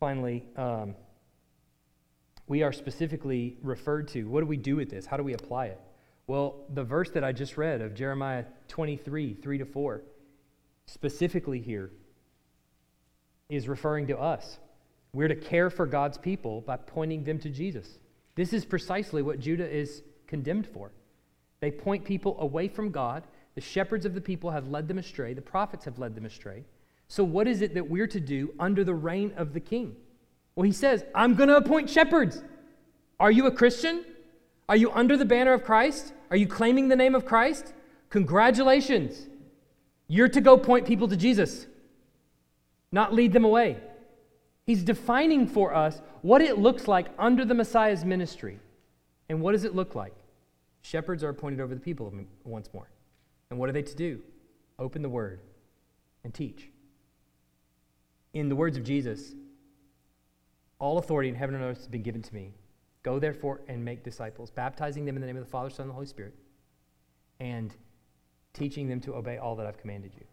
Finally, 0.00 0.44
um, 0.56 0.96
we 2.48 2.62
are 2.64 2.72
specifically 2.72 3.56
referred 3.62 4.08
to. 4.08 4.24
What 4.24 4.40
do 4.40 4.46
we 4.46 4.56
do 4.56 4.74
with 4.74 4.90
this? 4.90 5.06
How 5.06 5.16
do 5.16 5.22
we 5.22 5.34
apply 5.34 5.66
it? 5.66 5.80
Well, 6.28 6.56
the 6.72 6.84
verse 6.84 7.10
that 7.12 7.24
I 7.24 7.32
just 7.32 7.56
read 7.56 7.80
of 7.80 7.94
Jeremiah 7.94 8.44
23, 8.68 9.34
3 9.34 9.58
to 9.58 9.64
4, 9.64 10.02
specifically 10.84 11.58
here, 11.58 11.90
is 13.48 13.66
referring 13.66 14.06
to 14.08 14.18
us. 14.18 14.58
We're 15.14 15.28
to 15.28 15.34
care 15.34 15.70
for 15.70 15.86
God's 15.86 16.18
people 16.18 16.60
by 16.60 16.76
pointing 16.76 17.24
them 17.24 17.38
to 17.40 17.48
Jesus. 17.48 17.98
This 18.34 18.52
is 18.52 18.66
precisely 18.66 19.22
what 19.22 19.40
Judah 19.40 19.68
is 19.68 20.02
condemned 20.26 20.66
for. 20.66 20.92
They 21.60 21.70
point 21.70 22.04
people 22.04 22.36
away 22.40 22.68
from 22.68 22.90
God. 22.90 23.24
The 23.54 23.62
shepherds 23.62 24.04
of 24.04 24.12
the 24.12 24.20
people 24.20 24.50
have 24.50 24.68
led 24.68 24.86
them 24.86 24.98
astray. 24.98 25.32
The 25.32 25.40
prophets 25.40 25.86
have 25.86 25.98
led 25.98 26.14
them 26.14 26.26
astray. 26.26 26.64
So, 27.08 27.24
what 27.24 27.48
is 27.48 27.62
it 27.62 27.72
that 27.72 27.88
we're 27.88 28.06
to 28.06 28.20
do 28.20 28.52
under 28.60 28.84
the 28.84 28.94
reign 28.94 29.32
of 29.38 29.54
the 29.54 29.60
king? 29.60 29.96
Well, 30.54 30.64
he 30.64 30.72
says, 30.72 31.04
I'm 31.14 31.36
going 31.36 31.48
to 31.48 31.56
appoint 31.56 31.88
shepherds. 31.88 32.42
Are 33.18 33.30
you 33.30 33.46
a 33.46 33.50
Christian? 33.50 34.04
Are 34.68 34.76
you 34.76 34.90
under 34.92 35.16
the 35.16 35.24
banner 35.24 35.52
of 35.52 35.64
Christ? 35.64 36.12
Are 36.30 36.36
you 36.36 36.46
claiming 36.46 36.88
the 36.88 36.96
name 36.96 37.14
of 37.14 37.24
Christ? 37.24 37.72
Congratulations. 38.10 39.28
You're 40.08 40.28
to 40.28 40.40
go 40.40 40.56
point 40.56 40.86
people 40.86 41.08
to 41.08 41.16
Jesus, 41.16 41.66
not 42.90 43.14
lead 43.14 43.32
them 43.32 43.44
away. 43.44 43.78
He's 44.64 44.82
defining 44.82 45.46
for 45.46 45.74
us 45.74 46.00
what 46.22 46.42
it 46.42 46.58
looks 46.58 46.88
like 46.88 47.08
under 47.18 47.44
the 47.44 47.54
Messiah's 47.54 48.04
ministry. 48.04 48.58
And 49.28 49.40
what 49.40 49.52
does 49.52 49.64
it 49.64 49.74
look 49.74 49.94
like? 49.94 50.14
Shepherds 50.82 51.24
are 51.24 51.28
appointed 51.30 51.60
over 51.60 51.74
the 51.74 51.80
people 51.80 52.12
once 52.44 52.68
more. 52.72 52.90
And 53.50 53.58
what 53.58 53.68
are 53.68 53.72
they 53.72 53.82
to 53.82 53.94
do? 53.94 54.20
Open 54.78 55.02
the 55.02 55.08
word 55.08 55.40
and 56.24 56.32
teach. 56.32 56.68
In 58.34 58.48
the 58.48 58.56
words 58.56 58.76
of 58.76 58.84
Jesus, 58.84 59.34
all 60.78 60.98
authority 60.98 61.28
in 61.28 61.34
heaven 61.34 61.54
and 61.54 61.64
earth 61.64 61.78
has 61.78 61.88
been 61.88 62.02
given 62.02 62.22
to 62.22 62.34
me. 62.34 62.52
Go 63.08 63.18
therefore 63.18 63.62
and 63.68 63.82
make 63.82 64.04
disciples, 64.04 64.50
baptizing 64.50 65.06
them 65.06 65.16
in 65.16 65.22
the 65.22 65.26
name 65.26 65.38
of 65.38 65.42
the 65.42 65.50
Father, 65.50 65.70
Son, 65.70 65.84
and 65.84 65.88
the 65.88 65.94
Holy 65.94 66.04
Spirit, 66.04 66.34
and 67.40 67.74
teaching 68.52 68.86
them 68.86 69.00
to 69.00 69.14
obey 69.14 69.38
all 69.38 69.56
that 69.56 69.66
I've 69.66 69.78
commanded 69.78 70.12
you. 70.14 70.26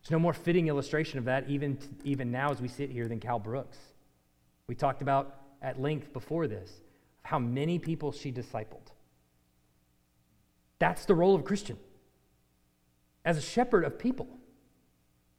There's 0.00 0.12
no 0.12 0.20
more 0.20 0.32
fitting 0.32 0.68
illustration 0.68 1.18
of 1.18 1.24
that, 1.24 1.50
even, 1.50 1.76
even 2.04 2.30
now 2.30 2.52
as 2.52 2.60
we 2.60 2.68
sit 2.68 2.90
here, 2.90 3.08
than 3.08 3.18
Cal 3.18 3.40
Brooks. 3.40 3.78
We 4.68 4.76
talked 4.76 5.02
about 5.02 5.40
at 5.60 5.80
length 5.80 6.12
before 6.12 6.46
this 6.46 6.70
how 7.24 7.40
many 7.40 7.80
people 7.80 8.12
she 8.12 8.30
discipled. 8.30 8.92
That's 10.78 11.04
the 11.04 11.16
role 11.16 11.34
of 11.34 11.40
a 11.40 11.44
Christian 11.44 11.78
as 13.24 13.36
a 13.36 13.42
shepherd 13.42 13.82
of 13.82 13.98
people 13.98 14.28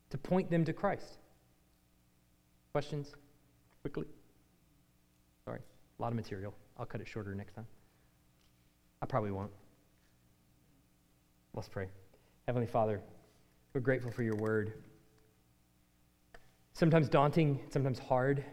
to 0.09 0.17
point 0.17 0.51
them 0.51 0.65
to 0.65 0.73
Christ. 0.73 1.19
Questions? 2.73 3.15
Quickly. 3.81 4.07
A 5.99 6.01
lot 6.01 6.11
of 6.11 6.15
material. 6.15 6.53
I'll 6.77 6.85
cut 6.85 7.01
it 7.01 7.07
shorter 7.07 7.35
next 7.35 7.53
time. 7.53 7.67
I 9.01 9.05
probably 9.05 9.31
won't. 9.31 9.51
Let's 11.53 11.67
pray. 11.67 11.87
Heavenly 12.47 12.67
Father, 12.67 13.01
we're 13.73 13.81
grateful 13.81 14.11
for 14.11 14.23
your 14.23 14.35
word. 14.35 14.73
Sometimes 16.73 17.09
daunting, 17.09 17.59
sometimes 17.69 17.99
hard, 17.99 18.45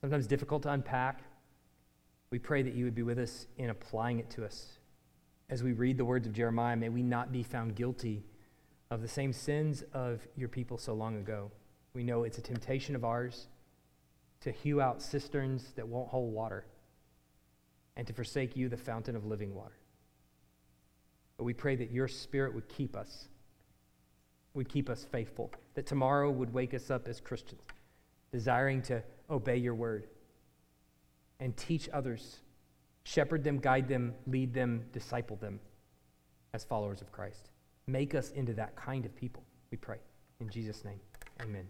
sometimes 0.00 0.26
difficult 0.26 0.62
to 0.62 0.70
unpack. 0.70 1.22
We 2.30 2.38
pray 2.38 2.62
that 2.62 2.74
you 2.74 2.84
would 2.84 2.94
be 2.94 3.02
with 3.02 3.18
us 3.18 3.46
in 3.58 3.70
applying 3.70 4.20
it 4.20 4.30
to 4.30 4.44
us. 4.44 4.78
As 5.50 5.62
we 5.62 5.72
read 5.72 5.98
the 5.98 6.04
words 6.04 6.26
of 6.26 6.32
Jeremiah, 6.32 6.76
may 6.76 6.88
we 6.88 7.02
not 7.02 7.32
be 7.32 7.42
found 7.42 7.74
guilty 7.74 8.24
of 8.90 9.02
the 9.02 9.08
same 9.08 9.32
sins 9.32 9.82
of 9.92 10.26
your 10.36 10.48
people 10.48 10.78
so 10.78 10.94
long 10.94 11.16
ago. 11.16 11.50
We 11.94 12.04
know 12.04 12.22
it's 12.22 12.38
a 12.38 12.42
temptation 12.42 12.94
of 12.94 13.04
ours 13.04 13.48
to 14.44 14.52
hew 14.52 14.80
out 14.80 15.00
cisterns 15.00 15.72
that 15.74 15.88
won't 15.88 16.08
hold 16.08 16.32
water 16.32 16.66
and 17.96 18.06
to 18.06 18.12
forsake 18.12 18.56
you, 18.56 18.68
the 18.68 18.76
fountain 18.76 19.16
of 19.16 19.24
living 19.24 19.54
water. 19.54 19.78
But 21.38 21.44
we 21.44 21.54
pray 21.54 21.76
that 21.76 21.90
your 21.90 22.08
spirit 22.08 22.54
would 22.54 22.68
keep 22.68 22.94
us, 22.94 23.28
would 24.52 24.68
keep 24.68 24.90
us 24.90 25.06
faithful, 25.10 25.50
that 25.74 25.86
tomorrow 25.86 26.30
would 26.30 26.52
wake 26.52 26.74
us 26.74 26.90
up 26.90 27.08
as 27.08 27.20
Christians, 27.20 27.62
desiring 28.32 28.82
to 28.82 29.02
obey 29.30 29.56
your 29.56 29.74
word 29.74 30.08
and 31.40 31.56
teach 31.56 31.88
others, 31.92 32.40
shepherd 33.04 33.44
them, 33.44 33.58
guide 33.58 33.88
them, 33.88 34.14
lead 34.26 34.52
them, 34.52 34.84
disciple 34.92 35.36
them 35.36 35.58
as 36.52 36.64
followers 36.64 37.00
of 37.00 37.10
Christ. 37.10 37.50
Make 37.86 38.14
us 38.14 38.30
into 38.32 38.52
that 38.54 38.76
kind 38.76 39.06
of 39.06 39.16
people, 39.16 39.42
we 39.70 39.78
pray. 39.78 39.98
In 40.40 40.50
Jesus' 40.50 40.84
name, 40.84 41.00
amen. 41.40 41.66